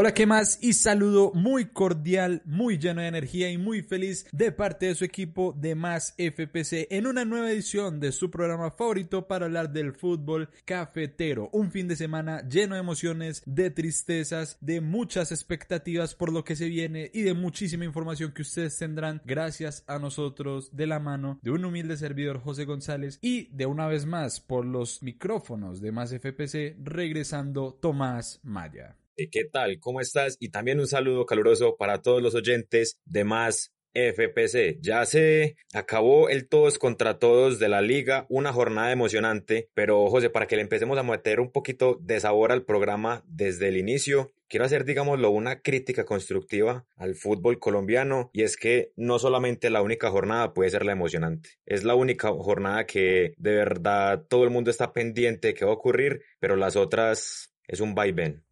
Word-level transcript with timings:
Hola, 0.00 0.14
¿qué 0.14 0.24
más? 0.24 0.58
Y 0.62 0.72
saludo 0.72 1.30
muy 1.34 1.66
cordial, 1.66 2.40
muy 2.46 2.78
lleno 2.78 3.02
de 3.02 3.08
energía 3.08 3.50
y 3.50 3.58
muy 3.58 3.82
feliz 3.82 4.26
de 4.32 4.50
parte 4.50 4.86
de 4.86 4.94
su 4.94 5.04
equipo 5.04 5.54
de 5.54 5.74
Más 5.74 6.14
FPC 6.16 6.86
en 6.88 7.06
una 7.06 7.26
nueva 7.26 7.50
edición 7.50 8.00
de 8.00 8.10
su 8.10 8.30
programa 8.30 8.70
favorito 8.70 9.28
para 9.28 9.44
hablar 9.44 9.70
del 9.70 9.92
fútbol 9.92 10.48
cafetero. 10.64 11.50
Un 11.52 11.70
fin 11.70 11.86
de 11.86 11.96
semana 11.96 12.40
lleno 12.48 12.76
de 12.76 12.80
emociones, 12.80 13.42
de 13.44 13.68
tristezas, 13.68 14.56
de 14.62 14.80
muchas 14.80 15.32
expectativas 15.32 16.14
por 16.14 16.32
lo 16.32 16.44
que 16.44 16.56
se 16.56 16.70
viene 16.70 17.10
y 17.12 17.20
de 17.20 17.34
muchísima 17.34 17.84
información 17.84 18.32
que 18.32 18.40
ustedes 18.40 18.78
tendrán 18.78 19.20
gracias 19.26 19.84
a 19.86 19.98
nosotros 19.98 20.74
de 20.74 20.86
la 20.86 20.98
mano 20.98 21.38
de 21.42 21.50
un 21.50 21.62
humilde 21.62 21.98
servidor 21.98 22.40
José 22.40 22.64
González 22.64 23.18
y 23.20 23.54
de 23.54 23.66
una 23.66 23.86
vez 23.86 24.06
más 24.06 24.40
por 24.40 24.64
los 24.64 25.02
micrófonos 25.02 25.82
de 25.82 25.92
Más 25.92 26.08
FPC 26.08 26.78
regresando 26.82 27.78
Tomás 27.82 28.40
Maya. 28.42 28.96
¿Qué 29.28 29.44
tal? 29.44 29.78
¿Cómo 29.80 30.00
estás? 30.00 30.36
Y 30.40 30.48
también 30.48 30.80
un 30.80 30.86
saludo 30.86 31.26
caluroso 31.26 31.76
para 31.76 32.00
todos 32.00 32.22
los 32.22 32.34
oyentes 32.34 32.98
de 33.04 33.24
más 33.24 33.72
FPC. 33.92 34.78
Ya 34.80 35.04
se 35.04 35.56
acabó 35.74 36.28
el 36.28 36.48
todos 36.48 36.78
contra 36.78 37.18
todos 37.18 37.58
de 37.58 37.68
la 37.68 37.82
liga, 37.82 38.26
una 38.28 38.52
jornada 38.52 38.92
emocionante, 38.92 39.68
pero 39.74 40.08
José, 40.08 40.30
para 40.30 40.46
que 40.46 40.56
le 40.56 40.62
empecemos 40.62 40.98
a 40.98 41.02
meter 41.02 41.40
un 41.40 41.50
poquito 41.50 41.98
de 42.00 42.20
sabor 42.20 42.52
al 42.52 42.64
programa 42.64 43.24
desde 43.26 43.68
el 43.68 43.76
inicio, 43.76 44.32
quiero 44.48 44.64
hacer, 44.64 44.84
digámoslo, 44.84 45.30
una 45.30 45.60
crítica 45.60 46.04
constructiva 46.04 46.86
al 46.96 47.14
fútbol 47.14 47.58
colombiano 47.58 48.30
y 48.32 48.42
es 48.42 48.56
que 48.56 48.92
no 48.96 49.18
solamente 49.18 49.70
la 49.70 49.82
única 49.82 50.10
jornada 50.10 50.54
puede 50.54 50.70
ser 50.70 50.84
la 50.84 50.92
emocionante, 50.92 51.50
es 51.66 51.84
la 51.84 51.94
única 51.94 52.28
jornada 52.28 52.86
que 52.86 53.34
de 53.36 53.54
verdad 53.54 54.24
todo 54.28 54.44
el 54.44 54.50
mundo 54.50 54.70
está 54.70 54.92
pendiente 54.92 55.48
de 55.48 55.54
qué 55.54 55.64
va 55.64 55.72
a 55.72 55.74
ocurrir, 55.74 56.22
pero 56.38 56.56
las 56.56 56.76
otras 56.76 57.52
es 57.66 57.80
un 57.80 57.94
vaivén. 57.94 58.42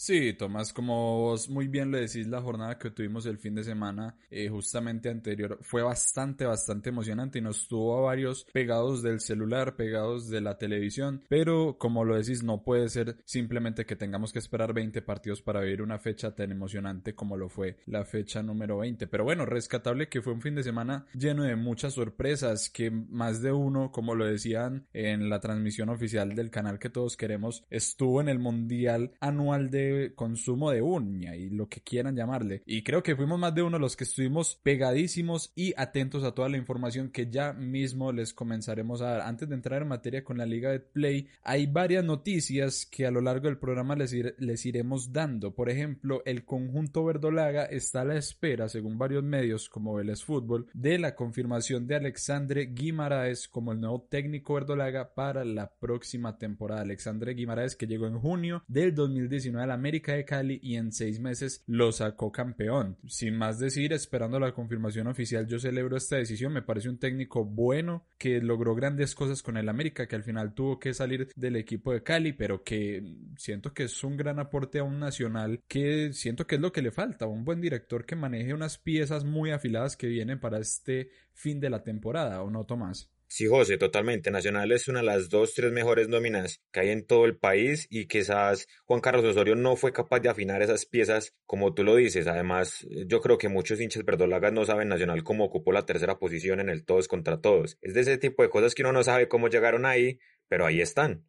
Sí, 0.00 0.32
Tomás, 0.32 0.72
como 0.72 1.22
vos 1.22 1.50
muy 1.50 1.66
bien 1.66 1.90
le 1.90 2.02
decís, 2.02 2.28
la 2.28 2.40
jornada 2.40 2.78
que 2.78 2.92
tuvimos 2.92 3.26
el 3.26 3.36
fin 3.36 3.56
de 3.56 3.64
semana 3.64 4.14
eh, 4.30 4.48
justamente 4.48 5.08
anterior 5.08 5.58
fue 5.60 5.82
bastante, 5.82 6.46
bastante 6.46 6.90
emocionante 6.90 7.40
y 7.40 7.42
nos 7.42 7.66
tuvo 7.66 7.98
a 7.98 8.02
varios 8.02 8.46
pegados 8.52 9.02
del 9.02 9.18
celular, 9.18 9.74
pegados 9.74 10.28
de 10.28 10.40
la 10.40 10.56
televisión, 10.56 11.24
pero 11.28 11.78
como 11.78 12.04
lo 12.04 12.14
decís, 12.14 12.44
no 12.44 12.62
puede 12.62 12.88
ser 12.90 13.16
simplemente 13.24 13.86
que 13.86 13.96
tengamos 13.96 14.32
que 14.32 14.38
esperar 14.38 14.72
20 14.72 15.02
partidos 15.02 15.42
para 15.42 15.62
vivir 15.62 15.82
una 15.82 15.98
fecha 15.98 16.32
tan 16.32 16.52
emocionante 16.52 17.16
como 17.16 17.36
lo 17.36 17.48
fue 17.48 17.78
la 17.86 18.04
fecha 18.04 18.40
número 18.40 18.78
20. 18.78 19.08
Pero 19.08 19.24
bueno, 19.24 19.46
rescatable 19.46 20.08
que 20.08 20.22
fue 20.22 20.32
un 20.32 20.42
fin 20.42 20.54
de 20.54 20.62
semana 20.62 21.06
lleno 21.12 21.42
de 21.42 21.56
muchas 21.56 21.94
sorpresas, 21.94 22.70
que 22.70 22.92
más 22.92 23.42
de 23.42 23.50
uno, 23.50 23.90
como 23.90 24.14
lo 24.14 24.26
decían 24.26 24.86
en 24.92 25.28
la 25.28 25.40
transmisión 25.40 25.88
oficial 25.88 26.36
del 26.36 26.52
canal 26.52 26.78
que 26.78 26.88
todos 26.88 27.16
queremos, 27.16 27.64
estuvo 27.68 28.20
en 28.20 28.28
el 28.28 28.38
Mundial 28.38 29.10
Anual 29.18 29.70
de 29.72 29.87
consumo 30.14 30.70
de 30.70 30.82
uña 30.82 31.36
y 31.36 31.50
lo 31.50 31.68
que 31.68 31.80
quieran 31.80 32.16
llamarle. 32.16 32.62
Y 32.66 32.82
creo 32.82 33.02
que 33.02 33.16
fuimos 33.16 33.38
más 33.38 33.54
de 33.54 33.62
uno 33.62 33.78
los 33.78 33.96
que 33.96 34.04
estuvimos 34.04 34.58
pegadísimos 34.62 35.52
y 35.54 35.74
atentos 35.76 36.24
a 36.24 36.32
toda 36.32 36.48
la 36.48 36.56
información 36.56 37.10
que 37.10 37.30
ya 37.30 37.52
mismo 37.52 38.12
les 38.12 38.32
comenzaremos 38.32 39.02
a 39.02 39.10
dar. 39.10 39.20
Antes 39.22 39.48
de 39.48 39.54
entrar 39.54 39.82
en 39.82 39.88
materia 39.88 40.24
con 40.24 40.38
la 40.38 40.46
Liga 40.46 40.70
de 40.70 40.80
Play, 40.80 41.28
hay 41.42 41.66
varias 41.66 42.04
noticias 42.04 42.86
que 42.86 43.06
a 43.06 43.10
lo 43.10 43.20
largo 43.20 43.46
del 43.48 43.58
programa 43.58 43.96
les, 43.96 44.14
les 44.38 44.66
iremos 44.66 45.12
dando. 45.12 45.54
Por 45.54 45.70
ejemplo, 45.70 46.22
el 46.24 46.44
conjunto 46.44 47.04
verdolaga 47.04 47.64
está 47.64 48.02
a 48.02 48.04
la 48.04 48.16
espera, 48.16 48.68
según 48.68 48.98
varios 48.98 49.24
medios 49.24 49.68
como 49.68 49.94
Vélez 49.94 50.24
Fútbol, 50.24 50.66
de 50.74 50.98
la 50.98 51.14
confirmación 51.14 51.86
de 51.86 51.96
Alexandre 51.96 52.66
Guimaraes 52.66 53.48
como 53.48 53.72
el 53.72 53.80
nuevo 53.80 54.06
técnico 54.08 54.54
verdolaga 54.54 55.14
para 55.14 55.44
la 55.44 55.70
próxima 55.70 56.38
temporada. 56.38 56.82
Alexandre 56.82 57.34
Guimaraes 57.34 57.76
que 57.76 57.86
llegó 57.86 58.06
en 58.06 58.18
junio 58.18 58.62
del 58.68 58.94
2019 58.94 59.64
a 59.64 59.66
la 59.66 59.76
América 59.78 60.12
de 60.12 60.24
Cali 60.24 60.60
y 60.62 60.76
en 60.76 60.92
seis 60.92 61.20
meses 61.20 61.62
lo 61.66 61.92
sacó 61.92 62.30
campeón. 62.30 62.98
Sin 63.06 63.36
más 63.36 63.58
decir, 63.58 63.92
esperando 63.92 64.38
la 64.38 64.52
confirmación 64.52 65.06
oficial, 65.06 65.46
yo 65.46 65.58
celebro 65.58 65.96
esta 65.96 66.16
decisión. 66.16 66.52
Me 66.52 66.62
parece 66.62 66.88
un 66.88 66.98
técnico 66.98 67.44
bueno 67.44 68.06
que 68.18 68.40
logró 68.40 68.74
grandes 68.74 69.14
cosas 69.14 69.42
con 69.42 69.56
el 69.56 69.68
América, 69.68 70.06
que 70.06 70.16
al 70.16 70.24
final 70.24 70.54
tuvo 70.54 70.78
que 70.78 70.94
salir 70.94 71.28
del 71.36 71.56
equipo 71.56 71.92
de 71.92 72.02
Cali, 72.02 72.32
pero 72.32 72.62
que 72.62 73.02
siento 73.36 73.72
que 73.72 73.84
es 73.84 74.04
un 74.04 74.16
gran 74.16 74.38
aporte 74.38 74.78
a 74.78 74.84
un 74.84 74.98
nacional 74.98 75.62
que 75.68 76.12
siento 76.12 76.46
que 76.46 76.56
es 76.56 76.60
lo 76.60 76.72
que 76.72 76.82
le 76.82 76.90
falta. 76.90 77.26
Un 77.26 77.44
buen 77.44 77.60
director 77.60 78.04
que 78.04 78.16
maneje 78.16 78.54
unas 78.54 78.78
piezas 78.78 79.24
muy 79.24 79.50
afiladas 79.50 79.96
que 79.96 80.08
vienen 80.08 80.40
para 80.40 80.58
este 80.58 81.10
fin 81.32 81.60
de 81.60 81.70
la 81.70 81.82
temporada, 81.82 82.42
¿o 82.42 82.50
no, 82.50 82.64
Tomás? 82.64 83.10
Sí, 83.30 83.46
José, 83.46 83.76
totalmente. 83.76 84.30
Nacional 84.30 84.72
es 84.72 84.88
una 84.88 85.00
de 85.00 85.06
las 85.06 85.28
dos, 85.28 85.52
tres 85.52 85.70
mejores 85.70 86.08
nóminas 86.08 86.62
que 86.72 86.80
hay 86.80 86.88
en 86.88 87.06
todo 87.06 87.26
el 87.26 87.36
país 87.36 87.86
y 87.90 88.06
quizás 88.06 88.66
Juan 88.86 89.00
Carlos 89.02 89.24
Osorio 89.24 89.54
no 89.54 89.76
fue 89.76 89.92
capaz 89.92 90.20
de 90.20 90.30
afinar 90.30 90.62
esas 90.62 90.86
piezas 90.86 91.34
como 91.44 91.74
tú 91.74 91.84
lo 91.84 91.94
dices. 91.96 92.26
Además, 92.26 92.86
yo 93.06 93.20
creo 93.20 93.36
que 93.36 93.48
muchos 93.50 93.80
hinchas 93.80 94.04
verdolagas 94.04 94.54
no 94.54 94.64
saben 94.64 94.88
Nacional 94.88 95.24
cómo 95.24 95.44
ocupó 95.44 95.72
la 95.72 95.84
tercera 95.84 96.18
posición 96.18 96.58
en 96.60 96.70
el 96.70 96.86
todos 96.86 97.06
contra 97.06 97.40
todos. 97.40 97.76
Es 97.82 97.92
de 97.92 98.00
ese 98.00 98.16
tipo 98.16 98.42
de 98.42 98.48
cosas 98.48 98.74
que 98.74 98.82
uno 98.82 98.92
no 98.92 99.04
sabe 99.04 99.28
cómo 99.28 99.48
llegaron 99.48 99.84
ahí, 99.84 100.18
pero 100.48 100.64
ahí 100.64 100.80
están. 100.80 101.26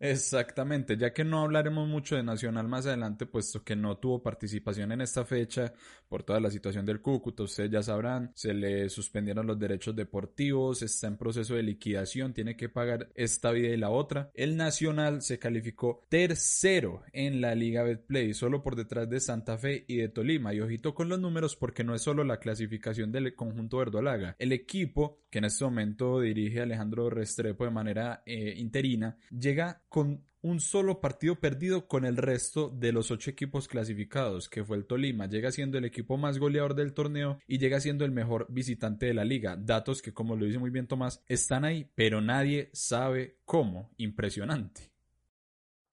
Exactamente, 0.00 0.96
ya 0.96 1.12
que 1.12 1.24
no 1.24 1.40
hablaremos 1.40 1.88
mucho 1.88 2.16
de 2.16 2.22
Nacional 2.22 2.68
más 2.68 2.86
adelante, 2.86 3.26
puesto 3.26 3.62
que 3.62 3.76
no 3.76 3.96
tuvo 3.96 4.22
participación 4.22 4.92
en 4.92 5.00
esta 5.00 5.24
fecha 5.24 5.72
por 6.08 6.22
toda 6.22 6.40
la 6.40 6.50
situación 6.50 6.84
del 6.84 7.00
Cúcuta, 7.00 7.42
ustedes 7.44 7.70
ya 7.70 7.82
sabrán, 7.82 8.32
se 8.34 8.54
le 8.54 8.88
suspendieron 8.88 9.46
los 9.46 9.58
derechos 9.58 9.96
deportivos, 9.96 10.82
está 10.82 11.06
en 11.06 11.16
proceso 11.16 11.54
de 11.54 11.62
liquidación, 11.62 12.34
tiene 12.34 12.56
que 12.56 12.68
pagar 12.68 13.10
esta 13.14 13.50
vida 13.50 13.68
y 13.68 13.76
la 13.76 13.90
otra. 13.90 14.30
El 14.34 14.56
Nacional 14.56 15.22
se 15.22 15.38
calificó 15.38 16.04
tercero 16.08 17.02
en 17.12 17.40
la 17.40 17.54
Liga 17.54 17.82
Betplay, 17.82 18.34
solo 18.34 18.62
por 18.62 18.76
detrás 18.76 19.08
de 19.08 19.20
Santa 19.20 19.58
Fe 19.58 19.84
y 19.88 19.96
de 19.96 20.08
Tolima. 20.08 20.54
Y 20.54 20.60
ojito 20.60 20.94
con 20.94 21.08
los 21.08 21.20
números 21.20 21.56
porque 21.56 21.84
no 21.84 21.94
es 21.94 22.02
solo 22.02 22.24
la 22.24 22.38
clasificación 22.38 23.12
del 23.12 23.34
conjunto 23.34 23.78
verdolaga. 23.78 24.36
El 24.38 24.52
equipo, 24.52 25.24
que 25.30 25.38
en 25.38 25.46
este 25.46 25.64
momento 25.64 26.20
dirige 26.20 26.60
Alejandro 26.60 27.10
Restrepo 27.10 27.64
de 27.64 27.70
manera 27.70 28.22
eh, 28.26 28.54
interina, 28.56 29.16
llega 29.30 29.82
con 29.94 30.24
un 30.42 30.58
solo 30.58 31.00
partido 31.00 31.36
perdido 31.36 31.86
con 31.86 32.04
el 32.04 32.16
resto 32.16 32.68
de 32.68 32.90
los 32.90 33.12
ocho 33.12 33.30
equipos 33.30 33.68
clasificados, 33.68 34.48
que 34.48 34.64
fue 34.64 34.76
el 34.76 34.86
Tolima. 34.86 35.28
Llega 35.28 35.52
siendo 35.52 35.78
el 35.78 35.84
equipo 35.84 36.16
más 36.16 36.40
goleador 36.40 36.74
del 36.74 36.94
torneo 36.94 37.38
y 37.46 37.58
llega 37.58 37.78
siendo 37.78 38.04
el 38.04 38.10
mejor 38.10 38.48
visitante 38.50 39.06
de 39.06 39.14
la 39.14 39.24
liga. 39.24 39.56
Datos 39.56 40.02
que, 40.02 40.12
como 40.12 40.34
lo 40.34 40.46
dice 40.46 40.58
muy 40.58 40.70
bien 40.70 40.88
Tomás, 40.88 41.22
están 41.28 41.64
ahí, 41.64 41.92
pero 41.94 42.20
nadie 42.20 42.70
sabe 42.72 43.38
cómo. 43.44 43.92
Impresionante. 43.96 44.93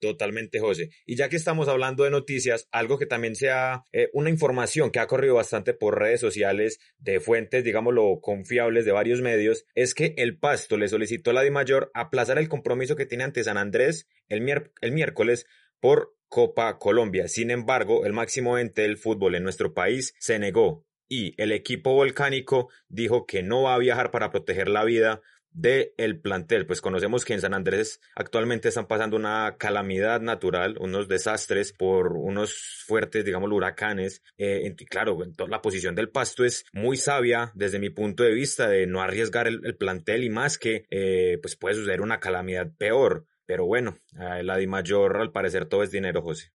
Totalmente, 0.01 0.59
José. 0.59 0.89
Y 1.05 1.15
ya 1.15 1.29
que 1.29 1.35
estamos 1.35 1.67
hablando 1.67 2.03
de 2.03 2.09
noticias, 2.09 2.67
algo 2.71 2.97
que 2.97 3.05
también 3.05 3.35
sea 3.35 3.83
eh, 3.91 4.09
una 4.13 4.31
información 4.31 4.89
que 4.89 4.99
ha 4.99 5.05
corrido 5.05 5.35
bastante 5.35 5.75
por 5.75 5.99
redes 5.99 6.19
sociales 6.19 6.79
de 6.97 7.19
fuentes, 7.19 7.63
digámoslo, 7.63 8.19
confiables 8.19 8.83
de 8.85 8.93
varios 8.93 9.21
medios, 9.21 9.63
es 9.75 9.93
que 9.93 10.15
el 10.17 10.39
Pasto 10.39 10.75
le 10.75 10.87
solicitó 10.87 11.29
a 11.29 11.33
la 11.33 11.43
DIMAYOR 11.43 11.91
aplazar 11.93 12.39
el 12.39 12.49
compromiso 12.49 12.95
que 12.95 13.05
tiene 13.05 13.25
ante 13.25 13.43
San 13.43 13.57
Andrés 13.57 14.07
el, 14.27 14.43
el 14.81 14.91
miércoles 14.91 15.45
por 15.79 16.15
Copa 16.27 16.79
Colombia. 16.79 17.27
Sin 17.27 17.51
embargo, 17.51 18.03
el 18.03 18.13
máximo 18.13 18.57
ente 18.57 18.81
del 18.81 18.97
fútbol 18.97 19.35
en 19.35 19.43
nuestro 19.43 19.75
país 19.75 20.15
se 20.17 20.39
negó 20.39 20.83
y 21.07 21.35
el 21.39 21.51
equipo 21.51 21.93
volcánico 21.93 22.69
dijo 22.87 23.27
que 23.27 23.43
no 23.43 23.63
va 23.63 23.75
a 23.75 23.79
viajar 23.79 24.09
para 24.09 24.31
proteger 24.31 24.67
la 24.67 24.83
vida 24.83 25.21
de 25.51 25.93
el 25.97 26.19
plantel. 26.19 26.65
Pues 26.65 26.81
conocemos 26.81 27.25
que 27.25 27.33
en 27.33 27.41
San 27.41 27.53
Andrés 27.53 27.99
actualmente 28.15 28.69
están 28.69 28.87
pasando 28.87 29.15
una 29.15 29.55
calamidad 29.57 30.21
natural, 30.21 30.77
unos 30.79 31.07
desastres 31.07 31.73
por 31.73 32.13
unos 32.13 32.83
fuertes, 32.85 33.25
digamos, 33.25 33.51
huracanes. 33.51 34.23
Eh, 34.37 34.75
claro, 34.89 35.17
la 35.47 35.61
posición 35.61 35.95
del 35.95 36.09
pasto 36.09 36.45
es 36.45 36.65
muy 36.73 36.97
sabia 36.97 37.51
desde 37.55 37.79
mi 37.79 37.89
punto 37.89 38.23
de 38.23 38.33
vista 38.33 38.67
de 38.67 38.87
no 38.87 39.01
arriesgar 39.01 39.47
el, 39.47 39.75
plantel 39.77 40.23
y 40.23 40.29
más 40.29 40.57
que 40.57 40.85
eh, 40.89 41.39
pues 41.41 41.55
puede 41.55 41.75
suceder 41.75 42.01
una 42.01 42.19
calamidad 42.19 42.71
peor. 42.77 43.25
Pero 43.45 43.65
bueno, 43.65 43.97
la 44.13 44.55
Di 44.55 44.67
Mayor 44.67 45.17
al 45.17 45.31
parecer 45.31 45.65
todo 45.65 45.83
es 45.83 45.91
dinero, 45.91 46.21
José. 46.21 46.51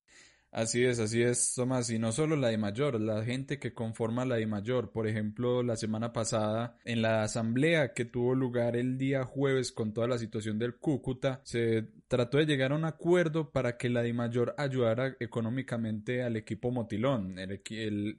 Así 0.56 0.82
es, 0.86 0.98
así 1.00 1.20
es, 1.20 1.52
Tomás. 1.54 1.90
Y 1.90 1.98
no 1.98 2.12
solo 2.12 2.34
la 2.34 2.48
de 2.48 2.56
mayor, 2.56 2.98
la 2.98 3.22
gente 3.22 3.58
que 3.58 3.74
conforma 3.74 4.24
la 4.24 4.36
de 4.36 4.46
mayor. 4.46 4.90
Por 4.90 5.06
ejemplo, 5.06 5.62
la 5.62 5.76
semana 5.76 6.14
pasada, 6.14 6.78
en 6.86 7.02
la 7.02 7.22
asamblea 7.22 7.92
que 7.92 8.06
tuvo 8.06 8.34
lugar 8.34 8.74
el 8.74 8.96
día 8.96 9.24
jueves 9.24 9.70
con 9.70 9.92
toda 9.92 10.08
la 10.08 10.16
situación 10.16 10.58
del 10.58 10.76
Cúcuta, 10.76 11.42
se 11.44 11.90
trató 12.08 12.38
de 12.38 12.46
llegar 12.46 12.72
a 12.72 12.76
un 12.76 12.86
acuerdo 12.86 13.50
para 13.50 13.76
que 13.76 13.90
la 13.90 14.02
de 14.02 14.14
mayor 14.14 14.54
ayudara 14.56 15.14
económicamente 15.20 16.22
al 16.22 16.36
equipo 16.36 16.70
Motilón. 16.70 17.36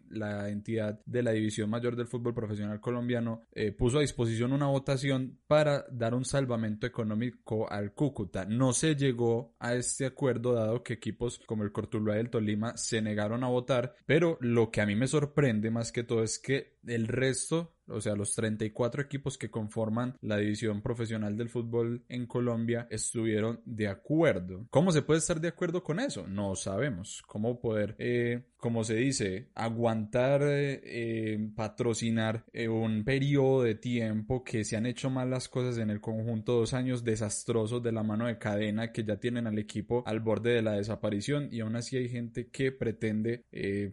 la 0.09 0.49
entidad 0.49 0.99
de 1.07 1.23
la 1.23 1.31
División 1.31 1.71
Mayor 1.71 1.95
del 1.95 2.05
Fútbol 2.05 2.35
Profesional 2.35 2.79
Colombiano 2.79 3.47
eh, 3.51 3.71
puso 3.71 3.97
a 3.97 4.01
disposición 4.01 4.53
una 4.53 4.67
votación 4.67 5.39
para 5.47 5.87
dar 5.91 6.13
un 6.13 6.23
salvamento 6.23 6.85
económico 6.85 7.67
al 7.71 7.93
Cúcuta. 7.93 8.45
No 8.45 8.73
se 8.73 8.95
llegó 8.95 9.55
a 9.57 9.73
este 9.73 10.05
acuerdo 10.05 10.53
dado 10.53 10.83
que 10.83 10.93
equipos 10.93 11.39
como 11.47 11.63
el 11.63 11.71
Cortuluá 11.71 12.26
Tolima 12.27 12.77
se 12.77 13.01
negaron 13.01 13.43
a 13.43 13.47
votar, 13.47 13.95
pero 14.05 14.37
lo 14.41 14.71
que 14.71 14.81
a 14.81 14.85
mí 14.85 14.95
me 14.95 15.07
sorprende 15.07 15.71
más 15.71 15.91
que 15.91 16.03
todo 16.03 16.23
es 16.23 16.39
que 16.39 16.76
el 16.87 17.07
resto 17.07 17.77
o 17.89 18.01
sea, 18.01 18.15
los 18.15 18.35
34 18.35 19.01
equipos 19.01 19.37
que 19.37 19.49
conforman 19.49 20.17
la 20.21 20.37
división 20.37 20.81
profesional 20.81 21.37
del 21.37 21.49
fútbol 21.49 22.03
en 22.09 22.25
Colombia 22.25 22.87
estuvieron 22.89 23.61
de 23.65 23.87
acuerdo. 23.87 24.67
¿Cómo 24.69 24.91
se 24.91 25.01
puede 25.01 25.19
estar 25.19 25.39
de 25.39 25.47
acuerdo 25.47 25.83
con 25.83 25.99
eso? 25.99 26.27
No 26.27 26.55
sabemos. 26.55 27.23
¿Cómo 27.27 27.59
poder, 27.59 27.95
eh, 27.97 28.43
como 28.57 28.83
se 28.83 28.95
dice, 28.95 29.49
aguantar, 29.55 30.41
eh, 30.43 31.51
patrocinar 31.55 32.45
eh, 32.51 32.67
un 32.67 33.03
periodo 33.03 33.63
de 33.63 33.75
tiempo 33.75 34.43
que 34.43 34.65
se 34.65 34.75
han 34.75 34.85
hecho 34.85 35.09
mal 35.09 35.29
las 35.29 35.47
cosas 35.47 35.77
en 35.77 35.89
el 35.89 36.01
conjunto, 36.01 36.53
dos 36.53 36.73
años 36.73 37.03
desastrosos 37.03 37.81
de 37.81 37.91
la 37.91 38.03
mano 38.03 38.27
de 38.27 38.37
cadena 38.37 38.91
que 38.91 39.03
ya 39.03 39.17
tienen 39.17 39.47
al 39.47 39.59
equipo 39.59 40.03
al 40.05 40.19
borde 40.19 40.51
de 40.51 40.61
la 40.61 40.73
desaparición 40.73 41.49
y 41.51 41.61
aún 41.61 41.75
así 41.75 41.97
hay 41.97 42.09
gente 42.09 42.49
que 42.49 42.71
pretende 42.71 43.45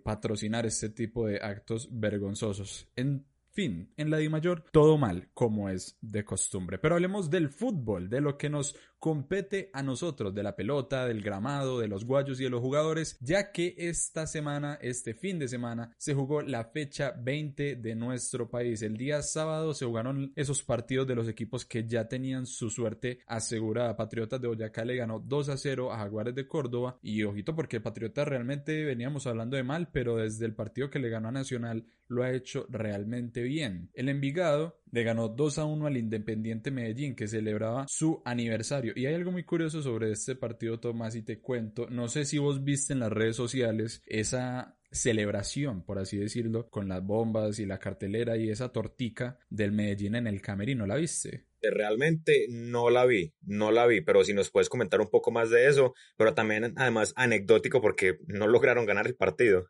patrocinar 0.02 0.67
este 0.67 0.88
tipo 0.88 1.26
de 1.26 1.38
actos 1.38 1.88
vergonzosos. 1.93 2.83
En 2.96 3.26
fin, 3.50 3.92
en 3.96 4.10
la 4.10 4.19
Di 4.19 4.28
Mayor 4.28 4.64
todo 4.72 4.98
mal, 4.98 5.28
como 5.32 5.69
es 5.69 5.96
de 6.00 6.25
costumbre. 6.25 6.78
Pero 6.78 6.96
hablemos 6.96 7.31
del 7.31 7.48
fútbol, 7.48 8.10
de 8.10 8.20
lo 8.20 8.36
que 8.36 8.50
nos 8.50 8.76
compete 9.05 9.69
a 9.75 9.83
nosotros, 9.83 10.35
de 10.35 10.43
la 10.43 10.56
pelota, 10.56 11.05
del 11.05 11.21
gramado, 11.21 11.79
de 11.79 11.89
los 11.89 12.06
guayos 12.06 12.41
y 12.41 12.45
de 12.45 12.49
los 12.49 12.62
jugadores, 12.62 13.19
ya 13.21 13.53
que 13.53 13.75
esta 13.77 14.27
semana, 14.27 14.79
este 14.81 15.12
fin 15.12 15.39
de 15.39 15.47
semana, 15.47 15.95
se 15.99 16.15
jugó 16.15 16.41
la 16.41 16.65
fecha 16.65 17.12
20 17.15 17.77
de 17.77 17.95
nuestro 17.97 18.49
país. 18.49 18.81
El 18.81 18.97
día 18.97 19.21
sábado 19.21 19.75
se 19.75 19.85
jugaron 19.85 20.33
esos 20.37 20.62
partidos 20.62 21.06
de 21.06 21.17
los 21.17 21.29
equipos 21.29 21.67
que 21.67 21.87
ya 21.87 22.09
tenían 22.09 22.47
su 22.47 22.71
suerte 22.71 23.19
asegurada. 23.27 23.95
Patriotas 23.95 24.41
de 24.41 24.49
Boyacá 24.49 24.87
le 24.87 24.97
ganó 24.97 25.21
2 25.21 25.51
a 25.51 25.59
0 25.59 25.93
a 25.93 25.99
Jaguares 25.99 26.35
de 26.35 26.49
Córdoba 26.49 26.99
y 27.03 27.25
ojito 27.25 27.55
porque 27.55 27.83
Patriotas 27.83 28.27
realmente 28.27 28.87
veníamos 28.87 29.27
hablando 29.27 29.59
de 29.59 29.65
mal, 29.65 29.91
pero 29.93 30.17
desde 30.17 30.47
el 30.47 30.55
partido 30.55 30.89
que 30.89 30.99
le 30.99 31.11
ganó 31.11 31.29
a 31.29 31.33
Nacional 31.33 31.85
lo 32.09 32.23
ha 32.23 32.33
hecho 32.33 32.67
realmente 32.71 33.43
bien. 33.43 33.91
El 33.93 34.09
Envigado 34.09 34.79
le 34.90 35.02
ganó 35.02 35.28
2 35.28 35.58
a 35.58 35.64
1 35.64 35.86
al 35.86 35.96
Independiente 35.96 36.70
Medellín 36.70 37.14
que 37.14 37.28
celebraba 37.28 37.86
su 37.88 38.22
aniversario. 38.25 38.92
Y 38.96 39.06
hay 39.06 39.14
algo 39.14 39.32
muy 39.32 39.44
curioso 39.44 39.82
sobre 39.82 40.12
este 40.12 40.36
partido, 40.36 40.81
Tomás, 40.81 41.16
y 41.16 41.22
te 41.22 41.40
cuento. 41.40 41.88
No 41.90 42.08
sé 42.08 42.25
si 42.25 42.38
vos 42.38 42.62
viste 42.64 42.92
en 42.92 43.00
las 43.00 43.12
redes 43.12 43.36
sociales 43.36 44.02
esa 44.06 44.76
celebración, 44.94 45.84
por 45.84 45.98
así 45.98 46.16
decirlo, 46.16 46.70
con 46.70 46.88
las 46.88 47.04
bombas 47.04 47.58
y 47.58 47.66
la 47.66 47.78
cartelera 47.78 48.36
y 48.36 48.48
esa 48.48 48.70
tortica 48.70 49.38
del 49.50 49.72
Medellín 49.72 50.14
en 50.14 50.26
el 50.26 50.40
camerino. 50.40 50.86
¿La 50.86 50.96
viste? 50.96 51.46
Realmente 51.60 52.46
no 52.50 52.90
la 52.90 53.04
vi, 53.06 53.32
no 53.42 53.72
la 53.72 53.86
vi, 53.86 54.02
pero 54.02 54.22
si 54.22 54.34
nos 54.34 54.50
puedes 54.50 54.69
comentar 54.69 55.00
un 55.00 55.08
poco 55.08 55.31
más 55.31 55.50
de 55.50 55.66
eso, 55.66 55.94
pero 56.16 56.34
también 56.34 56.75
además 56.76 57.12
anecdótico 57.16 57.81
porque 57.81 58.19
no 58.26 58.46
lograron 58.46 58.86
ganar 58.86 59.06
el 59.06 59.16
partido. 59.16 59.66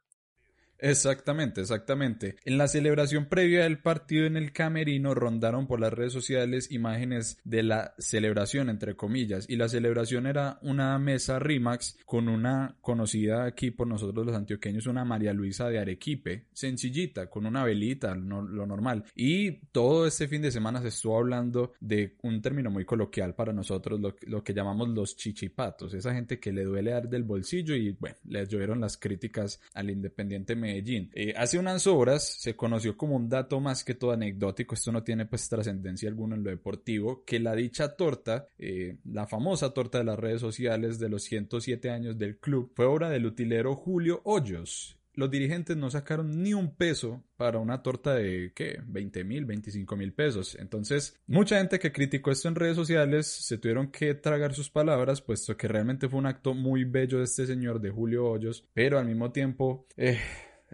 Exactamente, 0.85 1.63
exactamente. 1.63 2.37
En 2.45 2.59
la 2.59 2.69
celebración 2.69 3.25
previa 3.25 3.63
del 3.63 3.79
partido 3.79 4.27
en 4.27 4.37
el 4.37 4.53
Camerino 4.53 5.15
rondaron 5.15 5.67
por 5.67 5.81
las 5.81 5.95
redes 5.95 6.13
sociales 6.13 6.71
imágenes 6.71 7.39
de 7.43 7.63
la 7.63 7.95
celebración, 7.97 8.69
entre 8.69 8.95
comillas, 8.95 9.47
y 9.49 9.57
la 9.57 9.71
celebración 9.71 10.27
era 10.27 10.59
una 10.61 10.99
mesa 10.99 11.39
RIMAX 11.39 11.97
con 12.05 12.29
una 12.29 12.77
conocida 12.83 13.47
aquí 13.47 13.71
por 13.71 13.87
nosotros 13.87 14.27
los 14.27 14.37
antioqueños, 14.37 14.87
una 14.87 15.07
María 15.07 15.33
Luisa 15.33 15.71
de 15.71 15.79
Arequipe, 15.79 16.49
sencillita, 16.53 17.31
con 17.31 17.47
una 17.47 17.65
velita, 17.65 18.15
lo 18.15 18.67
normal. 18.67 19.05
Y 19.15 19.53
todo 19.73 20.07
este 20.07 20.29
fin 20.29 20.43
de 20.43 20.53
semana 20.53 20.83
se 20.83 20.89
estuvo 20.89 21.17
hablando 21.17 21.73
de 21.81 22.19
un 22.21 22.43
término 22.43 22.71
muy 22.71 22.85
coloquial 22.85 23.35
para 23.35 23.55
nosotros, 23.55 23.99
lo, 23.99 24.45
que 24.45 24.53
llamamos 24.53 24.91
los 24.91 25.17
chichipatos, 25.17 25.95
esa 25.95 26.13
gente 26.13 26.39
que 26.39 26.53
le 26.53 26.65
duele 26.65 26.91
dar 26.91 27.09
del 27.09 27.23
bolsillo 27.23 27.75
y 27.75 27.93
bueno, 27.93 28.17
les 28.27 28.51
llovieron 28.51 28.83
las 28.83 28.99
críticas 28.99 29.63
al 29.73 29.89
Independiente 29.89 30.55
Medellín. 30.75 31.11
Eh, 31.15 31.35
hace 31.37 31.59
unas 31.59 31.87
horas 31.87 32.25
se 32.25 32.56
conoció 32.56 32.97
como 32.97 33.17
un 33.17 33.29
dato 33.29 33.61
más 33.61 33.85
que 33.85 33.94
todo 33.94 34.12
anecdótico, 34.12 34.75
esto 34.75 34.93
no 34.93 35.03
tiene 35.03 35.26
pues 35.26 35.49
trascendencia 35.49 36.09
alguna 36.09 36.37
en 36.37 36.44
lo 36.44 36.50
deportivo, 36.50 37.25
que 37.25 37.38
la 37.41 37.55
dicha 37.55 37.97
torta, 37.97 38.49
eh, 38.59 38.97
la 39.05 39.26
famosa 39.26 39.71
torta 39.71 39.99
de 39.99 40.05
las 40.05 40.19
redes 40.19 40.41
sociales 40.41 40.99
de 40.99 41.09
los 41.09 41.23
107 41.25 41.91
años 41.91 42.19
del 42.19 42.38
club, 42.38 42.73
fue 42.75 42.87
obra 42.87 43.11
del 43.11 43.26
utilero 43.26 43.75
Julio 43.75 44.21
Hoyos 44.25 44.99
los 45.17 45.31
dirigentes 45.31 45.76
no 45.76 45.91
sacaron 45.91 46.43
ni 46.43 46.55
un 46.55 46.75
peso 46.75 47.23
para 47.37 47.59
una 47.59 47.82
torta 47.82 48.15
de, 48.15 48.53
¿qué? 48.55 48.81
20 48.85 49.25
mil, 49.25 49.44
25 49.44 49.97
mil 49.97 50.12
pesos. 50.12 50.56
Entonces, 50.59 51.19
mucha 51.26 51.59
gente 51.59 51.79
que 51.79 51.93
criticó 51.93 52.31
esto 52.31 52.49
en 52.49 52.55
redes 52.55 52.76
sociales 52.76 53.26
se 53.26 53.59
tuvieron 53.59 53.91
que 53.91 54.15
tragar 54.15 54.55
sus 54.55 54.71
palabras, 54.71 55.23
puesto 55.23 55.56
que 55.56 55.69
realmente 55.69 56.09
fue 56.09 56.19
un 56.19 56.26
acto 56.26 56.55
muy 56.55 56.85
bello 56.85 57.19
de 57.19 57.25
este 57.25 57.47
señor, 57.47 57.81
de 57.81 57.91
Julio 57.91 58.26
Hoyos, 58.26 58.67
pero 58.75 58.99
al 58.99 59.06
mismo 59.06 59.31
tiempo, 59.31 59.87
eh, 59.97 60.19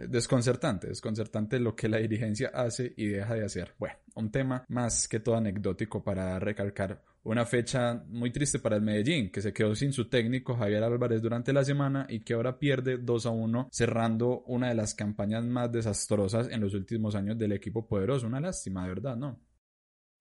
desconcertante, 0.07 0.87
desconcertante 0.87 1.59
lo 1.59 1.75
que 1.75 1.89
la 1.89 1.97
dirigencia 1.97 2.49
hace 2.53 2.93
y 2.97 3.07
deja 3.07 3.35
de 3.35 3.45
hacer. 3.45 3.75
Bueno, 3.77 3.95
un 4.15 4.31
tema 4.31 4.65
más 4.67 5.07
que 5.07 5.19
todo 5.19 5.35
anecdótico 5.35 6.03
para 6.03 6.39
recalcar 6.39 7.03
una 7.23 7.45
fecha 7.45 8.03
muy 8.07 8.31
triste 8.31 8.59
para 8.59 8.77
el 8.77 8.81
Medellín, 8.81 9.31
que 9.31 9.41
se 9.41 9.53
quedó 9.53 9.75
sin 9.75 9.93
su 9.93 10.09
técnico 10.09 10.55
Javier 10.55 10.83
Álvarez 10.83 11.21
durante 11.21 11.53
la 11.53 11.63
semana 11.63 12.07
y 12.09 12.21
que 12.21 12.33
ahora 12.33 12.57
pierde 12.57 12.97
2 12.97 13.25
a 13.25 13.29
1, 13.29 13.69
cerrando 13.71 14.41
una 14.47 14.69
de 14.69 14.75
las 14.75 14.95
campañas 14.95 15.45
más 15.45 15.71
desastrosas 15.71 16.49
en 16.49 16.61
los 16.61 16.73
últimos 16.73 17.13
años 17.15 17.37
del 17.37 17.51
equipo 17.51 17.87
poderoso. 17.87 18.25
Una 18.25 18.39
lástima, 18.39 18.83
de 18.83 18.89
verdad, 18.89 19.15
¿no? 19.15 19.39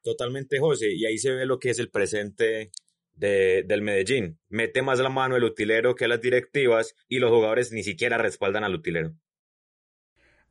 Totalmente, 0.03 0.59
José, 0.59 0.93
y 0.93 1.07
ahí 1.07 1.19
se 1.19 1.31
ve 1.31 1.47
lo 1.47 1.59
que 1.59 1.71
es 1.71 1.79
el 1.79 1.91
presente 1.91 2.71
de, 3.15 3.65
del 3.67 3.83
Medellín. 3.83 4.39
Mete 4.49 4.83
más 4.83 4.99
la 4.99 5.11
mano 5.11 5.37
el 5.37 5.45
utilero 5.45 5.95
que 5.95 6.09
las 6.09 6.21
directivas 6.21 6.95
y 7.09 7.19
los 7.19 7.31
jugadores 7.31 7.73
ni 7.73 7.83
siquiera 7.83 8.19
respaldan 8.19 8.65
al 8.65 8.75
utilero. 8.75 9.15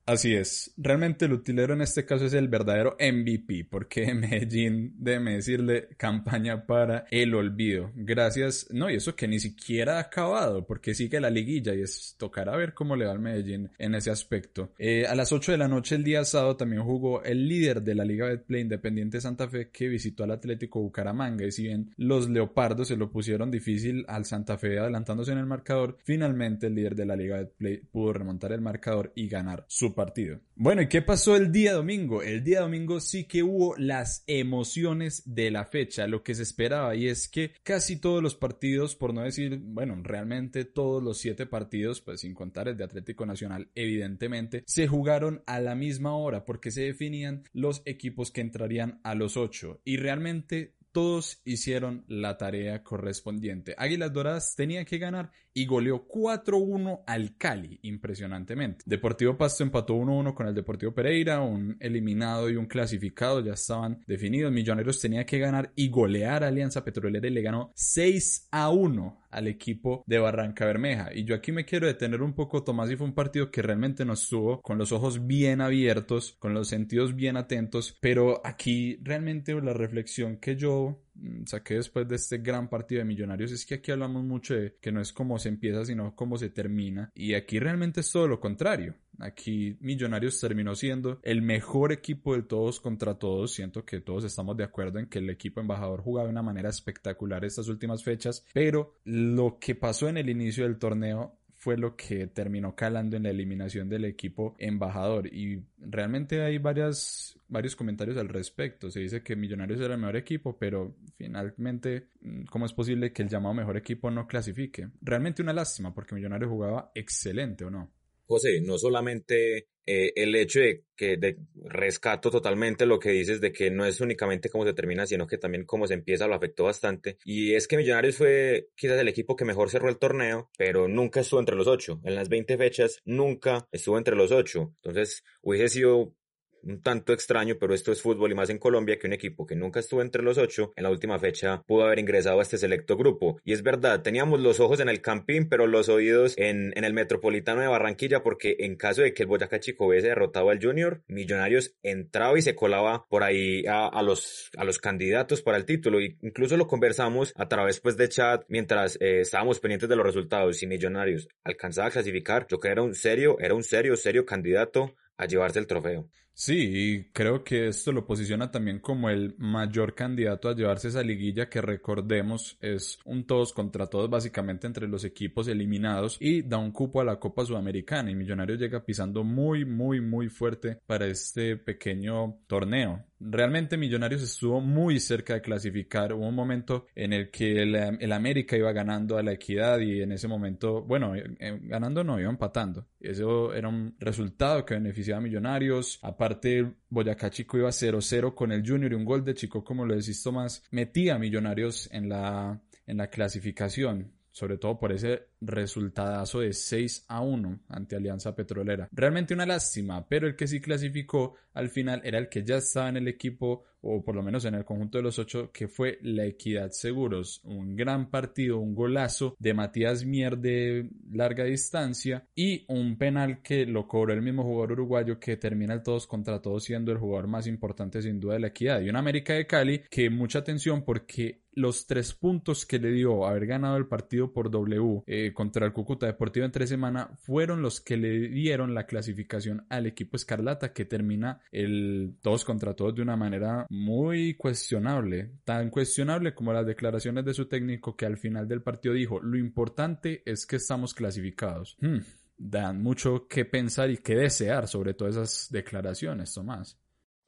Así 0.09 0.33
es. 0.33 0.73
Realmente 0.75 1.25
el 1.25 1.33
utilero 1.33 1.75
en 1.75 1.81
este 1.81 2.03
caso 2.03 2.25
es 2.25 2.33
el 2.33 2.47
verdadero 2.47 2.97
MVP, 2.99 3.67
porque 3.69 4.11
Medellín, 4.15 4.95
déjeme 4.97 5.35
decirle, 5.35 5.89
campaña 5.97 6.65
para 6.65 7.05
el 7.11 7.35
olvido. 7.35 7.91
Gracias. 7.93 8.65
No, 8.71 8.89
y 8.89 8.95
eso 8.95 9.15
que 9.15 9.27
ni 9.27 9.39
siquiera 9.39 9.97
ha 9.97 9.99
acabado, 9.99 10.65
porque 10.65 10.95
sigue 10.95 11.19
la 11.19 11.29
liguilla 11.29 11.75
y 11.75 11.83
es 11.83 12.15
tocará 12.17 12.57
ver 12.57 12.73
cómo 12.73 12.95
le 12.95 13.05
va 13.05 13.11
al 13.11 13.19
Medellín 13.19 13.69
en 13.77 13.93
ese 13.93 14.09
aspecto. 14.09 14.71
Eh, 14.79 15.05
a 15.05 15.13
las 15.13 15.31
8 15.31 15.51
de 15.51 15.59
la 15.59 15.67
noche 15.67 15.93
el 15.93 16.03
día 16.03 16.25
sábado 16.25 16.57
también 16.57 16.81
jugó 16.81 17.21
el 17.23 17.47
líder 17.47 17.83
de 17.83 17.93
la 17.93 18.03
Liga 18.03 18.29
Betplay 18.29 18.61
Independiente 18.61 19.21
Santa 19.21 19.47
Fe 19.47 19.69
que 19.69 19.89
visitó 19.89 20.23
al 20.23 20.31
Atlético 20.31 20.81
Bucaramanga. 20.81 21.45
Y 21.45 21.51
si 21.51 21.65
bien 21.65 21.93
los 21.97 22.27
Leopardos 22.27 22.87
se 22.87 22.97
lo 22.97 23.11
pusieron 23.11 23.51
difícil 23.51 24.05
al 24.07 24.25
Santa 24.25 24.57
Fe 24.57 24.79
adelantándose 24.79 25.33
en 25.33 25.37
el 25.37 25.45
marcador, 25.45 25.99
finalmente 26.03 26.65
el 26.65 26.73
líder 26.73 26.95
de 26.95 27.05
la 27.05 27.15
Liga 27.15 27.37
Betplay 27.37 27.77
pudo 27.77 28.13
remontar 28.13 28.53
el 28.53 28.61
marcador 28.61 29.11
y 29.13 29.27
ganar 29.27 29.65
su 29.67 29.93
partido. 29.99 30.39
Bueno, 30.55 30.81
¿y 30.81 30.87
qué 30.87 31.01
pasó 31.01 31.35
el 31.35 31.51
día 31.51 31.73
domingo? 31.73 32.23
El 32.23 32.41
día 32.41 32.61
domingo 32.61 33.01
sí 33.01 33.25
que 33.25 33.43
hubo 33.43 33.75
las 33.75 34.23
emociones 34.27 35.23
de 35.25 35.51
la 35.51 35.65
fecha, 35.65 36.07
lo 36.07 36.23
que 36.23 36.35
se 36.35 36.43
esperaba, 36.43 36.95
y 36.95 37.09
es 37.09 37.27
que 37.27 37.51
casi 37.63 37.97
todos 37.97 38.23
los 38.23 38.33
partidos, 38.33 38.95
por 38.95 39.13
no 39.13 39.23
decir, 39.23 39.59
bueno, 39.61 39.99
realmente 40.01 40.63
todos 40.63 41.03
los 41.03 41.17
siete 41.17 41.45
partidos, 41.47 41.99
pues 41.99 42.21
sin 42.21 42.33
contar 42.33 42.69
el 42.69 42.77
de 42.77 42.85
Atlético 42.85 43.25
Nacional, 43.25 43.71
evidentemente, 43.75 44.63
se 44.67 44.87
jugaron 44.87 45.43
a 45.45 45.59
la 45.59 45.75
misma 45.75 46.15
hora 46.15 46.45
porque 46.45 46.71
se 46.71 46.83
definían 46.83 47.43
los 47.51 47.81
equipos 47.83 48.31
que 48.31 48.39
entrarían 48.39 49.01
a 49.03 49.15
los 49.15 49.35
ocho. 49.35 49.81
Y 49.83 49.97
realmente 49.97 50.77
todos 50.91 51.41
hicieron 51.45 52.03
la 52.07 52.37
tarea 52.37 52.83
correspondiente. 52.83 53.75
Águilas 53.77 54.13
Doradas 54.13 54.55
tenía 54.55 54.85
que 54.85 54.97
ganar 54.97 55.31
y 55.59 55.65
goleó 55.65 56.07
4-1 56.07 57.01
al 57.05 57.35
Cali, 57.35 57.79
impresionantemente. 57.81 58.85
Deportivo 58.85 59.35
Pasto 59.35 59.63
empató 59.63 59.93
1-1 59.95 60.33
con 60.33 60.47
el 60.47 60.55
Deportivo 60.55 60.93
Pereira, 60.93 61.41
un 61.41 61.75
eliminado 61.81 62.49
y 62.49 62.55
un 62.55 62.65
clasificado 62.65 63.41
ya 63.41 63.53
estaban 63.53 64.01
definidos. 64.07 64.53
Milloneros 64.53 65.01
tenía 65.01 65.25
que 65.25 65.37
ganar 65.37 65.73
y 65.75 65.89
golear 65.89 66.45
a 66.45 66.47
Alianza 66.47 66.85
Petrolera 66.85 67.27
y 67.27 67.31
le 67.31 67.41
ganó 67.41 67.73
6-1 67.75 69.17
al 69.31 69.47
equipo 69.47 70.03
de 70.07 70.17
Barranca 70.17 70.65
Bermeja. 70.65 71.13
Y 71.13 71.25
yo 71.25 71.35
aquí 71.35 71.51
me 71.51 71.65
quiero 71.65 71.87
detener 71.87 72.21
un 72.21 72.33
poco, 72.33 72.63
Tomás, 72.63 72.89
y 72.89 72.95
fue 72.95 73.07
un 73.07 73.13
partido 73.13 73.51
que 73.51 73.61
realmente 73.61 74.05
nos 74.05 74.29
tuvo 74.29 74.61
con 74.61 74.77
los 74.77 74.93
ojos 74.93 75.27
bien 75.27 75.59
abiertos, 75.59 76.37
con 76.39 76.53
los 76.53 76.69
sentidos 76.69 77.17
bien 77.17 77.35
atentos, 77.35 77.97
pero 77.99 78.41
aquí 78.45 78.97
realmente 79.03 79.53
la 79.61 79.73
reflexión 79.73 80.37
que 80.37 80.55
yo 80.55 81.01
saqué 81.45 81.75
después 81.75 82.07
de 82.07 82.15
este 82.15 82.37
gran 82.37 82.69
partido 82.69 82.99
de 82.99 83.05
Millonarios 83.05 83.51
es 83.51 83.65
que 83.65 83.75
aquí 83.75 83.91
hablamos 83.91 84.23
mucho 84.23 84.55
de 84.55 84.75
que 84.81 84.91
no 84.91 85.01
es 85.01 85.13
cómo 85.13 85.39
se 85.39 85.49
empieza, 85.49 85.85
sino 85.85 86.15
cómo 86.15 86.37
se 86.37 86.49
termina. 86.49 87.11
Y 87.15 87.33
aquí 87.33 87.59
realmente 87.59 88.01
es 88.01 88.11
todo 88.11 88.27
lo 88.27 88.39
contrario. 88.39 88.95
Aquí 89.19 89.77
Millonarios 89.81 90.39
terminó 90.39 90.75
siendo 90.75 91.19
el 91.23 91.41
mejor 91.41 91.91
equipo 91.91 92.35
de 92.35 92.43
todos 92.43 92.79
contra 92.79 93.15
todos. 93.15 93.53
Siento 93.53 93.83
que 93.83 93.99
todos 93.99 94.23
estamos 94.23 94.55
de 94.55 94.63
acuerdo 94.63 94.99
en 94.99 95.07
que 95.07 95.19
el 95.19 95.29
equipo 95.29 95.59
embajador 95.59 96.01
jugaba 96.01 96.27
de 96.27 96.31
una 96.31 96.41
manera 96.41 96.69
espectacular 96.69 97.43
estas 97.43 97.67
últimas 97.67 98.03
fechas, 98.03 98.45
pero 98.53 98.95
lo 99.03 99.57
que 99.59 99.75
pasó 99.75 100.07
en 100.07 100.17
el 100.17 100.29
inicio 100.29 100.63
del 100.63 100.77
torneo 100.77 101.38
fue 101.59 101.75
lo 101.75 101.97
que 101.97 102.27
terminó 102.27 102.73
calando 102.73 103.17
en 103.17 103.23
la 103.23 103.31
eliminación 103.31 103.89
del 103.89 104.05
equipo 104.05 104.55
embajador 104.59 105.27
y 105.27 105.61
realmente 105.77 106.41
hay 106.41 106.57
varias, 106.57 107.37
varios 107.49 107.75
comentarios 107.75 108.17
al 108.17 108.29
respecto. 108.29 108.89
Se 108.89 109.01
dice 109.01 109.21
que 109.21 109.35
Millonarios 109.35 109.81
era 109.81 109.95
el 109.95 109.99
mejor 109.99 110.15
equipo, 110.15 110.57
pero 110.57 110.95
finalmente, 111.17 112.07
mm, 112.21 112.43
¿cómo 112.45 112.65
es 112.65 112.71
posible 112.71 113.11
que 113.11 113.23
el 113.23 113.29
llamado 113.29 113.53
mejor 113.53 113.75
equipo 113.75 114.09
no 114.09 114.25
clasifique? 114.25 114.87
Realmente 115.01 115.41
una 115.41 115.51
lástima 115.51 115.93
porque 115.93 116.15
Millonarios 116.15 116.49
jugaba 116.49 116.91
excelente 116.95 117.65
o 117.65 117.69
no. 117.69 117.91
José, 118.29 118.61
no 118.61 118.77
solamente 118.77 119.69
eh, 119.87 120.13
el 120.15 120.35
hecho 120.35 120.59
de 120.59 120.83
que 120.95 121.17
de 121.17 121.39
rescato 121.55 122.29
totalmente 122.29 122.85
lo 122.85 122.99
que 122.99 123.09
dices 123.09 123.41
de 123.41 123.51
que 123.51 123.71
no 123.71 123.87
es 123.87 124.01
únicamente 124.01 124.49
cómo 124.51 124.63
se 124.63 124.73
termina, 124.73 125.07
sino 125.07 125.25
que 125.25 125.39
también 125.39 125.65
cómo 125.65 125.87
se 125.87 125.95
empieza 125.95 126.27
lo 126.27 126.35
afectó 126.35 126.65
bastante. 126.65 127.17
Y 127.25 127.55
es 127.55 127.67
que 127.67 127.75
Millonarios 127.75 128.17
fue 128.17 128.69
quizás 128.75 128.99
el 128.99 129.07
equipo 129.07 129.35
que 129.35 129.45
mejor 129.45 129.71
cerró 129.71 129.89
el 129.89 129.97
torneo, 129.97 130.51
pero 130.59 130.87
nunca 130.87 131.21
estuvo 131.21 131.39
entre 131.39 131.55
los 131.55 131.65
ocho. 131.65 131.99
En 132.03 132.13
las 132.13 132.29
20 132.29 132.55
fechas 132.55 133.01
nunca 133.03 133.67
estuvo 133.71 133.97
entre 133.97 134.15
los 134.15 134.31
ocho. 134.31 134.75
Entonces 134.75 135.23
hubiese 135.41 135.69
sido 135.69 136.13
un 136.63 136.81
tanto 136.81 137.13
extraño, 137.13 137.57
pero 137.59 137.73
esto 137.73 137.91
es 137.91 138.01
fútbol 138.01 138.31
y 138.31 138.35
más 138.35 138.49
en 138.49 138.57
Colombia 138.57 138.97
que 138.97 139.07
un 139.07 139.13
equipo 139.13 139.45
que 139.45 139.55
nunca 139.55 139.79
estuvo 139.79 140.01
entre 140.01 140.23
los 140.23 140.37
ocho 140.37 140.71
en 140.75 140.83
la 140.83 140.89
última 140.89 141.19
fecha 141.19 141.63
pudo 141.67 141.85
haber 141.85 141.99
ingresado 141.99 142.39
a 142.39 142.43
este 142.43 142.57
selecto 142.57 142.97
grupo. 142.97 143.39
Y 143.43 143.53
es 143.53 143.63
verdad, 143.63 144.01
teníamos 144.01 144.39
los 144.39 144.59
ojos 144.59 144.79
en 144.79 144.89
el 144.89 145.01
Campín, 145.01 145.49
pero 145.49 145.67
los 145.67 145.89
oídos 145.89 146.33
en, 146.37 146.73
en 146.75 146.83
el 146.83 146.93
Metropolitano 146.93 147.61
de 147.61 147.67
Barranquilla, 147.67 148.23
porque 148.23 148.57
en 148.59 148.75
caso 148.75 149.01
de 149.01 149.13
que 149.13 149.23
el 149.23 149.27
Boyacá 149.27 149.59
Chico 149.59 149.87
hubiese 149.87 150.07
derrotado 150.07 150.49
al 150.49 150.61
Junior, 150.61 151.03
Millonarios 151.07 151.75
entraba 151.83 152.37
y 152.37 152.41
se 152.41 152.55
colaba 152.55 153.05
por 153.09 153.23
ahí 153.23 153.63
a, 153.67 154.01
los, 154.03 154.49
a 154.57 154.63
los 154.63 154.79
candidatos 154.79 155.41
para 155.41 155.57
el 155.57 155.65
título. 155.65 156.01
Y 156.01 156.17
incluso 156.21 156.57
lo 156.57 156.67
conversamos 156.67 157.33
a 157.35 157.47
través 157.47 157.79
pues 157.79 157.97
de 157.97 158.09
chat 158.09 158.43
mientras 158.47 158.97
eh, 159.01 159.21
estábamos 159.21 159.59
pendientes 159.59 159.89
de 159.89 159.95
los 159.95 160.05
resultados. 160.05 160.61
y 160.63 160.67
Millonarios 160.67 161.27
alcanzaba 161.43 161.87
a 161.87 161.91
clasificar, 161.91 162.47
yo 162.49 162.59
creo 162.59 162.59
que 162.59 162.67
era 162.69 162.81
un 162.83 162.95
serio, 162.95 163.37
era 163.39 163.55
un 163.55 163.63
serio, 163.63 163.95
serio 163.95 164.25
candidato 164.25 164.95
a 165.17 165.25
llevarse 165.25 165.59
el 165.59 165.67
trofeo. 165.67 166.09
Sí, 166.41 166.53
y 166.55 167.03
creo 167.11 167.43
que 167.43 167.67
esto 167.67 167.91
lo 167.91 168.07
posiciona 168.07 168.49
también 168.49 168.79
como 168.79 169.09
el 169.09 169.35
mayor 169.39 169.93
candidato 169.93 170.47
a 170.47 170.55
llevarse 170.55 170.87
esa 170.87 171.03
liguilla 171.03 171.49
que 171.49 171.59
recordemos 171.59 172.57
es 172.61 172.97
un 173.03 173.25
todos 173.25 173.51
contra 173.51 173.87
todos 173.87 174.09
básicamente 174.09 174.65
entre 174.65 174.87
los 174.87 175.03
equipos 175.03 175.49
eliminados 175.49 176.15
y 176.21 176.43
da 176.43 176.57
un 176.57 176.71
cupo 176.71 177.01
a 177.01 177.03
la 177.03 177.19
Copa 177.19 177.43
Sudamericana 177.43 178.09
y 178.09 178.15
Millonarios 178.15 178.57
llega 178.57 178.85
pisando 178.85 179.25
muy 179.25 179.65
muy 179.65 179.99
muy 179.99 180.29
fuerte 180.29 180.79
para 180.87 181.07
este 181.07 181.57
pequeño 181.57 182.39
torneo. 182.47 183.08
Realmente 183.19 183.77
Millonarios 183.77 184.21
estuvo 184.21 184.61
muy 184.61 184.99
cerca 184.99 185.33
de 185.33 185.41
clasificar. 185.41 186.13
Hubo 186.13 186.27
un 186.27 186.35
momento 186.35 186.87
en 186.95 187.11
el 187.11 187.29
que 187.29 187.63
el, 187.63 188.11
América 188.11 188.55
iba 188.55 188.71
ganando 188.71 189.17
a 189.17 189.23
la 189.23 189.33
Equidad 189.33 189.79
y 189.79 190.01
en 190.01 190.13
ese 190.13 190.27
momento, 190.27 190.83
bueno, 190.83 191.15
eh, 191.15 191.23
eh, 191.39 191.59
ganando 191.63 192.03
no, 192.03 192.19
iba 192.19 192.29
empatando. 192.29 192.87
Eso 192.99 193.53
era 193.53 193.67
un 193.67 193.95
resultado 193.99 194.65
que 194.65 194.75
beneficiaba 194.75 195.19
a 195.19 195.21
Millonarios. 195.21 195.99
Aparte, 196.01 196.73
Boyacá 196.89 197.29
Chico 197.29 197.57
iba 197.57 197.69
0-0 197.69 198.33
con 198.33 198.51
el 198.51 198.65
Junior 198.65 198.91
y 198.91 198.95
un 198.95 199.05
gol 199.05 199.25
de 199.25 199.33
Chico, 199.33 199.63
como 199.63 199.85
lo 199.85 199.95
decís 199.95 200.23
Tomás, 200.23 200.63
metía 200.71 201.15
a 201.15 201.19
Millonarios 201.19 201.89
en 201.91 202.07
la, 202.07 202.61
en 202.87 202.97
la 202.97 203.09
clasificación 203.09 204.18
sobre 204.39 204.57
todo 204.57 204.79
por 204.79 204.93
ese 204.93 205.23
resultadazo 205.41 206.39
de 206.39 206.53
6 206.53 207.07
a 207.09 207.19
1 207.19 207.59
ante 207.67 207.97
Alianza 207.97 208.33
Petrolera. 208.33 208.87
Realmente 208.93 209.33
una 209.33 209.45
lástima, 209.45 210.07
pero 210.07 210.27
el 210.27 210.37
que 210.37 210.47
sí 210.47 210.61
clasificó 210.61 211.35
al 211.53 211.69
final 211.69 211.99
era 212.05 212.19
el 212.19 212.29
que 212.29 212.45
ya 212.45 212.55
estaba 212.55 212.87
en 212.87 212.95
el 212.95 213.09
equipo, 213.09 213.65
o 213.81 214.01
por 214.01 214.15
lo 214.15 214.23
menos 214.23 214.45
en 214.45 214.55
el 214.55 214.63
conjunto 214.63 214.97
de 214.97 215.03
los 215.03 215.19
ocho, 215.19 215.51
que 215.51 215.67
fue 215.67 215.99
la 216.03 216.25
Equidad 216.25 216.71
Seguros. 216.71 217.41
Un 217.43 217.75
gran 217.75 218.09
partido, 218.09 218.59
un 218.59 218.73
golazo 218.73 219.35
de 219.39 219.53
Matías 219.53 220.05
Mier 220.05 220.37
de 220.37 220.89
larga 221.11 221.43
distancia 221.43 222.25
y 222.33 222.63
un 222.69 222.97
penal 222.97 223.41
que 223.41 223.65
lo 223.65 223.87
cobró 223.87 224.13
el 224.13 224.21
mismo 224.21 224.43
jugador 224.43 224.71
uruguayo 224.73 225.19
que 225.19 225.35
termina 225.35 225.73
el 225.73 225.83
todos 225.83 226.07
contra 226.07 226.41
todos 226.41 226.63
siendo 226.63 226.93
el 226.93 226.97
jugador 226.97 227.27
más 227.27 227.45
importante 227.45 228.01
sin 228.01 228.21
duda 228.21 228.35
de 228.35 228.39
la 228.39 228.47
Equidad. 228.47 228.79
Y 228.79 228.89
un 228.89 228.95
América 228.95 229.33
de 229.33 229.45
Cali 229.45 229.81
que 229.89 230.09
mucha 230.09 230.39
atención 230.39 230.85
porque 230.85 231.41
los 231.59 231.87
tres 231.87 232.13
puntos 232.13 232.65
que 232.65 232.79
le 232.79 232.91
dio 232.91 233.25
haber 233.27 233.45
ganado 233.45 233.77
el 233.77 233.87
partido 233.87 234.31
por 234.31 234.49
W 234.49 235.03
eh, 235.05 235.33
contra 235.33 235.65
el 235.65 235.73
Cúcuta 235.73 236.05
Deportivo 236.05 236.45
en 236.45 236.51
tres 236.51 236.69
semanas 236.69 237.09
fueron 237.19 237.61
los 237.61 237.81
que 237.81 237.97
le 237.97 238.29
dieron 238.29 238.73
la 238.73 238.85
clasificación 238.85 239.65
al 239.69 239.85
equipo 239.85 240.15
Escarlata 240.15 240.73
que 240.73 240.85
termina 240.85 241.41
el 241.51 242.15
todos 242.21 242.45
contra 242.45 242.75
todos 242.75 242.95
de 242.95 243.01
una 243.01 243.17
manera 243.17 243.67
muy 243.69 244.35
cuestionable, 244.35 245.31
tan 245.43 245.69
cuestionable 245.69 246.33
como 246.33 246.53
las 246.53 246.65
declaraciones 246.65 247.25
de 247.25 247.33
su 247.33 247.47
técnico 247.47 247.95
que 247.95 248.05
al 248.05 248.17
final 248.17 248.47
del 248.47 248.61
partido 248.61 248.93
dijo 248.93 249.19
lo 249.19 249.37
importante 249.37 250.23
es 250.25 250.45
que 250.45 250.55
estamos 250.55 250.93
clasificados. 250.93 251.77
Hmm, 251.81 251.99
dan 252.37 252.81
mucho 252.81 253.27
que 253.27 253.45
pensar 253.45 253.89
y 253.89 253.97
que 253.97 254.15
desear 254.15 254.67
sobre 254.67 254.93
todas 254.93 255.15
esas 255.15 255.51
declaraciones, 255.51 256.33
Tomás. 256.33 256.79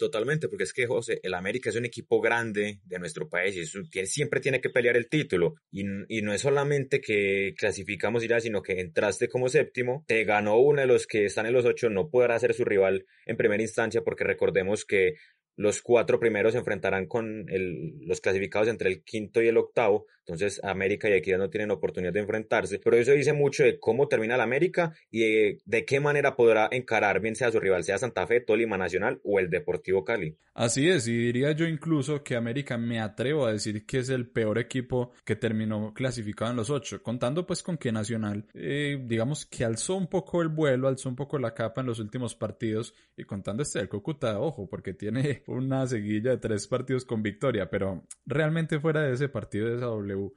Totalmente, 0.01 0.49
porque 0.49 0.63
es 0.63 0.73
que, 0.73 0.87
José, 0.87 1.19
el 1.21 1.35
América 1.35 1.69
es 1.69 1.75
un 1.75 1.85
equipo 1.85 2.19
grande 2.19 2.79
de 2.83 2.97
nuestro 2.97 3.29
país 3.29 3.55
y 3.55 4.07
siempre 4.07 4.39
tiene 4.39 4.59
que 4.59 4.71
pelear 4.71 4.97
el 4.97 5.07
título. 5.07 5.53
Y, 5.71 5.83
no 5.83 6.33
es 6.33 6.41
solamente 6.41 6.99
que 6.99 7.53
clasificamos 7.55 8.27
ya, 8.27 8.39
sino 8.39 8.63
que 8.63 8.79
entraste 8.79 9.29
como 9.29 9.47
séptimo, 9.47 10.03
te 10.07 10.23
ganó 10.23 10.57
uno 10.57 10.81
de 10.81 10.87
los 10.87 11.05
que 11.05 11.25
están 11.25 11.45
en 11.45 11.53
los 11.53 11.65
ocho, 11.65 11.91
no 11.91 12.09
podrá 12.09 12.39
ser 12.39 12.55
su 12.55 12.65
rival 12.65 13.05
en 13.27 13.37
primera 13.37 13.61
instancia, 13.61 14.01
porque 14.01 14.23
recordemos 14.23 14.85
que 14.85 15.17
los 15.55 15.83
cuatro 15.83 16.19
primeros 16.19 16.53
se 16.53 16.57
enfrentarán 16.57 17.05
con 17.05 17.45
los 17.47 18.21
clasificados 18.21 18.69
entre 18.69 18.89
el 18.89 19.03
quinto 19.03 19.39
y 19.39 19.49
el 19.49 19.57
octavo. 19.57 20.07
Entonces, 20.25 20.61
América 20.63 21.09
y 21.09 21.13
Equidad 21.13 21.37
no 21.37 21.49
tienen 21.49 21.71
oportunidad 21.71 22.13
de 22.13 22.19
enfrentarse. 22.19 22.79
Pero 22.83 22.97
eso 22.97 23.11
dice 23.11 23.33
mucho 23.33 23.63
de 23.63 23.79
cómo 23.79 24.07
termina 24.07 24.35
el 24.35 24.41
América 24.41 24.93
y 25.09 25.57
de, 25.65 25.85
qué 25.85 25.99
manera 25.99 26.35
podrá 26.35 26.69
encarar, 26.71 27.19
bien 27.19 27.35
sea 27.35 27.51
su 27.51 27.59
rival, 27.59 27.83
sea 27.83 27.97
Santa 27.97 28.25
Fe, 28.27 28.41
Tolima 28.41 28.77
Nacional 28.77 29.19
o 29.23 29.39
el 29.39 29.49
Deportivo 29.49 30.03
Cali. 30.03 30.37
Así 30.53 30.89
es, 30.89 31.07
y 31.07 31.15
diría 31.15 31.53
yo 31.53 31.65
incluso 31.65 32.23
que 32.23 32.35
América 32.35 32.77
me 32.77 32.99
atrevo 32.99 33.45
a 33.45 33.53
decir 33.53 33.85
que 33.85 33.99
es 33.99 34.09
el 34.09 34.27
peor 34.27 34.59
equipo 34.59 35.11
que 35.23 35.37
terminó 35.37 35.93
clasificado 35.93 36.51
en 36.51 36.57
los 36.57 36.69
ocho, 36.69 37.01
contando 37.01 37.47
pues 37.47 37.63
con 37.63 37.77
que 37.77 37.91
Nacional, 37.91 38.45
eh, 38.53 39.01
digamos 39.05 39.45
que 39.45 39.63
alzó 39.63 39.95
un 39.95 40.07
poco 40.07 40.41
el 40.41 40.49
vuelo, 40.49 40.87
alzó 40.87 41.07
un 41.07 41.15
poco 41.15 41.39
la 41.39 41.53
capa 41.53 41.81
en 41.81 41.87
los 41.87 41.99
últimos 41.99 42.35
partidos 42.35 42.93
y 43.15 43.23
contando 43.23 43.63
este 43.63 43.79
del 43.79 43.89
Cúcuta, 43.89 44.39
ojo, 44.39 44.67
porque 44.69 44.93
tiene 44.93 45.43
una 45.47 45.87
seguilla 45.87 46.31
de 46.31 46.37
tres 46.37 46.67
partidos 46.67 47.05
con 47.05 47.23
victoria, 47.23 47.69
pero 47.69 48.03
realmente 48.25 48.79
fuera 48.79 49.03
de 49.03 49.13
ese 49.13 49.29
partido 49.29 49.69
de 49.69 49.77
esa 49.77 49.89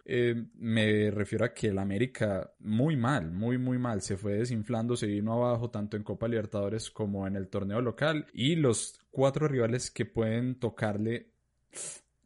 Eh, 0.05 0.47
me 0.55 1.11
refiero 1.11 1.45
a 1.45 1.53
que 1.55 1.69
el 1.69 1.79
América 1.79 2.53
muy 2.61 2.97
mal, 2.97 3.31
muy 3.31 3.59
muy 3.59 3.79
mal, 3.79 4.03
se 4.03 4.17
fue 4.17 4.35
desinflando, 4.35 4.97
se 4.97 5.07
vino 5.07 5.33
abajo 5.33 5.71
tanto 5.71 5.97
en 5.97 6.03
Copa 6.03 6.29
Libertadores 6.29 6.91
como 6.91 7.27
en 7.27 7.37
el 7.37 7.49
torneo 7.49 7.81
local 7.81 8.27
y 8.33 8.57
los 8.57 8.99
cuatro 9.11 9.49
rivales 9.49 9.91
que 9.91 10.07
pueden 10.07 10.57
tocarle 10.59 11.31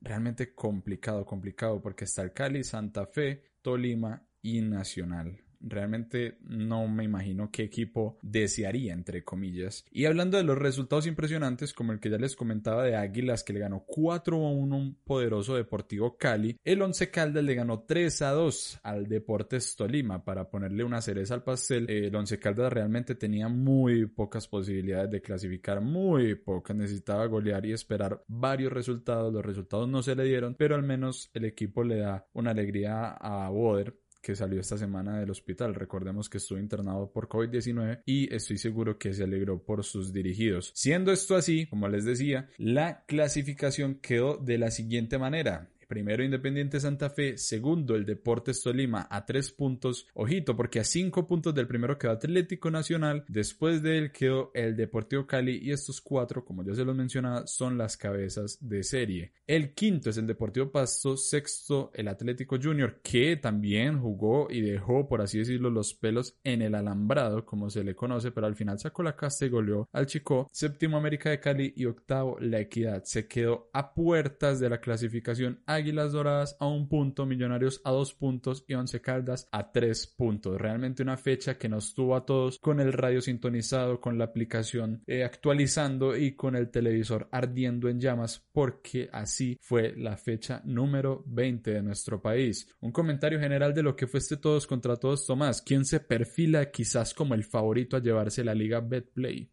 realmente 0.01 0.55
complicado, 0.55 1.25
complicado, 1.25 1.81
porque 1.81 2.05
está 2.05 2.23
el 2.23 2.33
Cali, 2.33 2.65
Santa 2.65 3.07
Fe, 3.07 3.43
Tolima 3.63 4.23
y 4.43 4.61
Nacional. 4.61 5.48
Realmente 5.61 6.39
no 6.43 6.87
me 6.89 7.05
imagino 7.05 7.51
qué 7.51 7.65
equipo 7.65 8.19
desearía, 8.23 8.93
entre 8.93 9.25
comillas. 9.25 9.85
Y 9.91 10.05
hablando 10.05 10.37
de 10.37 10.45
los 10.45 10.59
resultados 10.59 11.07
impresionantes, 11.07 11.73
como 11.73 11.93
el 11.93 12.01
que 12.01 12.11
ya 12.11 12.19
les 12.19 12.37
comentaba 12.37 12.85
de 12.85 12.97
Águilas, 12.97 13.43
que 13.43 13.53
le 13.53 13.61
ganó 13.61 13.85
4 13.87 14.37
a 14.37 14.51
1 14.51 14.77
un 14.77 14.95
poderoso 15.05 15.57
Deportivo 15.57 16.17
Cali, 16.17 16.57
el 16.65 16.83
Once 16.83 17.11
Caldas 17.11 17.45
le 17.45 17.55
ganó 17.55 17.81
3 17.81 18.23
a 18.23 18.31
2 18.31 18.81
al 18.83 19.09
Deportes 19.09 19.77
Tolima. 19.77 20.25
Para 20.25 20.49
ponerle 20.49 20.85
una 20.85 21.01
cereza 21.01 21.35
al 21.35 21.43
pastel, 21.43 21.89
el 21.91 22.15
Once 22.15 22.39
Caldas 22.39 22.73
realmente 22.73 23.15
tenía 23.15 23.49
muy 23.49 24.07
pocas 24.07 24.47
posibilidades 24.47 25.11
de 25.11 25.21
clasificar, 25.21 25.81
muy 25.81 26.35
pocas. 26.35 26.77
Necesitaba 26.77 27.27
golear 27.27 27.67
y 27.67 27.73
esperar 27.73 28.23
varios 28.29 28.73
resultados. 28.73 29.33
Los 29.33 29.45
resultados 29.45 29.89
no 29.89 30.03
se 30.03 30.15
le 30.15 30.25
dieron, 30.25 30.55
pero 30.55 30.75
al 30.75 30.83
menos 30.83 31.31
el 31.35 31.45
equipo 31.45 31.83
le 31.83 31.99
da 31.99 32.27
una 32.33 32.51
alegría 32.53 33.11
a 33.11 33.49
Boder 33.49 33.97
que 34.29 34.37
salió 34.37 34.61
esta 34.61 34.77
semana 34.77 35.19
del 35.19 35.31
hospital. 35.31 35.75
Recordemos 35.75 36.29
que 36.29 36.37
estuvo 36.37 36.59
internado 36.59 37.11
por 37.11 37.31
COVID-19 37.31 38.03
y 38.05 38.31
estoy 38.35 38.59
seguro 38.59 38.99
que 38.99 39.15
se 39.15 39.25
alegró 39.25 39.63
por 39.63 39.83
sus 39.85 40.13
dirigidos. 40.13 40.71
Siendo 40.75 41.13
esto 41.13 41.35
así, 41.35 41.65
como 41.65 41.89
les 41.89 42.05
decía, 42.05 42.51
la 42.59 43.07
clasificación 43.07 43.95
quedó 44.03 44.37
de 44.37 44.59
la 44.59 44.71
siguiente 44.71 45.17
manera. 45.17 45.71
Primero 45.89 46.23
Independiente 46.23 46.81
Santa 46.81 47.09
Fe, 47.09 47.39
segundo 47.39 47.97
el 47.97 48.05
Deportes 48.05 48.63
Tolima 48.63 49.09
a 49.11 49.25
tres 49.25 49.51
puntos. 49.51 50.07
Ojito, 50.13 50.55
porque 50.55 50.81
a 50.81 50.85
cinco 50.85 51.27
puntos 51.27 51.55
del 51.55 51.67
primero 51.67 51.97
quedó 51.97 52.13
Atlético 52.13 52.71
Nacional, 52.71 53.25
después 53.27 53.83
de 53.83 53.97
él 53.97 54.13
quedó 54.13 54.51
el 54.53 54.77
Deportivo 54.77 55.27
Cali 55.27 55.59
y 55.63 55.71
estos 55.73 56.03
cuatro, 56.03 56.45
como 56.45 56.63
ya 56.63 56.75
se 56.75 56.85
los 56.85 56.95
mencionaba, 56.95 57.47
son 57.47 57.79
las 57.79 57.97
cabezas 57.97 58.59
de 58.61 58.85
serie. 58.85 59.33
El 59.47 59.73
quinto 59.73 60.11
es 60.11 60.19
el 60.19 60.27
Deportivo 60.27 60.71
Pasto, 60.71 61.17
sexto 61.17 61.91
el 61.95 62.09
Atlético 62.09 62.59
Junior, 62.63 63.01
que 63.03 63.37
también 63.37 63.99
jugó 63.99 64.49
y 64.51 64.61
dejó, 64.61 65.09
por 65.09 65.23
así 65.23 65.39
decirlo, 65.39 65.71
los 65.71 65.95
pelos 65.95 66.37
en 66.45 66.61
el 66.61 66.75
alambrado, 66.75 67.47
como 67.47 67.71
se 67.71 67.83
le 67.83 67.97
conoce, 67.97 68.31
pero 68.31 68.47
al 68.47 68.57
final 68.57 68.79
sacó 68.79 69.03
la 69.03 69.17
casta 69.17 69.47
y 69.47 69.49
goleó 69.49 69.89
al 69.93 70.05
Chico. 70.05 70.51
Séptimo 70.53 70.99
América 70.99 71.31
de 71.31 71.41
Cali 71.41 71.73
y 71.75 71.87
octavo 71.87 72.39
la 72.41 72.61
Equidad. 72.61 73.05
Se 73.05 73.27
quedó 73.27 73.71
a 73.73 73.95
puertas 73.95 74.61
de 74.61 74.69
la 74.69 74.83
clasificación 74.83 75.63
Águilas 75.79 76.13
Doradas 76.13 76.57
a 76.59 76.67
un 76.67 76.89
punto, 76.89 77.25
Millonarios 77.25 77.81
a 77.85 77.91
dos 77.91 78.13
puntos 78.13 78.65
y 78.67 78.75
Once 78.75 79.01
Caldas 79.01 79.49
a 79.53 79.71
tres 79.71 80.07
puntos. 80.07 80.61
Realmente 80.61 81.03
una 81.03 81.17
fecha 81.17 81.57
que 81.57 81.69
nos 81.69 81.95
tuvo 81.95 82.17
a 82.17 82.27
todos 82.27 82.59
con 82.59 82.81
el 82.81 82.93
radio 82.93 83.21
sintonizado, 83.21 84.01
con 84.01 84.19
la 84.19 84.25
aplicación 84.25 85.03
eh, 85.07 85.25
actualizando 85.25 86.17
y 86.17 86.35
con 86.35 86.57
el 86.57 86.71
televisor 86.71 87.29
ardiendo 87.31 87.89
en 87.89 88.01
llamas, 88.01 88.47
porque 88.53 89.09
así 89.13 89.57
fue 89.61 89.95
la 89.97 90.17
fecha 90.17 90.61
número 90.65 91.23
20 91.27 91.71
de 91.71 91.83
nuestro 91.83 92.21
país. 92.21 92.69
Un 92.81 92.93
comentario 92.93 93.39
general 93.39 93.73
de 93.73 93.83
lo 93.83 93.95
que 93.95 94.07
fue 94.07 94.19
este 94.19 94.37
todos 94.37 94.67
contra 94.67 94.97
todos, 94.97 95.27
Tomás. 95.27 95.63
¿Quién 95.63 95.85
se 95.85 96.01
perfila 96.01 96.71
quizás 96.71 97.15
como 97.15 97.35
el 97.35 97.45
favorito 97.45 97.97
a 97.97 98.03
llevarse 98.03 98.43
la 98.45 98.55
liga 98.55 98.81
Betplay? 98.81 99.51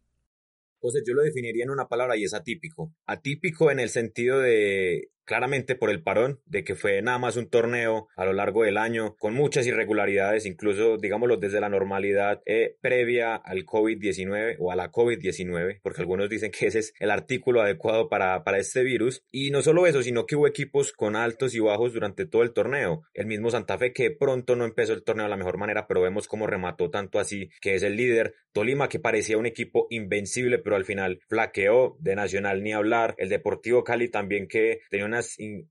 José, 0.78 1.02
yo 1.06 1.14
lo 1.14 1.22
definiría 1.22 1.64
en 1.64 1.70
una 1.70 1.88
palabra 1.88 2.16
y 2.16 2.24
es 2.24 2.34
atípico. 2.34 2.94
Atípico 3.06 3.70
en 3.70 3.80
el 3.80 3.88
sentido 3.88 4.38
de 4.38 5.10
claramente 5.26 5.74
por 5.74 5.90
el 5.90 6.02
parón, 6.02 6.40
de 6.46 6.64
que 6.64 6.74
fue 6.74 7.02
nada 7.02 7.18
más 7.18 7.36
un 7.36 7.48
torneo 7.48 8.08
a 8.16 8.24
lo 8.24 8.32
largo 8.32 8.62
del 8.62 8.78
año 8.78 9.16
con 9.18 9.34
muchas 9.34 9.66
irregularidades, 9.66 10.46
incluso 10.46 10.96
digámoslo 10.96 11.36
desde 11.36 11.60
la 11.60 11.68
normalidad 11.68 12.42
eh, 12.46 12.76
previa 12.80 13.34
al 13.34 13.66
COVID-19 13.66 14.56
o 14.58 14.72
a 14.72 14.76
la 14.76 14.90
COVID-19, 14.90 15.80
porque 15.82 16.00
algunos 16.00 16.30
dicen 16.30 16.50
que 16.50 16.66
ese 16.66 16.78
es 16.78 16.94
el 17.00 17.10
artículo 17.10 17.60
adecuado 17.60 18.08
para, 18.08 18.44
para 18.44 18.58
este 18.58 18.82
virus. 18.82 19.22
Y 19.30 19.50
no 19.50 19.62
solo 19.62 19.86
eso, 19.86 20.02
sino 20.02 20.26
que 20.26 20.36
hubo 20.36 20.46
equipos 20.46 20.92
con 20.92 21.16
altos 21.16 21.54
y 21.54 21.60
bajos 21.60 21.92
durante 21.92 22.26
todo 22.26 22.42
el 22.42 22.52
torneo. 22.52 23.02
El 23.12 23.26
mismo 23.26 23.50
Santa 23.50 23.78
Fe 23.78 23.92
que 23.92 24.10
pronto 24.10 24.56
no 24.56 24.64
empezó 24.64 24.92
el 24.92 25.04
torneo 25.04 25.24
de 25.24 25.30
la 25.30 25.36
mejor 25.36 25.58
manera, 25.58 25.86
pero 25.86 26.02
vemos 26.02 26.28
cómo 26.28 26.46
remató 26.46 26.90
tanto 26.90 27.18
así, 27.18 27.50
que 27.60 27.74
es 27.74 27.82
el 27.82 27.96
líder. 27.96 28.34
Tolima 28.52 28.88
que 28.88 28.98
parecía 28.98 29.36
un 29.36 29.46
equipo 29.46 29.86
invencible, 29.90 30.58
pero 30.58 30.76
al 30.76 30.84
final 30.84 31.20
flaqueó 31.28 31.96
de 32.00 32.14
Nacional 32.14 32.62
ni 32.62 32.72
hablar. 32.72 33.14
El 33.18 33.28
Deportivo 33.28 33.84
Cali 33.84 34.08
también 34.08 34.48
que 34.48 34.80
tenía 34.88 35.04
una 35.04 35.15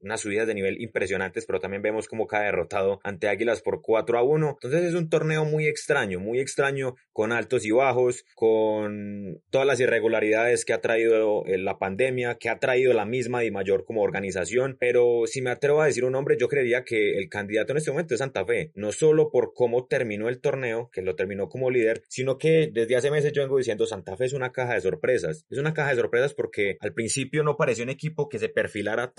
unas, 0.01 0.21
subidas 0.21 0.47
de 0.47 0.53
nivel 0.53 0.81
impresionantes, 0.81 1.45
pero 1.45 1.59
también 1.59 1.81
vemos 1.81 2.07
cómo 2.07 2.27
cae 2.27 2.45
derrotado 2.45 2.99
ante 3.03 3.27
Águilas 3.27 3.61
por 3.61 3.81
4 3.81 4.17
a 4.17 4.23
1. 4.23 4.49
Entonces 4.49 4.83
es 4.83 4.93
un 4.93 5.09
torneo 5.09 5.45
muy 5.45 5.67
extraño, 5.67 6.19
muy 6.19 6.39
extraño, 6.39 6.95
con 7.11 7.31
altos 7.31 7.65
y 7.65 7.71
bajos, 7.71 8.25
con 8.35 9.41
todas 9.49 9.67
las 9.67 9.79
irregularidades 9.79 10.65
que 10.65 10.73
ha 10.73 10.81
traído 10.81 11.45
eh, 11.45 11.57
la 11.57 11.77
pandemia, 11.77 12.35
que 12.35 12.49
ha 12.49 12.59
traído 12.59 12.93
la 12.93 13.05
misma 13.05 13.43
y 13.43 13.51
mayor 13.51 13.85
como 13.85 14.01
organización. 14.01 14.77
Pero 14.79 15.23
si 15.25 15.41
me 15.41 15.51
atrevo 15.51 15.81
a 15.81 15.85
decir 15.85 16.05
un 16.05 16.13
nombre, 16.13 16.37
yo 16.39 16.47
creería 16.47 16.83
que 16.83 17.17
el 17.17 17.29
candidato 17.29 17.71
en 17.71 17.77
este 17.77 17.91
momento 17.91 18.13
es 18.13 18.19
Santa 18.19 18.45
Fe, 18.45 18.71
no 18.75 18.91
solo 18.91 19.29
por 19.31 19.53
cómo 19.53 19.85
terminó 19.87 20.29
el 20.29 20.39
torneo, 20.39 20.89
que 20.91 21.01
lo 21.01 21.15
terminó 21.15 21.49
como 21.49 21.69
líder, 21.69 22.03
sino 22.07 22.37
que 22.37 22.69
desde 22.71 22.95
hace 22.95 23.11
meses 23.11 23.31
yo 23.33 23.41
vengo 23.41 23.57
diciendo 23.57 23.85
Santa 23.85 24.17
Fe 24.17 24.25
es 24.25 24.33
una 24.33 24.51
caja 24.51 24.73
de 24.73 24.81
sorpresas. 24.81 25.45
Es 25.49 25.57
una 25.57 25.73
caja 25.73 25.91
de 25.91 25.97
sorpresas 25.97 26.33
porque 26.33 26.77
al 26.79 26.93
principio 26.93 27.43
no 27.43 27.57
pareció 27.57 27.83
un 27.83 27.89
equipo 27.89 28.29
que 28.29 28.39
se 28.39 28.49
perfilara 28.49 29.11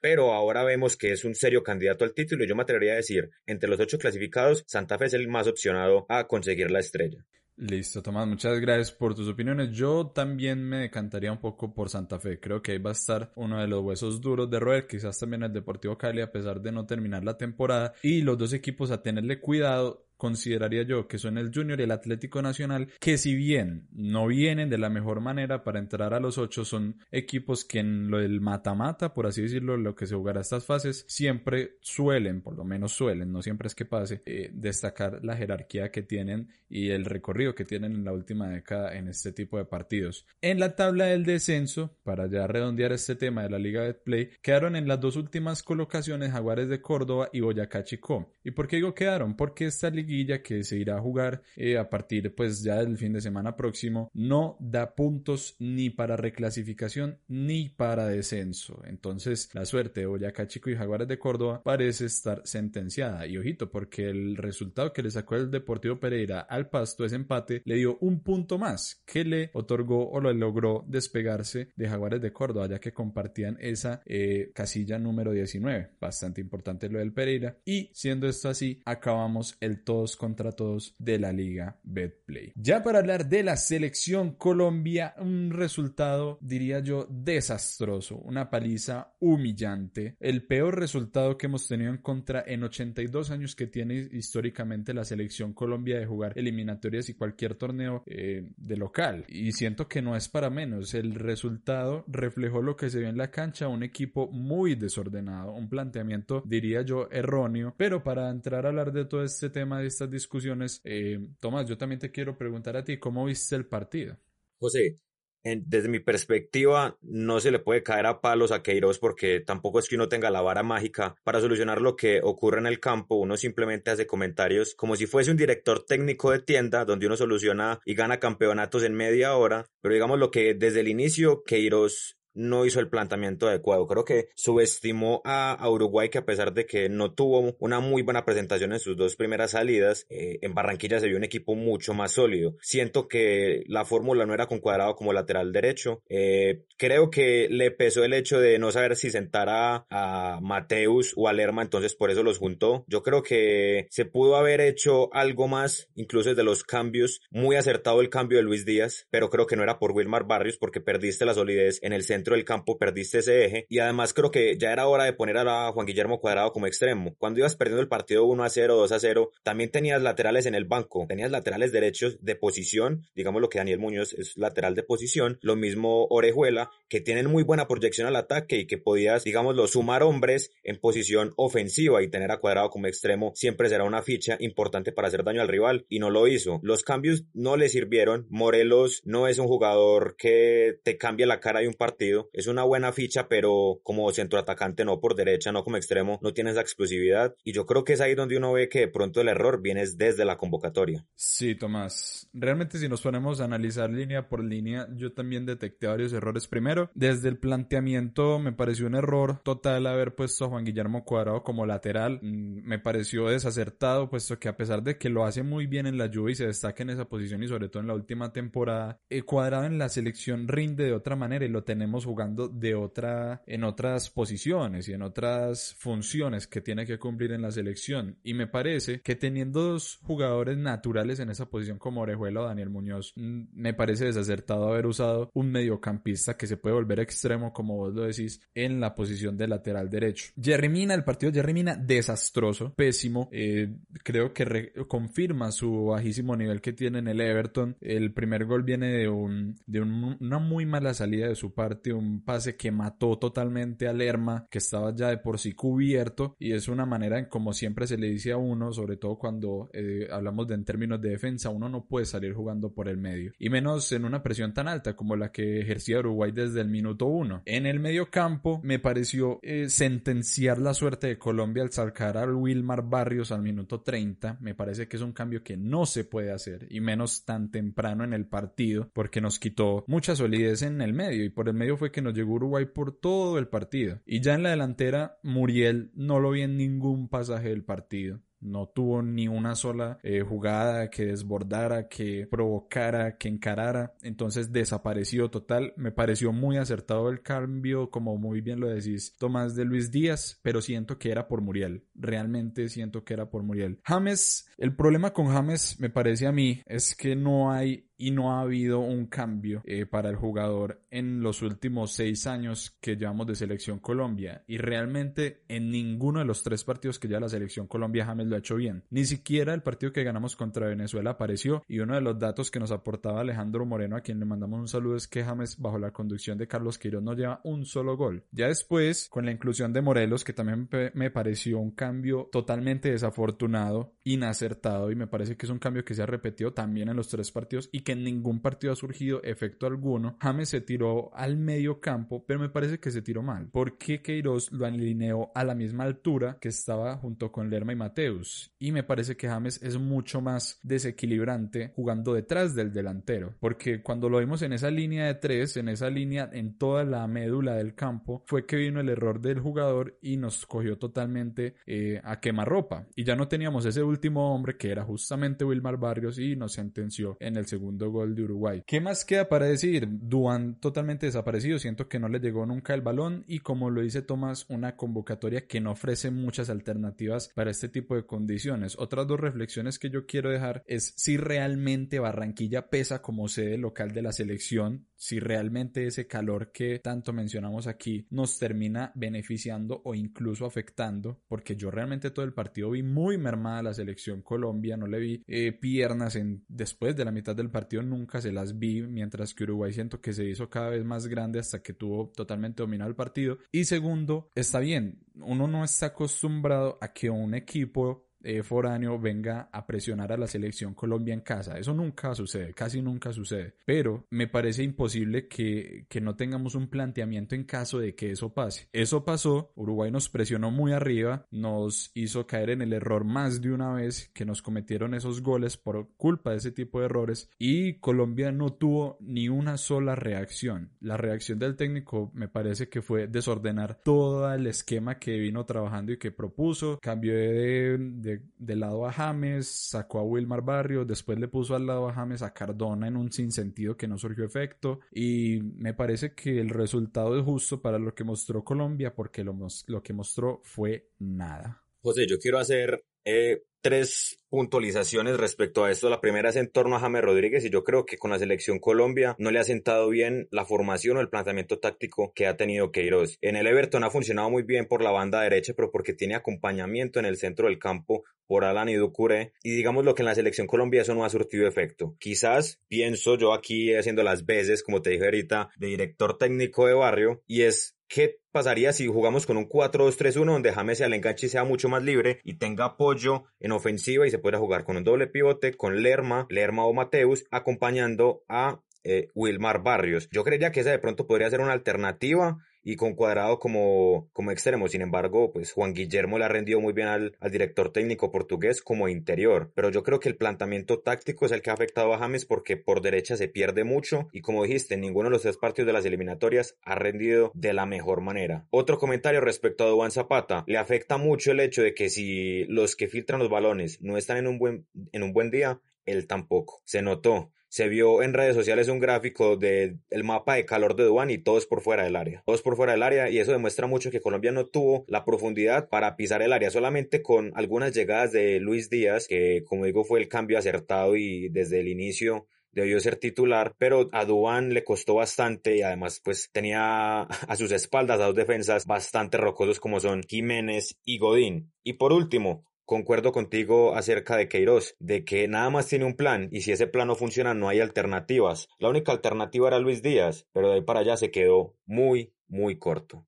pero 0.00 0.32
ahora 0.32 0.64
vemos 0.64 0.96
que 0.96 1.12
es 1.12 1.24
un 1.24 1.34
serio 1.34 1.62
candidato 1.62 2.04
al 2.04 2.14
título 2.14 2.44
y 2.44 2.48
yo 2.48 2.56
me 2.56 2.62
atrevería 2.62 2.92
a 2.92 2.96
decir, 2.96 3.30
entre 3.46 3.68
los 3.68 3.80
ocho 3.80 3.98
clasificados, 3.98 4.64
Santa 4.66 4.98
Fe 4.98 5.06
es 5.06 5.14
el 5.14 5.28
más 5.28 5.46
opcionado 5.46 6.06
a 6.08 6.26
conseguir 6.26 6.70
la 6.70 6.80
estrella. 6.80 7.24
Listo, 7.56 8.02
Tomás, 8.02 8.26
muchas 8.26 8.58
gracias 8.58 8.90
por 8.90 9.14
tus 9.14 9.28
opiniones. 9.28 9.70
Yo 9.70 10.08
también 10.08 10.60
me 10.68 10.78
decantaría 10.78 11.30
un 11.30 11.38
poco 11.38 11.72
por 11.72 11.88
Santa 11.88 12.18
Fe. 12.18 12.40
Creo 12.40 12.60
que 12.60 12.72
ahí 12.72 12.78
va 12.78 12.90
a 12.90 12.94
estar 12.94 13.30
uno 13.36 13.60
de 13.60 13.68
los 13.68 13.80
huesos 13.80 14.20
duros 14.20 14.50
de 14.50 14.58
roer, 14.58 14.88
quizás 14.88 15.16
también 15.20 15.44
el 15.44 15.52
Deportivo 15.52 15.96
Cali, 15.96 16.20
a 16.20 16.32
pesar 16.32 16.60
de 16.60 16.72
no 16.72 16.84
terminar 16.84 17.22
la 17.22 17.36
temporada. 17.36 17.94
Y 18.02 18.22
los 18.22 18.36
dos 18.38 18.52
equipos 18.54 18.90
a 18.90 19.02
tenerle 19.02 19.40
cuidado 19.40 20.08
consideraría 20.24 20.84
yo 20.84 21.06
que 21.06 21.18
son 21.18 21.36
el 21.36 21.50
Junior 21.54 21.78
y 21.78 21.82
el 21.82 21.90
Atlético 21.90 22.40
Nacional, 22.40 22.88
que 22.98 23.18
si 23.18 23.34
bien 23.34 23.88
no 23.92 24.26
vienen 24.26 24.70
de 24.70 24.78
la 24.78 24.88
mejor 24.88 25.20
manera 25.20 25.62
para 25.64 25.78
entrar 25.78 26.14
a 26.14 26.18
los 26.18 26.38
ocho, 26.38 26.64
son 26.64 26.96
equipos 27.12 27.66
que 27.66 27.80
en 27.80 28.10
lo 28.10 28.20
del 28.20 28.40
mata-mata, 28.40 29.12
por 29.12 29.26
así 29.26 29.42
decirlo, 29.42 29.76
lo 29.76 29.94
que 29.94 30.06
se 30.06 30.14
jugará 30.14 30.40
estas 30.40 30.64
fases, 30.64 31.04
siempre 31.08 31.76
suelen, 31.82 32.40
por 32.40 32.56
lo 32.56 32.64
menos 32.64 32.92
suelen, 32.92 33.32
no 33.32 33.42
siempre 33.42 33.66
es 33.66 33.74
que 33.74 33.84
pase, 33.84 34.22
eh, 34.24 34.48
destacar 34.54 35.22
la 35.22 35.36
jerarquía 35.36 35.90
que 35.90 36.00
tienen 36.00 36.48
y 36.70 36.88
el 36.88 37.04
recorrido 37.04 37.54
que 37.54 37.66
tienen 37.66 37.92
en 37.92 38.06
la 38.06 38.14
última 38.14 38.48
década 38.48 38.96
en 38.96 39.08
este 39.08 39.30
tipo 39.30 39.58
de 39.58 39.66
partidos. 39.66 40.26
En 40.40 40.58
la 40.58 40.74
tabla 40.74 41.04
del 41.04 41.24
descenso, 41.26 41.98
para 42.02 42.30
ya 42.30 42.46
redondear 42.46 42.92
este 42.92 43.14
tema 43.14 43.42
de 43.42 43.50
la 43.50 43.58
Liga 43.58 43.82
de 43.82 43.92
Play, 43.92 44.30
quedaron 44.40 44.74
en 44.74 44.88
las 44.88 45.00
dos 45.00 45.16
últimas 45.16 45.62
colocaciones 45.62 46.32
Jaguares 46.32 46.70
de 46.70 46.80
Córdoba 46.80 47.28
y 47.30 47.40
Boyacá 47.40 47.84
Chicó. 47.84 48.32
¿Y 48.42 48.52
por 48.52 48.66
qué 48.66 48.76
digo 48.76 48.94
quedaron? 48.94 49.36
Porque 49.36 49.66
esta 49.66 49.90
liga 49.90 50.13
que 50.42 50.64
se 50.64 50.76
irá 50.76 50.96
a 50.96 51.00
jugar 51.00 51.42
eh, 51.56 51.76
a 51.76 51.90
partir 51.90 52.34
pues 52.34 52.62
ya 52.62 52.76
del 52.76 52.96
fin 52.96 53.12
de 53.12 53.20
semana 53.20 53.56
próximo 53.56 54.10
no 54.14 54.56
da 54.60 54.94
puntos 54.94 55.56
ni 55.58 55.90
para 55.90 56.16
reclasificación 56.16 57.18
ni 57.28 57.68
para 57.68 58.06
descenso. 58.06 58.82
Entonces 58.86 59.50
la 59.52 59.64
suerte 59.64 60.00
de 60.00 60.06
Boyacá 60.06 60.46
Chico 60.46 60.70
y 60.70 60.76
Jaguares 60.76 61.08
de 61.08 61.18
Córdoba 61.18 61.62
parece 61.62 62.06
estar 62.06 62.42
sentenciada. 62.44 63.26
Y 63.26 63.36
ojito, 63.38 63.70
porque 63.70 64.08
el 64.08 64.36
resultado 64.36 64.92
que 64.92 65.02
le 65.02 65.10
sacó 65.10 65.36
el 65.36 65.50
Deportivo 65.50 65.98
Pereira 65.98 66.40
al 66.40 66.68
Pasto, 66.68 67.04
ese 67.04 67.16
empate, 67.16 67.62
le 67.64 67.76
dio 67.76 67.98
un 68.00 68.20
punto 68.20 68.58
más 68.58 69.02
que 69.06 69.24
le 69.24 69.50
otorgó 69.52 70.10
o 70.10 70.20
lo 70.20 70.32
logró 70.32 70.84
despegarse 70.86 71.70
de 71.76 71.88
Jaguares 71.88 72.20
de 72.20 72.32
Córdoba, 72.32 72.68
ya 72.68 72.78
que 72.78 72.92
compartían 72.92 73.56
esa 73.60 74.02
eh, 74.06 74.50
casilla 74.54 74.98
número 74.98 75.32
19. 75.32 75.90
Bastante 76.00 76.40
importante 76.40 76.88
lo 76.88 76.98
del 76.98 77.12
Pereira. 77.12 77.56
Y 77.64 77.90
siendo 77.92 78.28
esto 78.28 78.48
así, 78.48 78.80
acabamos 78.84 79.56
el 79.60 79.82
todo 79.82 80.03
contra 80.16 80.52
todos 80.52 80.94
de 80.98 81.18
la 81.18 81.32
liga 81.32 81.78
Betplay. 81.82 82.52
Ya 82.54 82.82
para 82.82 82.98
hablar 82.98 83.28
de 83.28 83.42
la 83.42 83.56
selección 83.56 84.32
Colombia, 84.32 85.14
un 85.18 85.50
resultado 85.50 86.38
diría 86.40 86.80
yo 86.80 87.06
desastroso, 87.10 88.16
una 88.18 88.50
paliza 88.50 89.14
humillante, 89.20 90.16
el 90.20 90.46
peor 90.46 90.78
resultado 90.78 91.36
que 91.38 91.46
hemos 91.46 91.66
tenido 91.66 91.90
en 91.90 91.98
contra 91.98 92.44
en 92.46 92.62
82 92.62 93.30
años 93.30 93.56
que 93.56 93.66
tiene 93.66 94.08
históricamente 94.12 94.94
la 94.94 95.04
selección 95.04 95.52
Colombia 95.52 95.98
de 95.98 96.06
jugar 96.06 96.32
eliminatorias 96.36 97.08
y 97.08 97.14
cualquier 97.14 97.54
torneo 97.54 98.02
eh, 98.06 98.50
de 98.56 98.76
local. 98.76 99.24
Y 99.28 99.52
siento 99.52 99.88
que 99.88 100.02
no 100.02 100.16
es 100.16 100.28
para 100.28 100.50
menos, 100.50 100.94
el 100.94 101.14
resultado 101.14 102.04
reflejó 102.06 102.62
lo 102.62 102.76
que 102.76 102.90
se 102.90 103.00
vio 103.00 103.08
en 103.08 103.16
la 103.16 103.30
cancha, 103.30 103.68
un 103.68 103.82
equipo 103.82 104.30
muy 104.30 104.74
desordenado, 104.74 105.52
un 105.52 105.68
planteamiento 105.68 106.42
diría 106.44 106.82
yo 106.82 107.08
erróneo, 107.10 107.74
pero 107.76 108.02
para 108.02 108.30
entrar 108.30 108.66
a 108.66 108.68
hablar 108.68 108.92
de 108.92 109.04
todo 109.04 109.24
este 109.24 109.50
tema 109.50 109.80
estas 109.86 110.10
discusiones, 110.10 110.80
eh, 110.84 111.18
Tomás, 111.40 111.68
yo 111.68 111.76
también 111.76 111.98
te 111.98 112.10
quiero 112.10 112.36
preguntar 112.36 112.76
a 112.76 112.84
ti, 112.84 112.98
¿cómo 112.98 113.24
viste 113.24 113.56
el 113.56 113.66
partido? 113.66 114.18
José, 114.58 114.98
desde 115.44 115.88
mi 115.88 116.00
perspectiva, 116.00 116.96
no 117.02 117.38
se 117.38 117.50
le 117.50 117.58
puede 117.58 117.82
caer 117.82 118.06
a 118.06 118.22
palos 118.22 118.50
a 118.50 118.62
Queiroz 118.62 118.98
porque 118.98 119.40
tampoco 119.40 119.78
es 119.78 119.88
que 119.88 119.96
uno 119.96 120.08
tenga 120.08 120.30
la 120.30 120.40
vara 120.40 120.62
mágica 120.62 121.16
para 121.22 121.40
solucionar 121.40 121.82
lo 121.82 121.96
que 121.96 122.20
ocurre 122.22 122.60
en 122.60 122.66
el 122.66 122.80
campo. 122.80 123.16
Uno 123.16 123.36
simplemente 123.36 123.90
hace 123.90 124.06
comentarios 124.06 124.74
como 124.74 124.96
si 124.96 125.06
fuese 125.06 125.30
un 125.30 125.36
director 125.36 125.84
técnico 125.84 126.30
de 126.30 126.38
tienda 126.38 126.86
donde 126.86 127.06
uno 127.06 127.16
soluciona 127.16 127.78
y 127.84 127.94
gana 127.94 128.20
campeonatos 128.20 128.84
en 128.84 128.94
media 128.94 129.36
hora. 129.36 129.66
Pero 129.82 129.92
digamos 129.92 130.18
lo 130.18 130.30
que 130.30 130.54
desde 130.54 130.80
el 130.80 130.88
inicio 130.88 131.42
Queiroz 131.44 132.16
no 132.34 132.66
hizo 132.66 132.80
el 132.80 132.88
planteamiento 132.88 133.48
adecuado. 133.48 133.86
Creo 133.86 134.04
que 134.04 134.28
subestimó 134.34 135.22
a, 135.24 135.58
Uruguay 135.74 136.08
que 136.08 136.18
a 136.18 136.26
pesar 136.26 136.52
de 136.52 136.66
que 136.66 136.88
no 136.88 137.12
tuvo 137.14 137.56
una 137.58 137.80
muy 137.80 138.02
buena 138.02 138.24
presentación 138.24 138.72
en 138.72 138.78
sus 138.78 138.96
dos 138.96 139.16
primeras 139.16 139.52
salidas, 139.52 140.06
eh, 140.08 140.38
en 140.42 140.54
Barranquilla 140.54 141.00
se 141.00 141.08
vio 141.08 141.16
un 141.16 141.24
equipo 141.24 141.54
mucho 141.54 141.94
más 141.94 142.12
sólido. 142.12 142.56
Siento 142.60 143.08
que 143.08 143.64
la 143.66 143.84
fórmula 143.84 144.26
no 144.26 144.34
era 144.34 144.46
con 144.46 144.60
cuadrado 144.60 144.94
como 144.94 145.12
lateral 145.12 145.52
derecho. 145.52 146.02
Eh, 146.08 146.64
creo 146.76 147.10
que 147.10 147.48
le 147.50 147.70
pesó 147.70 148.04
el 148.04 148.12
hecho 148.12 148.38
de 148.38 148.58
no 148.58 148.70
saber 148.70 148.96
si 148.96 149.10
sentar 149.10 149.48
a, 149.48 149.86
a 149.90 150.40
Mateus 150.40 151.14
o 151.16 151.28
a 151.28 151.32
Lerma, 151.32 151.62
entonces 151.62 151.94
por 151.94 152.10
eso 152.10 152.22
los 152.22 152.38
juntó. 152.38 152.84
Yo 152.88 153.02
creo 153.02 153.22
que 153.22 153.86
se 153.90 154.04
pudo 154.04 154.36
haber 154.36 154.60
hecho 154.60 155.12
algo 155.14 155.48
más, 155.48 155.88
incluso 155.94 156.30
desde 156.30 156.44
los 156.44 156.64
cambios. 156.64 157.20
Muy 157.30 157.56
acertado 157.56 158.00
el 158.00 158.10
cambio 158.10 158.38
de 158.38 158.44
Luis 158.44 158.64
Díaz, 158.64 159.06
pero 159.10 159.30
creo 159.30 159.46
que 159.46 159.56
no 159.56 159.62
era 159.62 159.78
por 159.78 159.92
Wilmar 159.92 160.24
Barrios 160.24 160.58
porque 160.58 160.80
perdiste 160.80 161.24
la 161.24 161.34
solidez 161.34 161.78
en 161.82 161.92
el 161.92 162.02
centro 162.02 162.23
centro 162.24 162.36
del 162.36 162.44
campo 162.44 162.78
perdiste 162.78 163.18
ese 163.18 163.44
eje 163.44 163.66
y 163.68 163.80
además 163.80 164.14
creo 164.14 164.30
que 164.30 164.56
ya 164.56 164.72
era 164.72 164.88
hora 164.88 165.04
de 165.04 165.12
poner 165.12 165.36
a 165.36 165.70
Juan 165.72 165.86
Guillermo 165.86 166.20
Cuadrado 166.20 166.52
como 166.52 166.66
extremo. 166.66 167.14
Cuando 167.18 167.40
ibas 167.40 167.54
perdiendo 167.54 167.82
el 167.82 167.88
partido 167.88 168.24
1 168.24 168.44
a 168.44 168.48
0, 168.48 168.76
2 168.76 168.92
a 168.92 168.98
0, 168.98 169.30
también 169.42 169.70
tenías 169.70 170.00
laterales 170.00 170.46
en 170.46 170.54
el 170.54 170.64
banco, 170.64 171.04
tenías 171.06 171.30
laterales 171.30 171.70
derechos 171.70 172.16
de 172.22 172.34
posición, 172.34 173.04
digamos 173.14 173.42
lo 173.42 173.50
que 173.50 173.58
Daniel 173.58 173.78
Muñoz 173.78 174.14
es 174.14 174.38
lateral 174.38 174.74
de 174.74 174.82
posición, 174.82 175.38
lo 175.42 175.54
mismo 175.54 176.06
Orejuela, 176.08 176.70
que 176.88 177.02
tienen 177.02 177.30
muy 177.30 177.42
buena 177.42 177.68
proyección 177.68 178.06
al 178.06 178.16
ataque 178.16 178.56
y 178.56 178.66
que 178.66 178.78
podías, 178.78 179.24
digámoslo, 179.24 179.66
sumar 179.66 180.02
hombres 180.02 180.50
en 180.62 180.80
posición 180.80 181.34
ofensiva 181.36 182.02
y 182.02 182.08
tener 182.08 182.30
a 182.30 182.38
Cuadrado 182.38 182.70
como 182.70 182.86
extremo 182.86 183.32
siempre 183.34 183.68
será 183.68 183.84
una 183.84 184.02
ficha 184.02 184.36
importante 184.40 184.92
para 184.92 185.08
hacer 185.08 185.24
daño 185.24 185.42
al 185.42 185.48
rival 185.48 185.84
y 185.90 185.98
no 185.98 186.08
lo 186.08 186.26
hizo. 186.26 186.60
Los 186.62 186.84
cambios 186.84 187.24
no 187.34 187.56
le 187.56 187.68
sirvieron. 187.68 188.26
Morelos 188.30 189.02
no 189.04 189.28
es 189.28 189.38
un 189.38 189.46
jugador 189.46 190.16
que 190.16 190.78
te 190.82 190.96
cambie 190.96 191.26
la 191.26 191.40
cara 191.40 191.60
de 191.60 191.68
un 191.68 191.74
partido. 191.74 192.13
Es 192.32 192.46
una 192.46 192.64
buena 192.64 192.92
ficha, 192.92 193.28
pero 193.28 193.80
como 193.82 194.10
centroatacante 194.12 194.84
no 194.84 195.00
por 195.00 195.14
derecha, 195.14 195.52
no 195.52 195.64
como 195.64 195.76
extremo, 195.76 196.18
no 196.22 196.32
tiene 196.32 196.50
esa 196.50 196.60
exclusividad. 196.60 197.34
Y 197.44 197.52
yo 197.52 197.66
creo 197.66 197.84
que 197.84 197.94
es 197.94 198.00
ahí 198.00 198.14
donde 198.14 198.36
uno 198.36 198.52
ve 198.52 198.68
que 198.68 198.80
de 198.80 198.88
pronto 198.88 199.20
el 199.20 199.28
error 199.28 199.60
viene 199.60 199.84
desde 199.96 200.24
la 200.24 200.36
convocatoria. 200.36 201.06
Sí, 201.14 201.54
Tomás. 201.54 202.28
Realmente 202.32 202.78
si 202.78 202.88
nos 202.88 203.00
ponemos 203.00 203.40
a 203.40 203.44
analizar 203.44 203.90
línea 203.90 204.28
por 204.28 204.42
línea, 204.42 204.88
yo 204.94 205.12
también 205.12 205.46
detecté 205.46 205.86
varios 205.86 206.12
errores. 206.12 206.46
Primero, 206.46 206.90
desde 206.94 207.28
el 207.28 207.38
planteamiento 207.38 208.38
me 208.38 208.52
pareció 208.52 208.86
un 208.86 208.94
error 208.94 209.40
total 209.42 209.86
haber 209.86 210.14
puesto 210.14 210.44
a 210.44 210.48
Juan 210.48 210.64
Guillermo 210.64 211.04
Cuadrado 211.04 211.42
como 211.42 211.66
lateral. 211.66 212.20
Mm, 212.22 212.62
me 212.64 212.78
pareció 212.78 213.28
desacertado, 213.28 214.10
puesto 214.10 214.38
que 214.38 214.48
a 214.48 214.56
pesar 214.56 214.82
de 214.82 214.98
que 214.98 215.08
lo 215.08 215.24
hace 215.24 215.42
muy 215.42 215.66
bien 215.66 215.86
en 215.86 215.98
la 215.98 216.06
lluvia 216.06 216.32
y 216.32 216.36
se 216.36 216.46
destaca 216.46 216.82
en 216.82 216.90
esa 216.90 217.08
posición 217.08 217.42
y 217.42 217.48
sobre 217.48 217.68
todo 217.68 217.82
en 217.82 217.88
la 217.88 217.94
última 217.94 218.32
temporada, 218.32 219.00
eh, 219.08 219.22
Cuadrado 219.22 219.64
en 219.64 219.78
la 219.78 219.88
selección 219.88 220.48
rinde 220.48 220.84
de 220.84 220.92
otra 220.92 221.16
manera 221.16 221.44
y 221.44 221.48
lo 221.48 221.64
tenemos 221.64 222.03
jugando 222.04 222.48
de 222.48 222.74
otra, 222.74 223.42
en 223.46 223.64
otras 223.64 224.10
posiciones 224.10 224.88
y 224.88 224.92
en 224.92 225.02
otras 225.02 225.74
funciones 225.78 226.46
que 226.46 226.60
tiene 226.60 226.86
que 226.86 226.98
cumplir 226.98 227.32
en 227.32 227.42
la 227.42 227.50
selección. 227.50 228.16
Y 228.22 228.34
me 228.34 228.46
parece 228.46 229.00
que 229.00 229.16
teniendo 229.16 229.62
dos 229.62 230.00
jugadores 230.02 230.58
naturales 230.58 231.20
en 231.20 231.30
esa 231.30 231.48
posición 231.48 231.78
como 231.78 232.02
Orejuela 232.02 232.42
o 232.42 232.44
Daniel 232.46 232.70
Muñoz, 232.70 233.12
mm, 233.16 233.42
me 233.52 233.74
parece 233.74 234.06
desacertado 234.06 234.68
haber 234.68 234.86
usado 234.86 235.30
un 235.34 235.50
mediocampista 235.50 236.36
que 236.36 236.46
se 236.46 236.56
puede 236.56 236.74
volver 236.74 237.00
extremo, 237.00 237.52
como 237.52 237.76
vos 237.76 237.94
lo 237.94 238.02
decís, 238.02 238.40
en 238.54 238.80
la 238.80 238.94
posición 238.94 239.36
de 239.36 239.48
lateral 239.48 239.88
derecho. 239.90 240.32
Jerry 240.40 240.68
Mina, 240.68 240.94
el 240.94 241.04
partido 241.04 241.32
de 241.32 241.40
Jerry 241.40 241.54
Mina, 241.54 241.76
desastroso, 241.76 242.74
pésimo. 242.74 243.28
Eh, 243.32 243.74
creo 244.02 244.32
que 244.32 244.72
confirma 244.88 245.52
su 245.52 245.86
bajísimo 245.86 246.36
nivel 246.36 246.60
que 246.60 246.72
tiene 246.72 246.98
en 246.98 247.08
el 247.08 247.20
Everton. 247.20 247.76
El 247.80 248.12
primer 248.12 248.44
gol 248.44 248.62
viene 248.62 248.88
de, 248.88 249.08
un, 249.08 249.56
de 249.66 249.80
una 249.80 250.38
muy 250.38 250.66
mala 250.66 250.94
salida 250.94 251.28
de 251.28 251.34
su 251.34 251.54
parte, 251.54 251.92
un 251.94 252.22
pase 252.24 252.56
que 252.56 252.70
mató 252.70 253.18
totalmente 253.18 253.88
a 253.88 253.92
Lerma, 253.92 254.46
que 254.50 254.58
estaba 254.58 254.94
ya 254.94 255.08
de 255.08 255.18
por 255.18 255.38
sí 255.38 255.52
cubierto, 255.52 256.36
y 256.38 256.52
es 256.52 256.68
una 256.68 256.86
manera 256.86 257.18
en 257.18 257.26
como 257.26 257.52
siempre 257.52 257.86
se 257.86 257.98
le 257.98 258.08
dice 258.08 258.32
a 258.32 258.36
uno, 258.36 258.72
sobre 258.72 258.96
todo 258.96 259.16
cuando 259.16 259.70
eh, 259.72 260.08
hablamos 260.10 260.48
de 260.48 260.54
en 260.54 260.64
términos 260.64 261.00
de 261.00 261.10
defensa, 261.10 261.50
uno 261.50 261.68
no 261.68 261.86
puede 261.86 262.06
salir 262.06 262.32
jugando 262.32 262.72
por 262.72 262.88
el 262.88 262.96
medio, 262.96 263.32
y 263.38 263.50
menos 263.50 263.90
en 263.92 264.04
una 264.04 264.22
presión 264.22 264.54
tan 264.54 264.68
alta 264.68 264.94
como 264.96 265.16
la 265.16 265.32
que 265.32 265.60
ejercía 265.60 265.98
Uruguay 265.98 266.32
desde 266.32 266.60
el 266.60 266.68
minuto 266.68 267.06
uno. 267.06 267.42
En 267.44 267.66
el 267.66 267.80
medio 267.80 268.10
campo 268.10 268.60
me 268.62 268.78
pareció 268.78 269.40
eh, 269.42 269.68
sentenciar 269.68 270.58
la 270.58 270.74
suerte 270.74 271.08
de 271.08 271.18
Colombia 271.18 271.62
al 271.62 271.72
sacar 271.72 272.16
a 272.16 272.26
Wilmar 272.26 272.88
Barrios 272.88 273.32
al 273.32 273.42
minuto 273.42 273.80
30, 273.80 274.38
me 274.40 274.54
parece 274.54 274.88
que 274.88 274.96
es 274.96 275.02
un 275.02 275.12
cambio 275.12 275.42
que 275.42 275.56
no 275.56 275.86
se 275.86 276.04
puede 276.04 276.32
hacer, 276.32 276.66
y 276.70 276.80
menos 276.80 277.24
tan 277.24 277.50
temprano 277.50 278.04
en 278.04 278.12
el 278.12 278.26
partido, 278.26 278.90
porque 278.92 279.20
nos 279.20 279.38
quitó 279.38 279.84
mucha 279.86 280.16
solidez 280.16 280.62
en 280.62 280.80
el 280.80 280.92
medio, 280.92 281.24
y 281.24 281.30
por 281.30 281.48
el 281.48 281.54
medio 281.54 281.73
fue 281.76 281.92
que 281.92 282.02
nos 282.02 282.14
llegó 282.14 282.34
Uruguay 282.34 282.66
por 282.66 282.98
todo 282.98 283.38
el 283.38 283.48
partido. 283.48 284.00
Y 284.06 284.20
ya 284.20 284.34
en 284.34 284.42
la 284.42 284.50
delantera, 284.50 285.18
Muriel 285.22 285.90
no 285.94 286.20
lo 286.20 286.30
vi 286.30 286.42
en 286.42 286.56
ningún 286.56 287.08
pasaje 287.08 287.48
del 287.48 287.64
partido. 287.64 288.20
No 288.44 288.68
tuvo 288.68 289.00
ni 289.00 289.26
una 289.26 289.54
sola 289.54 289.98
eh, 290.02 290.20
jugada 290.20 290.90
que 290.90 291.06
desbordara, 291.06 291.88
que 291.88 292.26
provocara, 292.30 293.16
que 293.16 293.28
encarara. 293.28 293.94
Entonces 294.02 294.52
desapareció 294.52 295.30
total. 295.30 295.72
Me 295.78 295.92
pareció 295.92 296.30
muy 296.30 296.58
acertado 296.58 297.08
el 297.08 297.22
cambio, 297.22 297.90
como 297.90 298.18
muy 298.18 298.42
bien 298.42 298.60
lo 298.60 298.68
decís, 298.68 299.16
Tomás 299.16 299.56
de 299.56 299.64
Luis 299.64 299.90
Díaz, 299.90 300.40
pero 300.42 300.60
siento 300.60 300.98
que 300.98 301.10
era 301.10 301.26
por 301.26 301.40
Muriel. 301.40 301.86
Realmente 301.94 302.68
siento 302.68 303.02
que 303.02 303.14
era 303.14 303.30
por 303.30 303.42
Muriel. 303.42 303.80
James, 303.82 304.46
el 304.58 304.76
problema 304.76 305.14
con 305.14 305.28
James 305.28 305.80
me 305.80 305.88
parece 305.88 306.26
a 306.26 306.32
mí 306.32 306.60
es 306.66 306.94
que 306.94 307.16
no 307.16 307.50
hay 307.50 307.88
y 307.96 308.10
no 308.10 308.32
ha 308.32 308.40
habido 308.40 308.80
un 308.80 309.06
cambio 309.06 309.62
eh, 309.64 309.86
para 309.86 310.10
el 310.10 310.16
jugador 310.16 310.80
en 310.90 311.22
los 311.22 311.42
últimos 311.42 311.92
seis 311.92 312.26
años 312.26 312.76
que 312.80 312.96
llevamos 312.96 313.26
de 313.26 313.34
selección 313.34 313.78
Colombia. 313.78 314.44
Y 314.46 314.58
realmente 314.58 315.42
en 315.48 315.70
ninguno 315.70 316.20
de 316.20 316.24
los 316.24 316.42
tres 316.42 316.64
partidos 316.64 316.98
que 316.98 317.08
lleva 317.08 317.20
la 317.20 317.28
selección 317.28 317.66
Colombia 317.66 318.06
James 318.06 318.26
lo 318.26 318.36
ha 318.36 318.38
hecho 318.38 318.56
bien. 318.56 318.84
Ni 318.90 319.04
siquiera 319.04 319.54
el 319.54 319.62
partido 319.62 319.92
que 319.92 320.04
ganamos 320.04 320.36
contra 320.36 320.68
Venezuela 320.68 321.10
apareció. 321.10 321.62
Y 321.68 321.80
uno 321.80 321.94
de 321.94 322.00
los 322.00 322.18
datos 322.18 322.50
que 322.50 322.60
nos 322.60 322.70
aportaba 322.70 323.20
Alejandro 323.20 323.66
Moreno 323.66 323.96
a 323.96 324.00
quien 324.00 324.18
le 324.18 324.24
mandamos 324.24 324.60
un 324.60 324.68
saludo 324.68 324.96
es 324.96 325.08
que 325.08 325.24
James 325.24 325.58
bajo 325.58 325.78
la 325.78 325.92
conducción 325.92 326.38
de 326.38 326.48
Carlos 326.48 326.78
Queiroz 326.78 327.02
no 327.02 327.14
lleva 327.14 327.40
un 327.44 327.64
solo 327.64 327.96
gol. 327.96 328.24
Ya 328.30 328.48
después 328.48 329.08
con 329.08 329.24
la 329.24 329.32
inclusión 329.32 329.72
de 329.72 329.82
Morelos 329.82 330.24
que 330.24 330.32
también 330.32 330.68
me 330.94 331.10
pareció 331.10 331.58
un 331.58 331.72
cambio 331.72 332.28
totalmente 332.30 332.90
desafortunado 332.90 333.94
inacertado 334.04 334.90
y 334.90 334.96
me 334.96 335.06
parece 335.06 335.36
que 335.36 335.46
es 335.46 335.50
un 335.50 335.58
cambio 335.58 335.84
que 335.84 335.94
se 335.94 336.02
ha 336.02 336.06
repetido 336.06 336.52
también 336.52 336.88
en 336.88 336.96
los 336.96 337.08
tres 337.08 337.30
partidos 337.30 337.68
y 337.72 337.80
que 337.84 337.92
en 337.92 338.02
ningún 338.04 338.40
partido 338.40 338.72
ha 338.72 338.76
surgido 338.76 339.22
efecto 339.22 339.66
alguno. 339.66 340.16
James 340.20 340.48
se 340.48 340.60
tiró 340.60 341.14
al 341.14 341.36
medio 341.36 341.80
campo, 341.80 342.24
pero 342.26 342.40
me 342.40 342.48
parece 342.48 342.80
que 342.80 342.90
se 342.90 343.02
tiró 343.02 343.22
mal. 343.22 343.48
porque 343.52 344.02
Queiroz 344.02 344.50
lo 344.52 344.66
alineó 344.66 345.30
a 345.34 345.44
la 345.44 345.54
misma 345.54 345.84
altura 345.84 346.38
que 346.40 346.48
estaba 346.48 346.96
junto 346.96 347.30
con 347.30 347.50
Lerma 347.50 347.72
y 347.72 347.76
Mateus? 347.76 348.52
Y 348.58 348.72
me 348.72 348.82
parece 348.82 349.16
que 349.16 349.28
James 349.28 349.62
es 349.62 349.78
mucho 349.78 350.20
más 350.20 350.58
desequilibrante 350.62 351.72
jugando 351.76 352.14
detrás 352.14 352.54
del 352.54 352.72
delantero, 352.72 353.34
porque 353.40 353.82
cuando 353.82 354.08
lo 354.08 354.18
vimos 354.18 354.42
en 354.42 354.52
esa 354.52 354.70
línea 354.70 355.06
de 355.06 355.14
tres, 355.14 355.56
en 355.56 355.68
esa 355.68 355.90
línea 355.90 356.30
en 356.32 356.56
toda 356.56 356.84
la 356.84 357.06
médula 357.06 357.54
del 357.54 357.74
campo, 357.74 358.24
fue 358.26 358.46
que 358.46 358.56
vino 358.56 358.80
el 358.80 358.88
error 358.88 359.20
del 359.20 359.40
jugador 359.40 359.98
y 360.00 360.16
nos 360.16 360.46
cogió 360.46 360.78
totalmente 360.78 361.56
eh, 361.66 362.00
a 362.02 362.20
quemarropa. 362.20 362.86
Y 362.96 363.04
ya 363.04 363.16
no 363.16 363.28
teníamos 363.28 363.66
ese 363.66 363.82
último 363.82 364.34
hombre 364.34 364.56
que 364.56 364.70
era 364.70 364.84
justamente 364.84 365.44
Wilmar 365.44 365.76
Barrios 365.76 366.18
y 366.18 366.36
nos 366.36 366.52
sentenció 366.52 367.16
en 367.20 367.36
el 367.36 367.46
segundo 367.46 367.73
gol 367.78 368.14
de 368.14 368.22
Uruguay. 368.22 368.62
¿Qué 368.66 368.80
más 368.80 369.04
queda 369.04 369.28
para 369.28 369.46
decir? 369.46 369.86
Duan 369.88 370.60
totalmente 370.60 371.06
desaparecido, 371.06 371.58
siento 371.58 371.88
que 371.88 371.98
no 371.98 372.08
le 372.08 372.20
llegó 372.20 372.46
nunca 372.46 372.74
el 372.74 372.80
balón 372.82 373.24
y 373.26 373.40
como 373.40 373.70
lo 373.70 373.82
dice 373.82 374.02
Tomás, 374.02 374.46
una 374.48 374.76
convocatoria 374.76 375.46
que 375.46 375.60
no 375.60 375.72
ofrece 375.72 376.10
muchas 376.10 376.50
alternativas 376.50 377.30
para 377.34 377.50
este 377.50 377.68
tipo 377.68 377.94
de 377.96 378.06
condiciones. 378.06 378.76
Otras 378.78 379.06
dos 379.06 379.20
reflexiones 379.20 379.78
que 379.78 379.90
yo 379.90 380.06
quiero 380.06 380.30
dejar 380.30 380.62
es 380.66 380.94
si 380.96 381.16
realmente 381.16 381.98
Barranquilla 381.98 382.68
pesa 382.68 383.02
como 383.02 383.28
sede 383.28 383.58
local 383.58 383.92
de 383.92 384.02
la 384.02 384.12
selección, 384.12 384.86
si 385.04 385.20
realmente 385.20 385.86
ese 385.86 386.06
calor 386.06 386.50
que 386.50 386.78
tanto 386.78 387.12
mencionamos 387.12 387.66
aquí 387.66 388.06
nos 388.08 388.38
termina 388.38 388.90
beneficiando 388.94 389.82
o 389.84 389.94
incluso 389.94 390.46
afectando, 390.46 391.20
porque 391.28 391.56
yo 391.56 391.70
realmente 391.70 392.10
todo 392.10 392.24
el 392.24 392.32
partido 392.32 392.70
vi 392.70 392.82
muy 392.82 393.18
mermada 393.18 393.64
la 393.64 393.74
selección 393.74 394.22
Colombia, 394.22 394.78
no 394.78 394.86
le 394.86 394.98
vi 394.98 395.22
eh, 395.26 395.52
piernas 395.52 396.16
en, 396.16 396.46
después 396.48 396.96
de 396.96 397.04
la 397.04 397.12
mitad 397.12 397.36
del 397.36 397.50
partido 397.50 397.82
nunca 397.82 398.22
se 398.22 398.32
las 398.32 398.58
vi, 398.58 398.80
mientras 398.80 399.34
que 399.34 399.44
Uruguay 399.44 399.74
siento 399.74 400.00
que 400.00 400.14
se 400.14 400.24
hizo 400.24 400.48
cada 400.48 400.70
vez 400.70 400.86
más 400.86 401.06
grande 401.06 401.38
hasta 401.38 401.62
que 401.62 401.74
tuvo 401.74 402.10
totalmente 402.16 402.62
dominado 402.62 402.88
el 402.88 402.96
partido. 402.96 403.36
Y 403.52 403.66
segundo, 403.66 404.30
está 404.34 404.58
bien, 404.58 405.04
uno 405.16 405.46
no 405.46 405.64
está 405.64 405.86
acostumbrado 405.86 406.78
a 406.80 406.94
que 406.94 407.10
un 407.10 407.34
equipo 407.34 408.08
eh, 408.24 408.42
foráneo 408.42 408.98
venga 408.98 409.48
a 409.52 409.66
presionar 409.66 410.12
a 410.12 410.16
la 410.16 410.26
selección 410.26 410.74
Colombia 410.74 411.14
en 411.14 411.20
casa. 411.20 411.58
Eso 411.58 411.74
nunca 411.74 412.14
sucede, 412.14 412.52
casi 412.54 412.82
nunca 412.82 413.12
sucede. 413.12 413.54
Pero 413.64 414.06
me 414.10 414.26
parece 414.26 414.62
imposible 414.62 415.28
que, 415.28 415.86
que 415.88 416.00
no 416.00 416.16
tengamos 416.16 416.54
un 416.54 416.68
planteamiento 416.68 417.34
en 417.34 417.44
caso 417.44 417.78
de 417.78 417.94
que 417.94 418.10
eso 418.10 418.32
pase. 418.32 418.68
Eso 418.72 419.04
pasó, 419.04 419.52
Uruguay 419.54 419.90
nos 419.90 420.08
presionó 420.08 420.50
muy 420.50 420.72
arriba, 420.72 421.26
nos 421.30 421.90
hizo 421.94 422.26
caer 422.26 422.50
en 422.50 422.62
el 422.62 422.72
error 422.72 423.04
más 423.04 423.40
de 423.40 423.52
una 423.52 423.72
vez 423.72 424.10
que 424.14 424.24
nos 424.24 424.42
cometieron 424.42 424.94
esos 424.94 425.22
goles 425.22 425.56
por 425.56 425.88
culpa 425.96 426.30
de 426.30 426.38
ese 426.38 426.52
tipo 426.52 426.80
de 426.80 426.86
errores 426.86 427.30
y 427.38 427.74
Colombia 427.74 428.32
no 428.32 428.52
tuvo 428.52 428.96
ni 429.00 429.28
una 429.28 429.56
sola 429.56 429.94
reacción. 429.94 430.70
La 430.80 430.96
reacción 430.96 431.38
del 431.38 431.56
técnico 431.56 432.10
me 432.14 432.28
parece 432.28 432.68
que 432.68 432.82
fue 432.82 433.06
desordenar 433.06 433.80
todo 433.82 434.32
el 434.32 434.46
esquema 434.46 434.98
que 434.98 435.18
vino 435.18 435.44
trabajando 435.44 435.92
y 435.92 435.98
que 435.98 436.10
propuso, 436.10 436.78
cambio 436.80 437.14
de 437.14 437.64
de, 437.78 438.13
lado 438.38 438.86
a 438.86 438.92
James, 438.92 439.46
sacó 439.46 439.98
a 439.98 440.02
Wilmar 440.02 440.42
Barrio, 440.42 440.84
después 440.84 441.18
le 441.18 441.28
puso 441.28 441.54
al 441.54 441.66
lado 441.66 441.88
a 441.88 441.92
James 441.92 442.22
a 442.22 442.32
Cardona 442.32 442.88
en 442.88 442.96
un 442.96 443.12
sinsentido 443.12 443.76
que 443.76 443.88
no 443.88 443.98
surgió 443.98 444.24
efecto 444.24 444.80
y 444.92 445.40
me 445.56 445.74
parece 445.74 446.14
que 446.14 446.40
el 446.40 446.50
resultado 446.50 447.18
es 447.18 447.24
justo 447.24 447.60
para 447.60 447.78
lo 447.78 447.94
que 447.94 448.04
mostró 448.04 448.44
Colombia 448.44 448.94
porque 448.94 449.24
lo, 449.24 449.36
lo 449.66 449.82
que 449.82 449.92
mostró 449.92 450.40
fue 450.44 450.90
nada. 450.98 451.62
José, 451.80 452.06
yo 452.06 452.18
quiero 452.18 452.38
hacer 452.38 452.84
Eh, 453.04 453.42
tres 453.64 454.18
puntualizaciones 454.28 455.16
respecto 455.16 455.64
a 455.64 455.70
esto. 455.70 455.88
La 455.88 456.02
primera 456.02 456.28
es 456.28 456.36
en 456.36 456.50
torno 456.50 456.76
a 456.76 456.80
James 456.80 457.00
Rodríguez 457.00 457.46
y 457.46 457.50
yo 457.50 457.64
creo 457.64 457.86
que 457.86 457.96
con 457.96 458.10
la 458.10 458.18
selección 458.18 458.58
Colombia 458.58 459.16
no 459.18 459.30
le 459.30 459.38
ha 459.38 459.44
sentado 459.44 459.88
bien 459.88 460.28
la 460.30 460.44
formación 460.44 460.98
o 460.98 461.00
el 461.00 461.08
planteamiento 461.08 461.58
táctico 461.58 462.12
que 462.14 462.26
ha 462.26 462.36
tenido 462.36 462.70
Queiroz. 462.70 463.16
En 463.22 463.36
el 463.36 463.46
Everton 463.46 463.82
ha 463.82 463.90
funcionado 463.90 464.28
muy 464.28 464.42
bien 464.42 464.66
por 464.66 464.82
la 464.82 464.90
banda 464.90 465.22
derecha, 465.22 465.54
pero 465.56 465.70
porque 465.70 465.94
tiene 465.94 466.14
acompañamiento 466.14 466.98
en 466.98 467.06
el 467.06 467.16
centro 467.16 467.48
del 467.48 467.58
campo 467.58 468.04
por 468.26 468.44
Alan 468.44 468.68
y 468.68 468.74
Ducuré 468.74 469.32
y 469.42 469.52
digamos 469.52 469.86
lo 469.86 469.94
que 469.94 470.02
en 470.02 470.06
la 470.06 470.14
selección 470.14 470.46
Colombia 470.46 470.82
eso 470.82 470.94
no 470.94 471.06
ha 471.06 471.08
surtido 471.08 471.48
efecto. 471.48 471.96
Quizás 471.98 472.60
pienso 472.68 473.16
yo 473.16 473.32
aquí 473.32 473.74
haciendo 473.74 474.02
las 474.02 474.26
veces, 474.26 474.62
como 474.62 474.82
te 474.82 474.90
dije 474.90 475.06
ahorita, 475.06 475.48
de 475.56 475.68
director 475.68 476.18
técnico 476.18 476.66
de 476.66 476.74
barrio 476.74 477.22
y 477.26 477.42
es 477.42 477.74
¿Qué 477.94 478.18
pasaría 478.32 478.72
si 478.72 478.88
jugamos 478.88 479.24
con 479.24 479.36
un 479.36 479.48
4-2-3-1 479.48 480.24
donde 480.24 480.52
James 480.52 480.80
el 480.80 480.94
enganche 480.94 481.28
sea 481.28 481.44
mucho 481.44 481.68
más 481.68 481.84
libre 481.84 482.18
y 482.24 482.38
tenga 482.38 482.64
apoyo 482.64 483.26
en 483.38 483.52
ofensiva 483.52 484.04
y 484.04 484.10
se 484.10 484.18
pueda 484.18 484.38
jugar 484.38 484.64
con 484.64 484.76
un 484.76 484.82
doble 484.82 485.06
pivote, 485.06 485.54
con 485.54 485.80
Lerma, 485.80 486.26
Lerma 486.28 486.64
o 486.64 486.72
Mateus, 486.72 487.24
acompañando 487.30 488.24
a 488.28 488.60
eh, 488.82 489.10
Wilmar 489.14 489.62
Barrios? 489.62 490.08
Yo 490.10 490.24
creería 490.24 490.50
que 490.50 490.58
esa 490.58 490.72
de 490.72 490.80
pronto 490.80 491.06
podría 491.06 491.30
ser 491.30 491.40
una 491.40 491.52
alternativa 491.52 492.38
y 492.64 492.76
con 492.76 492.94
Cuadrado 492.94 493.38
como, 493.38 494.08
como 494.12 494.30
extremo. 494.30 494.68
Sin 494.68 494.82
embargo, 494.82 495.32
pues 495.32 495.52
Juan 495.52 495.74
Guillermo 495.74 496.18
le 496.18 496.24
ha 496.24 496.28
rendido 496.28 496.60
muy 496.60 496.72
bien 496.72 496.88
al, 496.88 497.16
al, 497.20 497.30
director 497.30 497.70
técnico 497.72 498.10
portugués 498.10 498.62
como 498.62 498.88
interior. 498.88 499.52
Pero 499.54 499.70
yo 499.70 499.82
creo 499.82 500.00
que 500.00 500.08
el 500.08 500.16
planteamiento 500.16 500.80
táctico 500.80 501.26
es 501.26 501.32
el 501.32 501.42
que 501.42 501.50
ha 501.50 501.54
afectado 501.54 501.92
a 501.92 501.98
James 501.98 502.24
porque 502.24 502.56
por 502.56 502.80
derecha 502.80 503.16
se 503.16 503.28
pierde 503.28 503.64
mucho 503.64 504.08
y 504.12 504.22
como 504.22 504.44
dijiste, 504.44 504.76
ninguno 504.76 505.08
de 505.08 505.12
los 505.12 505.22
tres 505.22 505.36
partidos 505.36 505.66
de 505.66 505.72
las 505.74 505.84
eliminatorias 505.84 506.56
ha 506.62 506.74
rendido 506.74 507.30
de 507.34 507.52
la 507.52 507.66
mejor 507.66 508.00
manera. 508.00 508.46
Otro 508.50 508.78
comentario 508.78 509.20
respecto 509.20 509.64
a 509.64 509.68
Duan 509.68 509.90
Zapata. 509.90 510.44
Le 510.46 510.58
afecta 510.58 510.96
mucho 510.96 511.32
el 511.32 511.40
hecho 511.40 511.62
de 511.62 511.74
que 511.74 511.90
si 511.90 512.44
los 512.44 512.76
que 512.76 512.88
filtran 512.88 513.20
los 513.20 513.30
balones 513.30 513.80
no 513.82 513.96
están 513.96 514.16
en 514.16 514.26
un 514.26 514.38
buen, 514.38 514.66
en 514.92 515.02
un 515.02 515.12
buen 515.12 515.30
día, 515.30 515.60
él 515.84 516.06
tampoco. 516.06 516.62
Se 516.64 516.82
notó 516.82 517.30
se 517.54 517.68
vio 517.68 518.02
en 518.02 518.14
redes 518.14 518.34
sociales 518.34 518.66
un 518.66 518.80
gráfico 518.80 519.36
del 519.36 519.78
el 519.88 520.02
mapa 520.02 520.34
de 520.34 520.44
calor 520.44 520.74
de 520.74 520.82
Duan 520.82 521.12
y 521.12 521.18
todos 521.18 521.46
por 521.46 521.60
fuera 521.60 521.84
del 521.84 521.94
área. 521.94 522.20
Todos 522.26 522.42
por 522.42 522.56
fuera 522.56 522.72
del 522.72 522.82
área 522.82 523.08
y 523.10 523.20
eso 523.20 523.30
demuestra 523.30 523.68
mucho 523.68 523.92
que 523.92 524.00
Colombia 524.00 524.32
no 524.32 524.46
tuvo 524.46 524.84
la 524.88 525.04
profundidad 525.04 525.68
para 525.68 525.94
pisar 525.94 526.20
el 526.20 526.32
área, 526.32 526.50
solamente 526.50 527.00
con 527.00 527.30
algunas 527.36 527.72
llegadas 527.72 528.10
de 528.10 528.40
Luis 528.40 528.70
Díaz, 528.70 529.06
que 529.06 529.44
como 529.44 529.66
digo 529.66 529.84
fue 529.84 530.00
el 530.00 530.08
cambio 530.08 530.36
acertado 530.36 530.96
y 530.96 531.28
desde 531.28 531.60
el 531.60 531.68
inicio 531.68 532.26
debió 532.50 532.80
ser 532.80 532.96
titular, 532.96 533.54
pero 533.56 533.88
a 533.92 534.04
Duan 534.04 534.52
le 534.52 534.64
costó 534.64 534.96
bastante 534.96 535.56
y 535.56 535.62
además 535.62 536.00
pues 536.02 536.30
tenía 536.32 537.02
a 537.28 537.36
sus 537.36 537.52
espaldas 537.52 538.00
dos 538.00 538.16
defensas 538.16 538.66
bastante 538.66 539.16
rocosos 539.16 539.60
como 539.60 539.78
son 539.78 540.02
Jiménez 540.02 540.76
y 540.84 540.98
Godín. 540.98 541.52
Y 541.62 541.74
por 541.74 541.92
último, 541.92 542.44
Concuerdo 542.66 543.12
contigo 543.12 543.74
acerca 543.74 544.16
de 544.16 544.26
Queiroz, 544.26 544.74
de 544.78 545.04
que 545.04 545.28
nada 545.28 545.50
más 545.50 545.66
tiene 545.66 545.84
un 545.84 545.96
plan 545.96 546.28
y 546.32 546.40
si 546.40 546.52
ese 546.52 546.66
plan 546.66 546.88
no 546.88 546.94
funciona 546.94 547.34
no 547.34 547.48
hay 547.48 547.60
alternativas. 547.60 548.48
La 548.58 548.70
única 548.70 548.90
alternativa 548.90 549.48
era 549.48 549.58
Luis 549.58 549.82
Díaz, 549.82 550.26
pero 550.32 550.48
de 550.48 550.54
ahí 550.54 550.62
para 550.62 550.80
allá 550.80 550.96
se 550.96 551.10
quedó 551.10 551.54
muy, 551.66 552.14
muy 552.26 552.58
corto. 552.58 553.06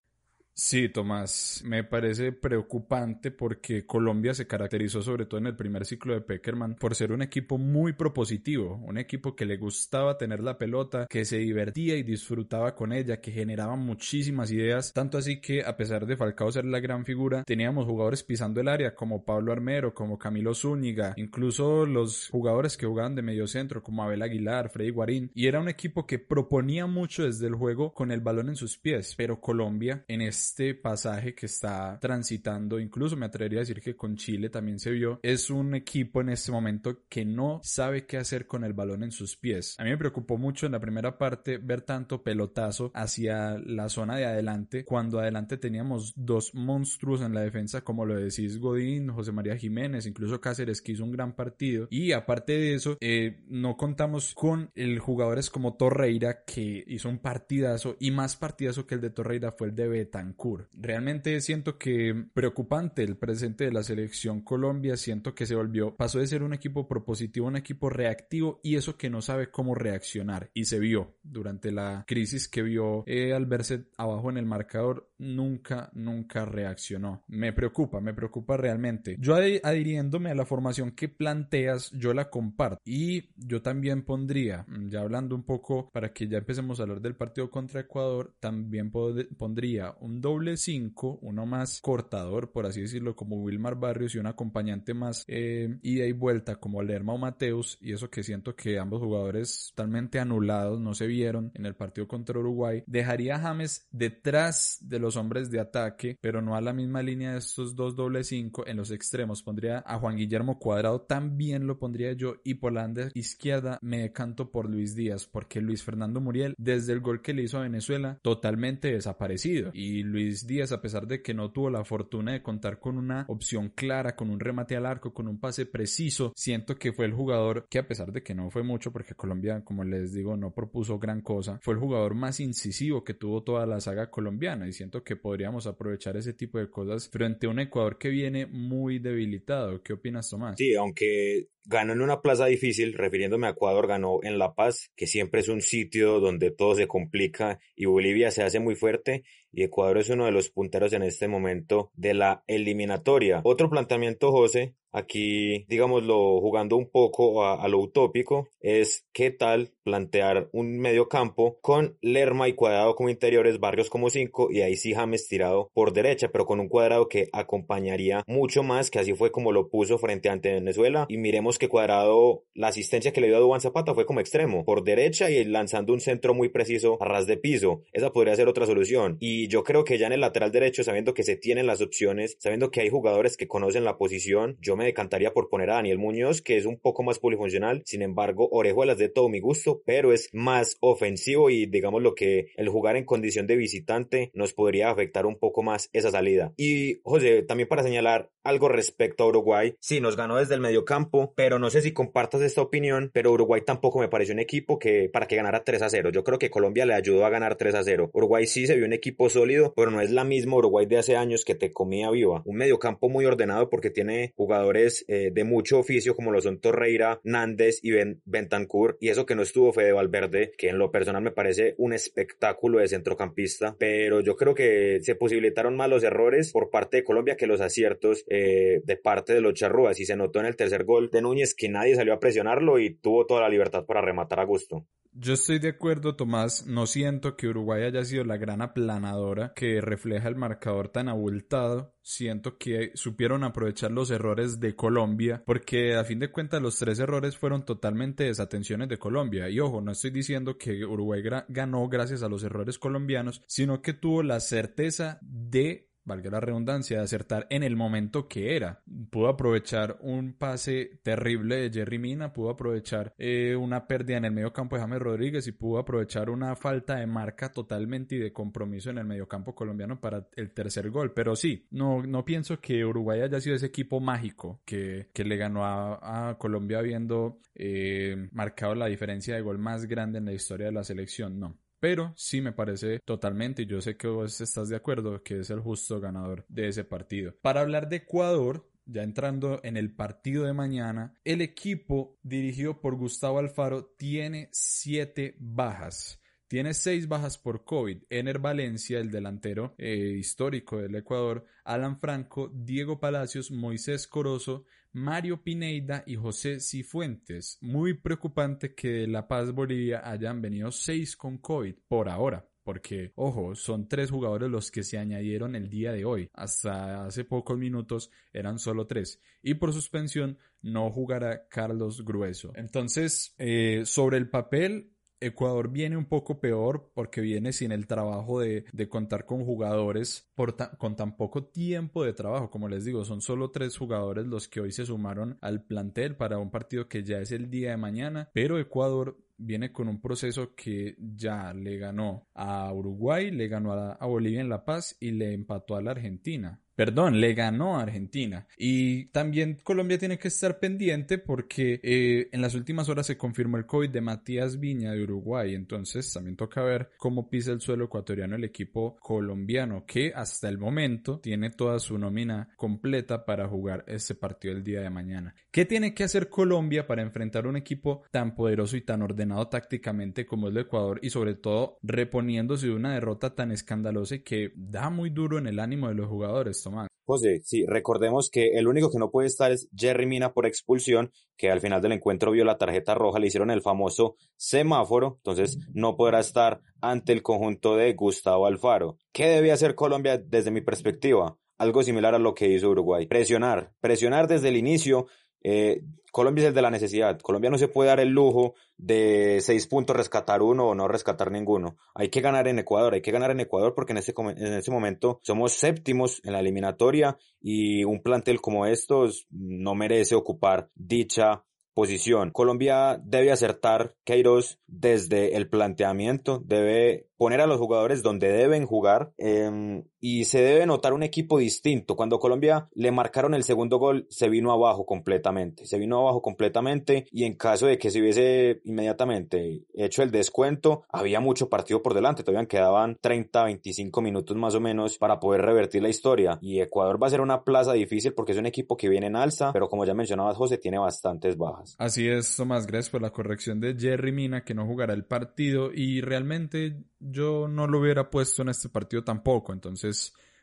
Sí, 0.59 0.89
Tomás, 0.89 1.63
me 1.67 1.85
parece 1.85 2.33
preocupante 2.33 3.31
porque 3.31 3.85
Colombia 3.85 4.33
se 4.33 4.47
caracterizó 4.47 5.03
sobre 5.03 5.27
todo 5.27 5.39
en 5.39 5.49
el 5.49 5.55
primer 5.55 5.85
ciclo 5.85 6.15
de 6.15 6.23
Peckerman 6.23 6.77
por 6.77 6.95
ser 6.95 7.13
un 7.13 7.21
equipo 7.21 7.59
muy 7.59 7.93
propositivo, 7.93 8.77
un 8.77 8.97
equipo 8.97 9.37
que 9.37 9.45
le 9.45 9.59
gustaba 9.59 10.17
tener 10.17 10.41
la 10.41 10.57
pelota, 10.57 11.09
que 11.11 11.27
se 11.27 11.37
divertía 11.37 11.99
y 11.99 12.03
disfrutaba 12.05 12.75
con 12.75 12.95
ella, 12.95 13.21
que 13.21 13.33
generaba 13.33 13.77
muchísimas 13.77 14.51
ideas, 14.51 14.95
tanto 14.95 15.19
así 15.19 15.43
que 15.43 15.63
a 15.63 15.77
pesar 15.77 16.07
de 16.07 16.17
Falcao 16.17 16.51
ser 16.51 16.65
la 16.65 16.81
gran 16.81 17.05
figura, 17.05 17.45
teníamos 17.45 17.85
jugadores 17.85 18.23
pisando 18.23 18.63
el 18.63 18.69
área 18.69 18.95
como 18.95 19.27
Pablo 19.27 19.53
Armero, 19.53 19.93
como 19.93 20.19
Camilo 20.19 20.55
Zúñiga, 20.55 21.13
incluso 21.19 21.85
los 21.85 22.31
jugadores 22.31 22.79
que 22.79 22.87
jugaban 22.87 23.15
de 23.15 23.21
medio 23.21 23.47
centro 23.47 23.83
como 23.83 24.03
Abel 24.03 24.23
Aguilar, 24.23 24.71
Freddy 24.71 24.89
Guarín, 24.91 25.31
y 25.35 25.49
era 25.49 25.61
un 25.61 25.69
equipo 25.69 26.07
que 26.07 26.19
proponía 26.19 26.87
mucho 26.87 27.25
desde 27.25 27.47
el 27.47 27.55
juego 27.55 27.93
con 27.93 28.11
el 28.11 28.23
balón 28.23 28.49
en 28.49 28.57
sus 28.57 28.79
pies, 28.79 29.13
pero 29.19 29.39
Colombia 29.39 30.03
en 30.09 30.23
este 30.23 30.46
este 30.47 30.75
pasaje 30.75 31.35
que 31.35 31.47
está 31.47 31.99
transitando, 32.01 32.79
incluso 32.79 33.17
me 33.17 33.27
atrevería 33.27 33.59
a 33.59 33.63
decir 33.63 33.81
que 33.81 33.97
con 33.97 34.17
Chile 34.17 34.49
también 34.49 34.79
se 34.79 34.93
vio, 34.93 35.19
es 35.23 35.51
un 35.51 35.75
equipo 35.75 36.21
en 36.21 36.29
este 36.29 36.53
momento 36.53 37.03
que 37.09 37.25
no 37.25 37.61
sabe 37.65 38.07
qué 38.07 38.17
hacer 38.17 38.47
con 38.47 38.63
el 38.63 38.73
balón 38.73 39.03
en 39.03 39.11
sus 39.11 39.37
pies. 39.37 39.75
A 39.79 39.85
mí 39.85 39.91
me 39.91 39.99
preocupó 39.99 40.39
mucho 40.39 40.67
en 40.67 40.73
la 40.73 40.81
primera 40.81 41.19
parte 41.19 41.59
ver 41.59 41.83
tanto 41.83 42.23
pelotazo 42.23 42.93
hacia 42.95 43.59
la 43.59 43.89
zona 43.89 44.17
de 44.17 44.27
adelante, 44.27 44.85
cuando 44.85 45.19
adelante 45.19 45.57
teníamos 45.57 46.13
dos 46.15 46.55
monstruos 46.55 47.23
en 47.23 47.35
la 47.35 47.41
defensa, 47.41 47.83
como 47.83 48.05
lo 48.05 48.15
decís 48.15 48.59
Godín, 48.59 49.09
José 49.09 49.33
María 49.33 49.57
Jiménez, 49.57 50.07
incluso 50.07 50.41
Cáceres 50.41 50.81
que 50.81 50.93
hizo 50.93 51.05
un 51.05 51.13
gran 51.13 51.35
partido. 51.35 51.89
Y 51.91 52.13
aparte 52.13 52.53
de 52.53 52.75
eso, 52.75 52.97
eh, 53.01 53.43
no 53.49 53.77
contamos 53.77 54.33
con 54.35 54.71
el 54.75 55.01
jugadores 55.01 55.51
como 55.51 55.75
Torreira 55.75 56.45
que 56.45 56.85
hizo 56.87 57.09
un 57.09 57.19
partidazo 57.19 57.97
y 57.99 58.13
más 58.13 58.37
partidazo 58.37 58.87
que 58.87 58.95
el 58.95 59.01
de 59.01 59.11
Torreira 59.11 59.53
fue 59.53 59.69
el 59.69 59.75
de 59.75 59.89
Betancourt 60.37 60.69
Realmente 60.73 61.41
siento 61.41 61.79
que 61.79 62.27
preocupante 62.33 63.03
el 63.03 63.17
presente 63.17 63.65
de 63.65 63.73
la 63.73 63.83
selección 63.83 64.43
Colombia, 64.43 64.97
siento 64.97 65.35
que 65.35 65.47
se 65.47 65.55
volvió, 65.55 65.97
pasó 65.97 66.19
de 66.19 66.27
ser 66.27 66.43
un 66.43 66.53
equipo 66.53 66.87
propositivo 66.87 67.47
a 67.47 67.51
un 67.51 67.57
equipo 67.57 67.91
reactivo 67.91 68.61
y 68.63 68.77
eso 68.77 68.97
que 68.97 69.11
no 69.11 69.23
sabe 69.23 69.51
cómo 69.51 69.75
reaccionar 69.75 70.51
y 70.55 70.67
se 70.67 70.79
vio 70.79 71.17
durante 71.23 71.73
la 71.73 72.05
crisis 72.07 72.49
que 72.49 72.63
vio 72.63 73.05
eh, 73.07 73.33
al 73.33 73.47
verse 73.47 73.87
abajo 73.97 74.31
en 74.31 74.37
el 74.37 74.47
marcador, 74.47 75.11
nunca, 75.19 75.91
nunca 75.95 76.45
reaccionó. 76.45 77.25
Me 77.29 77.53
preocupa, 77.53 78.01
me 78.01 78.15
preocupa 78.15 78.57
realmente. 78.57 79.17
Yo 79.19 79.35
adhiriéndome 79.35 80.31
a 80.31 80.35
la 80.35 80.47
formación 80.47 80.93
que 80.93 81.09
planteas, 81.09 81.91
yo 81.93 82.13
la 82.13 82.31
comparto 82.31 82.81
y 82.85 83.31
yo 83.37 83.63
también 83.63 84.03
pondría, 84.03 84.67
ya 84.89 85.01
hablando 85.01 85.35
un 85.35 85.45
poco 85.45 85.91
para 85.91 86.13
que 86.13 86.29
ya 86.29 86.39
empecemos 86.39 86.79
a 86.79 86.85
hablar 86.85 87.01
del 87.01 87.17
partido 87.17 87.51
contra 87.51 87.81
Ecuador, 87.81 88.35
también 88.41 88.91
pondría 88.91 89.95
un 90.01 90.21
doble 90.27 90.57
5, 90.57 91.21
uno 91.23 91.47
más 91.47 91.81
cortador, 91.81 92.51
por 92.51 92.67
así 92.67 92.81
decirlo, 92.81 93.15
como 93.15 93.37
Wilmar 93.37 93.77
Barrios 93.77 94.15
y 94.15 94.19
un 94.19 94.27
acompañante 94.27 94.93
más 94.93 95.25
eh, 95.29 95.79
ida 95.83 96.05
y 96.05 96.11
vuelta 96.11 96.57
como 96.57 96.83
Lerma 96.83 97.13
o 97.13 97.19
Mateus, 97.19 97.79
y 97.81 97.93
eso 97.93 98.11
que 98.11 98.25
siento 98.25 98.57
que 98.57 98.81
ambos 98.81 99.01
jugadores 99.01 99.69
totalmente 99.71 100.19
anulados, 100.19 100.81
no 100.81 100.95
se 100.95 101.07
vieron 101.07 101.53
en 101.55 101.67
el 101.67 101.77
partido 101.77 102.09
contra 102.09 102.41
Uruguay, 102.41 102.83
dejaría 102.87 103.37
a 103.37 103.41
James 103.41 103.87
detrás 103.93 104.79
de 104.81 104.99
los 104.99 105.17
hombres 105.17 105.51
de 105.51 105.61
ataque, 105.61 106.19
pero 106.21 106.43
no 106.43 106.57
a 106.57 106.61
la 106.61 106.73
misma 106.73 107.03
línea 107.03 107.33
de 107.33 107.39
estos 107.39 107.77
dos 107.77 107.95
doble 107.95 108.25
5 108.25 108.67
en 108.67 108.79
los 108.79 108.91
extremos. 108.91 109.45
Pondría 109.45 109.85
a 109.87 109.99
Juan 109.99 110.17
Guillermo 110.17 110.59
Cuadrado, 110.59 111.03
también 111.03 111.69
lo 111.69 111.79
pondría 111.79 112.15
yo, 112.15 112.37
y 112.43 112.55
por 112.55 112.73
la 112.73 112.87
izquierda 113.15 113.79
me 113.83 114.01
decanto 114.01 114.51
por 114.51 114.69
Luis 114.69 114.95
Díaz, 114.95 115.27
porque 115.27 115.61
Luis 115.61 115.83
Fernando 115.83 116.21
Muriel, 116.21 116.55
desde 116.59 116.93
el 116.93 117.01
gol 117.01 117.23
que 117.23 117.35
le 117.35 117.43
hizo 117.43 117.59
a 117.59 117.63
Venezuela, 117.63 118.19
totalmente 118.23 118.93
desaparecido. 118.93 119.71
Y 119.75 120.03
Luis 120.03 120.16
Díaz, 120.17 120.73
a 120.73 120.81
pesar 120.81 121.07
de 121.07 121.23
que 121.23 121.35
no 121.35 121.53
tuvo 121.53 121.71
la 121.71 121.85
fortuna 121.85 122.33
de 122.33 122.43
contar 122.43 122.79
con 122.81 122.97
una 122.97 123.27
opción 123.29 123.71
clara, 123.71 124.17
con 124.17 124.31
un 124.31 124.41
remate 124.41 124.77
al 124.77 124.87
arco, 124.87 125.13
con 125.13 125.29
un 125.29 125.39
pase 125.39 125.67
preciso, 125.67 126.33
siento 126.35 126.77
que 126.77 126.93
fue 126.93 127.07
el 127.07 127.13
jugador 127.13 127.67
que 127.69 127.79
a 127.79 127.87
pesar 127.87 128.13
de 128.13 128.23
que 128.23 128.35
no 128.35 128.51
fue 128.51 128.63
mucho, 128.63 128.93
porque 128.93 129.15
Colombia, 129.15 129.63
como 129.65 129.85
les 129.85 130.13
digo, 130.13 130.37
no 130.37 130.55
propuso 130.55 130.99
gran 130.99 131.21
cosa, 131.21 131.59
fue 131.63 131.75
el 131.75 131.81
jugador 131.81 132.15
más 132.15 132.41
incisivo 132.41 133.05
que 133.05 133.15
tuvo 133.15 133.43
toda 133.43 133.67
la 133.67 133.81
saga 133.81 134.11
colombiana 134.11 134.67
y 134.67 134.73
siento 134.73 135.05
que 135.05 135.17
podríamos 135.17 135.67
aprovechar 135.67 136.17
ese 136.17 136.33
tipo 136.33 136.59
de 136.59 136.71
cosas 136.71 137.09
frente 137.09 137.47
a 137.47 137.51
un 137.51 137.61
Ecuador 137.61 137.99
que 137.99 138.09
viene 138.09 138.47
muy 138.47 138.99
debilitado. 138.99 139.83
¿Qué 139.83 139.93
opinas, 139.93 140.31
Tomás? 140.31 140.57
Sí, 140.57 140.75
aunque 140.75 141.49
ganó 141.67 141.93
en 141.93 142.01
una 142.01 142.23
plaza 142.23 142.47
difícil, 142.47 142.95
refiriéndome 142.95 143.47
a 143.47 143.51
Ecuador, 143.51 143.87
ganó 143.87 144.21
en 144.23 144.39
La 144.39 144.55
Paz, 144.55 144.91
que 144.97 145.07
siempre 145.07 145.41
es 145.41 145.49
un 145.49 145.61
sitio 145.61 146.21
donde 146.21 146.51
todo 146.51 146.75
se 146.75 146.87
complica 146.87 147.59
y 147.75 147.87
Bolivia 147.87 148.31
se 148.31 148.43
hace 148.43 148.61
muy 148.61 148.77
fuerte 148.77 149.25
y 149.53 149.65
Ecuador 149.65 149.99
es 149.99 150.11
uno 150.11 150.27
de 150.27 150.33
los 150.33 150.51
punteros 150.51 150.93
en 150.93 151.03
este 151.03 151.29
momento 151.29 151.91
de 151.95 152.15
la 152.15 152.45
eliminatoria. 152.47 153.41
Otro 153.43 153.69
planteamiento, 153.69 154.31
José, 154.31 154.75
aquí, 154.97 155.67
digámoslo, 155.69 156.41
jugando 156.41 156.77
un 156.77 156.89
poco 156.91 157.45
a, 157.45 157.69
lo 157.69 157.79
utópico, 157.81 158.49
es 158.61 159.07
qué 159.13 159.31
tal 159.31 159.73
plantear 159.83 160.49
un 160.53 160.79
medio 160.79 161.09
campo 161.09 161.59
con 161.61 161.99
Lerma 162.01 162.49
y 162.49 162.55
Cuadrado 162.55 162.97
como 162.97 163.11
interiores, 163.11 163.61
Barrios 163.61 163.91
como 163.91 164.09
cinco 164.09 164.49
y 164.51 164.63
ahí 164.63 164.77
sí 164.77 164.95
James 164.95 165.29
tirado 165.29 165.71
por 165.75 165.93
derecha, 165.93 166.29
pero 166.29 166.47
con 166.47 166.61
un 166.61 166.69
cuadrado 166.69 167.09
que 167.09 167.29
acompañaría 167.33 168.25
mucho 168.27 168.63
más, 168.63 168.91
que 168.91 168.99
así 168.99 169.13
fue 169.13 169.31
como 169.31 169.53
lo 169.53 169.69
puso 169.69 169.99
frente 169.99 170.31
ante 170.31 170.53
Venezuela. 170.53 171.07
Y 171.09 171.19
miremos 171.19 171.59
que 171.59 171.69
Cuadrado, 171.69 172.45
la 172.55 172.69
asistencia 172.69 173.13
que 173.13 173.21
le 173.21 173.29
dio 173.29 173.37
a 173.37 173.41
Dubán 173.41 173.61
Zapata 173.61 173.95
fue 173.95 174.07
como 174.07 174.21
extremo, 174.21 174.65
por 174.65 174.83
derecha 174.83 175.31
y 175.31 175.45
lanzando 175.45 175.93
un 175.93 176.01
centro 176.01 176.33
muy 176.33 176.49
preciso 176.49 176.97
a 177.01 177.05
ras 177.05 177.27
de 177.27 177.37
piso. 177.37 177.83
Esa 177.93 178.13
podría 178.13 178.35
ser 178.35 178.49
otra 178.49 178.67
solución. 178.67 179.19
Y 179.21 179.49
yo 179.49 179.63
creo 179.63 179.85
que 179.85 179.99
ya 179.99 180.07
en 180.07 180.15
el 180.15 180.21
lateral 180.21 180.53
derecho, 180.53 180.83
sabiendo 180.83 181.13
que 181.13 181.23
se 181.23 181.37
tienen 181.37 181.67
las 181.67 181.83
opciones, 181.83 182.37
sabiendo 182.41 182.71
que 182.71 182.81
hay 182.81 182.89
jugadores 182.89 183.37
que 183.37 183.47
conocen 183.47 183.85
la 183.85 183.99
posición, 183.99 184.57
yo 184.61 184.77
me 184.77 184.86
decantaría 184.87 185.33
por 185.33 185.49
poner 185.49 185.71
a 185.71 185.75
Daniel 185.75 185.99
Muñoz, 185.99 186.43
que 186.43 186.57
es 186.57 186.67
un 186.67 186.79
poco 186.79 187.03
más 187.03 187.19
polifuncional. 187.19 187.83
Sin 187.85 188.03
embargo, 188.03 188.49
Orejuelas 188.51 188.99
de 188.99 189.09
todo 189.09 189.29
mi 189.29 189.41
gusto, 189.41 189.83
pero 189.85 190.13
es 190.13 190.29
más 190.33 190.77
ofensivo 190.81 191.51
y 191.51 191.67
digamos 191.67 192.03
lo 192.03 192.15
que 192.15 192.49
el 192.57 192.69
jugar 192.69 192.97
en 192.97 193.05
condición 193.05 193.47
de 193.47 193.57
visitante 193.57 194.31
nos 194.35 194.53
podría 194.53 194.91
afectar 194.91 195.27
un 195.27 195.39
poco 195.39 195.63
más 195.63 195.91
esa 195.93 196.11
salida. 196.11 196.53
Y 196.57 197.01
José, 197.03 197.43
también 197.43 197.69
para 197.69 197.83
señalar 197.83 198.31
algo 198.47 198.69
respecto 198.69 199.25
a 199.25 199.27
Uruguay. 199.27 199.75
Sí, 199.81 200.01
nos 200.01 200.17
ganó 200.17 200.37
desde 200.37 200.55
el 200.55 200.61
mediocampo, 200.61 201.35
pero 201.37 201.59
no 201.59 201.69
sé 201.69 201.83
si 201.83 201.93
compartas 201.93 202.43
esta 202.43 202.63
opinión, 202.63 203.11
pero 203.13 203.33
Uruguay 203.33 203.63
tampoco 203.67 203.99
me 203.99 204.09
pareció 204.09 204.35
un 204.35 204.41
equipo 204.41 204.79
que 204.79 205.11
para 205.13 205.27
que 205.27 205.37
ganara 205.37 205.65
3 205.65 205.83
a 205.83 205.91
0. 205.91 206.11
Yo 206.11 206.23
creo 206.23 206.39
que 206.39 206.51
Colombia 206.51 206.87
le 206.87 206.95
ayudó 206.95 207.27
a 207.27 207.31
ganar 207.31 207.57
3 207.57 207.75
a 207.75 207.83
0. 207.83 208.11
Uruguay 208.13 208.47
sí 208.47 208.67
se 208.67 208.77
vio 208.77 208.87
un 208.87 208.93
equipo 208.93 209.29
sólido, 209.29 209.75
pero 209.75 209.91
no 209.91 210.01
es 210.01 210.11
la 210.11 210.25
misma 210.25 210.57
Uruguay 210.57 210.87
de 210.87 210.99
hace 210.99 211.17
años 211.17 211.45
que 211.45 211.55
te 211.55 211.73
comía 211.73 212.11
viva. 212.11 212.43
Un 212.45 212.57
mediocampo 212.57 213.09
muy 213.09 213.25
ordenado 213.25 213.69
porque 213.69 213.91
tiene 213.91 214.33
jugadores 214.37 214.76
eh, 214.77 215.31
de 215.33 215.45
mucho 215.45 215.79
oficio 215.79 216.15
como 216.15 216.33
lo 216.33 216.41
son 216.41 216.61
Torreira, 216.61 217.21
Nández 217.25 217.81
y 217.83 217.91
ben 217.91 218.21
Bentancur, 218.25 218.97
y 219.01 219.09
eso 219.09 219.27
que 219.27 219.35
no 219.35 219.43
estuvo 219.43 219.73
Fede 219.73 219.93
Valverde, 219.93 220.53
que 220.57 220.69
en 220.69 220.79
lo 220.79 220.91
personal 220.91 221.23
me 221.23 221.31
parece 221.31 221.75
un 221.79 221.93
espectáculo 221.93 222.79
de 222.79 222.89
centrocampista, 222.89 223.77
pero 223.79 224.21
yo 224.21 224.37
creo 224.37 224.55
que 224.55 225.01
se 225.03 225.15
posibilitaron 225.15 225.77
más 225.77 225.91
los 225.91 226.05
errores 226.05 226.53
por 226.53 226.71
parte 226.71 226.99
de 226.99 227.05
Colombia 227.05 227.37
que 227.37 227.47
los 227.47 227.61
aciertos 227.61 228.25
eh, 228.29 228.81
de 228.85 228.97
parte 228.97 229.35
de 229.35 229.41
los 229.41 229.55
charrúas, 229.55 230.01
y 230.01 230.07
se 230.07 230.17
notó 230.17 230.41
en 230.41 230.47
el 230.47 230.57
tercer 230.57 230.85
gol 230.85 231.11
de 231.11 231.23
Núñez 231.23 231.55
que 231.55 231.69
nadie 231.69 231.95
salió 231.95 232.15
a 232.15 232.21
presionarlo 232.21 232.79
y 232.79 232.95
tuvo 232.95 233.27
toda 233.27 233.43
la 233.43 233.49
libertad 233.49 233.85
para 233.85 234.01
rematar 234.01 234.41
a 234.41 234.45
gusto. 234.45 234.87
Yo 235.19 235.33
estoy 235.33 235.59
de 235.61 235.71
acuerdo, 235.71 236.15
Tomás. 236.15 236.67
No 236.67 236.87
siento 236.87 237.39
que 237.39 237.49
Uruguay 237.49 237.85
haya 237.85 238.05
sido 238.05 238.23
la 238.25 238.37
gran 238.37 238.61
aplanadora 238.61 239.55
que 239.57 239.81
refleja 239.81 240.29
el 240.29 240.37
marcador 240.37 240.91
tan 240.91 241.09
abultado. 241.09 241.95
Siento 242.03 242.59
que 242.59 242.91
supieron 242.93 243.43
aprovechar 243.43 243.93
los 243.93 244.11
errores 244.11 244.61
de 244.61 244.77
Colombia, 244.77 245.43
porque 245.47 245.95
a 245.97 246.05
fin 246.05 246.19
de 246.19 246.31
cuentas 246.31 246.61
los 246.61 246.79
tres 246.79 246.99
errores 246.99 247.35
fueron 247.39 247.65
totalmente 247.65 248.25
desatenciones 248.25 248.91
de 248.91 248.99
Colombia. 248.99 249.49
Y 249.49 249.59
ojo, 249.59 249.81
no 249.81 249.93
estoy 249.93 250.11
diciendo 250.11 250.59
que 250.59 250.85
Uruguay 250.85 251.23
ganó 251.49 251.89
gracias 251.89 252.23
a 252.23 252.29
los 252.29 252.45
errores 252.45 252.79
colombianos, 252.79 253.43
sino 253.47 253.81
que 253.81 253.95
tuvo 253.95 254.23
la 254.23 254.41
certeza 254.41 255.19
de 255.23 255.89
valga 256.07 256.31
la 256.31 256.41
redundancia, 256.41 256.99
de 256.99 257.05
acertar 257.05 257.47
en 257.51 257.63
el 257.63 257.77
momento 257.77 258.29
que 258.29 258.57
era. 258.57 258.83
Pudo 259.11 259.29
aprovechar 259.29 259.99
un 260.01 260.33
pase 260.33 261.01
terrible 261.03 261.57
de 261.57 261.71
Jerry 261.71 261.99
Mina, 261.99 262.33
pudo 262.33 262.51
aprovechar 262.51 263.15
eh, 263.19 263.55
una 263.57 263.87
pérdida 263.87 264.17
en 264.17 264.25
el 264.25 264.33
medio 264.33 264.53
campo 264.53 264.77
de 264.77 264.83
James 264.83 265.01
Rodríguez 265.01 265.47
y 265.47 265.53
pudo 265.53 265.79
aprovechar 265.79 266.31
una 266.31 266.57
falta 266.57 266.97
de 266.97 267.07
marca 267.07 267.53
totalmente 267.53 268.17
y 268.17 268.19
de 268.19 268.33
compromiso 268.33 268.91
en 268.91 268.99
el 268.99 269.05
medio 269.05 269.29
campo 269.29 269.55
colombiano 269.55 270.01
para 270.01 270.29
el 270.37 270.53
tercer 270.53 270.91
gol. 270.91 271.13
Pero 271.13 271.37
sí, 271.37 271.67
no, 271.71 272.03
no 272.03 272.25
pienso 272.25 272.61
que 272.61 272.85
Uruguay 272.85 273.21
haya 273.21 273.41
sido 273.41 273.57
ese 273.57 273.67
equipo 273.67 274.01
mágico 274.01 274.63
que, 274.65 275.09
que 275.13 275.25
le 275.25 275.37
ganó 275.37 275.65
a, 275.65 276.37
Colombia 276.39 276.79
habiendo 276.79 277.41
eh, 277.55 278.29
marcado 278.33 278.75
la 278.75 278.87
diferencia 278.87 279.35
de 279.35 279.41
gol 279.41 279.59
más 279.59 279.87
grande 279.87 280.19
en 280.19 280.25
la 280.25 280.33
historia 280.33 280.67
de 280.67 280.73
la 280.73 280.85
selección. 280.85 281.39
No, 281.39 281.59
pero 281.87 282.13
sí 282.17 282.41
me 282.41 282.51
parece 282.51 282.99
totalmente, 283.05 283.63
y 283.63 283.67
yo 283.67 283.81
sé 283.81 283.97
que 283.97 284.09
vos 284.09 284.41
estás 284.41 284.69
de 284.69 284.75
acuerdo, 284.75 285.23
que 285.23 285.39
es 285.39 285.51
el 285.51 285.61
justo 285.61 286.01
ganador 286.01 286.45
de 286.49 286.67
ese 286.67 286.83
partido. 286.83 287.33
Para 287.43 287.61
hablar 287.61 287.89
de 287.89 287.99
Ecuador, 287.99 288.69
ya 288.87 289.05
entrando 289.05 289.61
en 289.63 289.77
el 289.77 289.95
partido 289.95 290.47
de 290.47 290.53
mañana, 290.53 291.15
el 291.23 291.43
equipo 291.43 292.19
dirigido 292.25 292.81
por 292.81 292.97
Gustavo 292.97 293.39
Alfaro 293.39 293.85
tiene 293.97 294.49
siete 294.51 295.37
bajas. 295.39 296.21
Tiene 296.49 296.75
seis 296.75 297.07
bajas 297.07 297.39
por 297.39 297.65
COVID. 297.65 298.03
Ener 298.11 298.41
Valencia, 298.41 298.99
el 298.99 299.13
delantero 299.13 299.77
eh, 299.79 300.17
histórico 300.19 300.79
del 300.79 300.97
Ecuador, 300.97 301.45
Alan 301.65 302.01
Franco, 302.01 302.51
Diego 302.53 302.99
Palacios, 302.99 303.53
Moisés 303.53 304.09
Corozo, 304.09 304.65
Mario 304.97 305.43
Pineida 305.43 306.03
y 306.07 306.17
José 306.17 306.59
Cifuentes. 306.59 307.59
Muy 307.61 307.93
preocupante 307.93 308.75
que 308.75 308.89
de 308.89 309.07
La 309.07 309.29
Paz 309.29 309.53
Bolivia 309.53 310.01
hayan 310.11 310.41
venido 310.41 310.73
seis 310.73 311.19
con 311.19 311.37
COVID 311.37 311.75
por 311.87 312.09
ahora. 312.09 312.49
Porque, 312.65 313.13
ojo, 313.15 313.55
son 313.55 313.89
tres 313.89 314.11
jugadores 314.11 314.51
los 314.51 314.71
que 314.71 314.83
se 314.83 314.97
añadieron 314.97 315.55
el 315.55 315.69
día 315.69 315.93
de 315.93 316.07
hoy. 316.07 316.31
Hasta 316.33 317.05
hace 317.05 317.25
pocos 317.25 317.59
minutos 317.59 318.11
eran 318.33 318.59
solo 318.59 318.87
tres. 318.87 319.21
Y 319.43 319.55
por 319.55 319.75
suspensión 319.75 320.39
no 320.63 320.91
jugará 320.91 321.47
Carlos 321.47 322.03
Grueso. 322.03 322.53
Entonces, 322.57 323.35
eh, 323.37 323.83
sobre 323.85 324.17
el 324.17 324.31
papel, 324.31 324.96
Ecuador 325.21 325.71
viene 325.71 325.97
un 325.97 326.05
poco 326.05 326.41
peor 326.41 326.91
porque 326.95 327.21
viene 327.21 327.53
sin 327.53 327.73
el 327.73 327.87
trabajo 327.87 328.41
de, 328.41 328.65
contar 328.89 329.25
con 329.25 329.45
jugadores 329.45 330.31
con 330.79 330.97
tan 330.97 331.17
poco 331.17 331.45
tiempo 331.45 332.05
de 332.05 332.13
trabajo. 332.13 332.51
Como 332.51 332.69
les 332.69 332.85
digo, 332.85 333.05
son 333.05 333.21
solo 333.21 333.51
tres 333.51 333.77
jugadores 333.77 334.27
los 334.27 334.49
que 334.49 334.61
hoy 334.61 334.73
se 334.73 334.87
sumaron 334.87 335.39
al 335.41 335.65
plantel 335.65 336.17
para 336.17 336.39
un 336.39 336.51
partido 336.51 336.89
que 336.89 337.03
ya 337.03 337.19
es 337.19 337.33
el 337.33 337.51
día 337.51 337.71
de 337.71 337.77
mañana. 337.77 338.31
Pero 338.33 338.59
Ecuador 338.59 339.19
viene 339.39 339.73
con 339.73 339.89
un 339.89 340.01
proceso 340.01 340.55
que 340.55 340.97
ya 340.99 341.53
le 341.53 341.79
ganó 341.79 342.29
a 342.35 342.73
Uruguay, 342.73 343.31
le 343.31 343.49
ganó 343.49 343.73
a 343.73 344.07
Bolivia 344.07 344.41
en 344.41 344.49
La 344.49 344.65
Paz 344.65 344.97
y 345.01 345.13
le 345.13 345.33
empató 345.33 345.77
a 345.77 345.83
la 345.83 345.93
Argentina. 345.93 346.61
Perdón, 346.77 347.21
le 347.21 347.33
ganó 347.33 347.79
a 347.79 347.83
Argentina. 347.83 348.47
Y 348.59 349.07
también 349.07 349.59
Colombia 349.65 349.99
tiene 349.99 350.19
que 350.19 350.29
estar 350.29 350.59
pendiente 350.59 351.17
porque 351.17 351.81
eh, 351.83 352.29
en 352.33 352.43
las 352.43 352.55
últimas 352.55 352.91
horas 352.91 353.07
se 353.07 353.17
confirmó 353.17 353.57
el 353.57 353.65
COVID 353.65 353.89
de 353.89 354.03
Matías 354.03 354.61
Viña 354.61 354.93
de 354.93 355.03
Uruguay. 355.03 355.55
Entonces 355.55 356.13
también 356.13 356.37
toca 356.37 356.63
ver 356.63 356.91
cómo 356.99 357.31
pisa 357.31 357.53
el 357.53 357.63
suelo 357.63 357.87
ecuatoriano 357.87 358.37
el 358.37 358.45
equipo 358.45 358.97
colombiano 359.01 359.85
que 359.87 360.13
hasta 360.15 360.51
el 360.51 360.59
momento 360.59 361.19
tiene 361.21 361.49
toda 361.49 361.79
su 361.79 361.97
nómina 361.97 362.51
completa 362.57 363.25
para 363.25 363.49
jugar 363.49 363.83
este 363.87 364.15
partido 364.15 364.55
el 364.55 364.63
día 364.63 364.83
de 364.83 364.91
mañana. 364.91 365.35
¿Qué 365.51 365.65
tiene 365.65 365.95
que 365.95 366.05
hacer 366.05 366.29
Colombia 366.29 366.87
para 366.87 367.01
enfrentar 367.01 367.47
un 367.47 367.57
equipo 367.57 368.03
tan 368.11 368.35
poderoso 368.35 368.77
y 368.77 368.83
tan 368.83 369.01
ordenado 369.01 369.49
tácticamente 369.49 370.27
como 370.27 370.49
es 370.49 370.53
el 370.53 370.61
Ecuador 370.61 371.01
y 371.03 371.09
sobre 371.09 371.35
todo 371.35 371.79
reponiéndose 371.83 372.67
de 372.67 372.75
una 372.75 372.93
derrota 372.93 373.35
tan 373.35 373.51
escandalosa 373.51 374.17
y 374.17 374.21
que 374.21 374.53
da 374.55 374.91
muy 374.91 375.09
duro 375.09 375.39
en 375.39 375.47
el 375.47 375.59
ánimo 375.59 375.89
de 375.89 375.95
los 375.95 376.09
jugadores? 376.09 376.66
José, 377.07 377.41
sí, 377.45 377.65
recordemos 377.67 378.31
que 378.31 378.59
el 378.59 378.67
único 378.67 378.91
que 378.91 378.99
no 378.99 379.13
puede 379.13 379.29
estar 379.29 379.53
es 379.53 379.69
Jerry 379.77 380.07
Mina 380.07 380.33
por 380.33 380.45
expulsión, 380.45 381.13
que 381.37 381.53
al 381.53 381.61
final 381.61 381.81
del 381.81 381.93
encuentro 381.93 382.33
vio 382.33 382.45
la 382.45 382.59
tarjeta 382.59 382.97
roja, 382.97 383.21
le 383.21 383.29
hicieron 383.29 383.53
el 383.53 383.63
famoso 383.63 384.17
semáforo, 384.35 385.15
entonces 385.19 385.61
no 385.73 385.97
podrá 385.97 386.19
estar 386.19 386.61
ante 386.81 387.13
el 387.13 387.23
conjunto 387.23 387.77
de 387.77 387.93
Gustavo 387.93 388.47
Alfaro. 388.47 388.99
¿Qué 389.13 389.29
debe 389.29 389.53
hacer 389.53 389.77
Colombia 389.77 390.19
desde 390.19 390.51
mi 390.51 390.63
perspectiva? 390.63 391.39
Algo 391.59 391.85
similar 391.85 392.17
a 392.17 392.19
lo 392.19 392.35
que 392.35 392.49
hizo 392.49 392.71
Uruguay. 392.71 393.07
Presionar, 393.07 393.73
presionar 393.81 394.27
desde 394.27 394.49
el 394.49 394.57
inicio, 394.57 395.07
eh, 395.43 395.83
Colombia 396.17 396.45
es 396.45 396.49
el 396.49 396.55
de 396.55 396.63
la 396.63 396.71
necesidad. 396.71 397.21
Colombia 397.21 397.51
no 397.51 397.59
se 397.59 397.69
puede 397.69 397.91
dar 397.91 398.01
el 398.01 398.09
lujo 398.09 398.55
de 398.79 399.39
seis 399.43 399.67
puntos 399.67 399.95
rescatar 399.95 400.41
uno 400.41 400.69
o 400.69 400.75
no 400.75 400.89
rescatar 400.89 401.31
ninguno. 401.31 401.77
Hay 401.95 402.09
que 402.09 402.23
ganar 402.23 402.49
en 402.49 402.59
Ecuador, 402.59 402.95
hay 402.95 403.03
que 403.03 403.13
ganar 403.13 403.31
en 403.31 403.41
Ecuador 403.41 403.75
porque 403.75 403.93
en 403.93 403.99
este, 403.99 404.15
en 404.17 404.55
este 404.55 404.71
momento 404.71 405.21
somos 405.23 405.53
séptimos 405.53 406.23
en 406.25 406.33
la 406.33 406.41
eliminatoria 406.41 407.19
y 407.43 407.85
un 407.85 408.03
plantel 408.03 408.41
como 408.41 408.65
estos 408.65 409.27
no 409.31 409.75
merece 409.75 410.15
ocupar 410.15 410.71
dicha 410.75 411.45
posición. 411.77 412.31
Colombia 412.31 412.99
debe 413.05 413.31
acertar 413.31 413.95
Queiroz 414.03 414.59
desde 414.67 415.37
el 415.37 415.51
planteamiento, 415.51 416.43
debe 416.43 417.09
poner 417.19 417.43
a 417.43 417.47
los 417.47 417.59
jugadores 417.59 418.03
donde 418.03 418.33
deben 418.33 418.65
jugar 418.65 419.13
em, 419.19 419.85
y 420.09 420.25
se 420.25 420.41
debe 420.41 420.67
notar 420.67 420.93
un 420.93 421.03
equipo 421.03 421.37
distinto. 421.37 421.97
Cuando 421.97 422.21
Colombia 422.21 422.69
le 422.75 422.93
marcaron 422.93 423.35
el 423.35 423.43
segundo 423.43 423.79
gol, 423.79 424.07
se 424.09 424.29
vino 424.29 424.53
abajo 424.53 424.87
completamente, 424.87 425.67
se 425.67 425.81
vino 425.81 425.99
abajo 425.99 426.23
completamente 426.23 427.09
y 427.11 427.25
en 427.25 427.35
caso 427.35 427.67
de 427.67 427.77
que 427.77 427.91
se 427.91 428.01
hubiese 428.01 428.61
inmediatamente 428.65 429.65
hecho 429.75 430.05
el 430.05 430.13
descuento, 430.13 430.85
había 430.91 431.19
mucho 431.19 431.49
partido 431.49 431.83
por 431.83 431.93
delante, 431.93 432.23
todavía 432.23 432.47
quedaban 432.47 432.97
30, 433.01 433.47
25 433.47 434.01
minutos 434.01 434.37
más 434.37 434.55
o 434.55 434.61
menos 434.61 434.97
para 434.97 435.19
poder 435.19 435.41
revertir 435.43 435.83
la 435.83 435.89
historia 435.89 436.39
y 436.41 436.61
Ecuador 436.61 437.03
va 437.03 437.09
a 437.09 437.11
ser 437.11 437.21
una 437.21 437.43
plaza 437.43 437.73
difícil 437.73 438.15
porque 438.15 438.31
es 438.31 438.39
un 438.39 438.47
equipo 438.47 438.77
que 438.77 438.89
viene 438.89 439.09
en 439.09 439.17
alza, 439.17 439.53
pero 439.53 439.69
como 439.69 439.85
ya 439.85 439.95
mencionabas 439.95 440.37
José, 440.37 440.59
tiene 440.59 440.79
bastantes 440.79 441.37
bajas. 441.37 441.75
Así 441.79 442.07
es, 442.07 442.37
Tomás, 442.37 442.69
gracias 442.69 442.91
por 442.91 443.03
la 443.03 443.11
corrección 443.11 443.59
de 443.59 443.75
Jerry 443.77 444.13
Mina 444.13 444.45
que 444.45 444.55
no 444.55 444.67
jugará 444.67 444.95
el 444.95 445.05
partido 445.05 445.73
y 445.75 446.01
realmente 446.01 446.77
yo 447.01 447.49
no 447.49 447.67
lo 447.67 447.81
hubiera 447.81 448.11
puesto 448.11 448.43
en 448.43 448.51
este 448.51 448.69
partido 448.69 449.05
tampoco. 449.05 449.53
Entonces, 449.53 449.96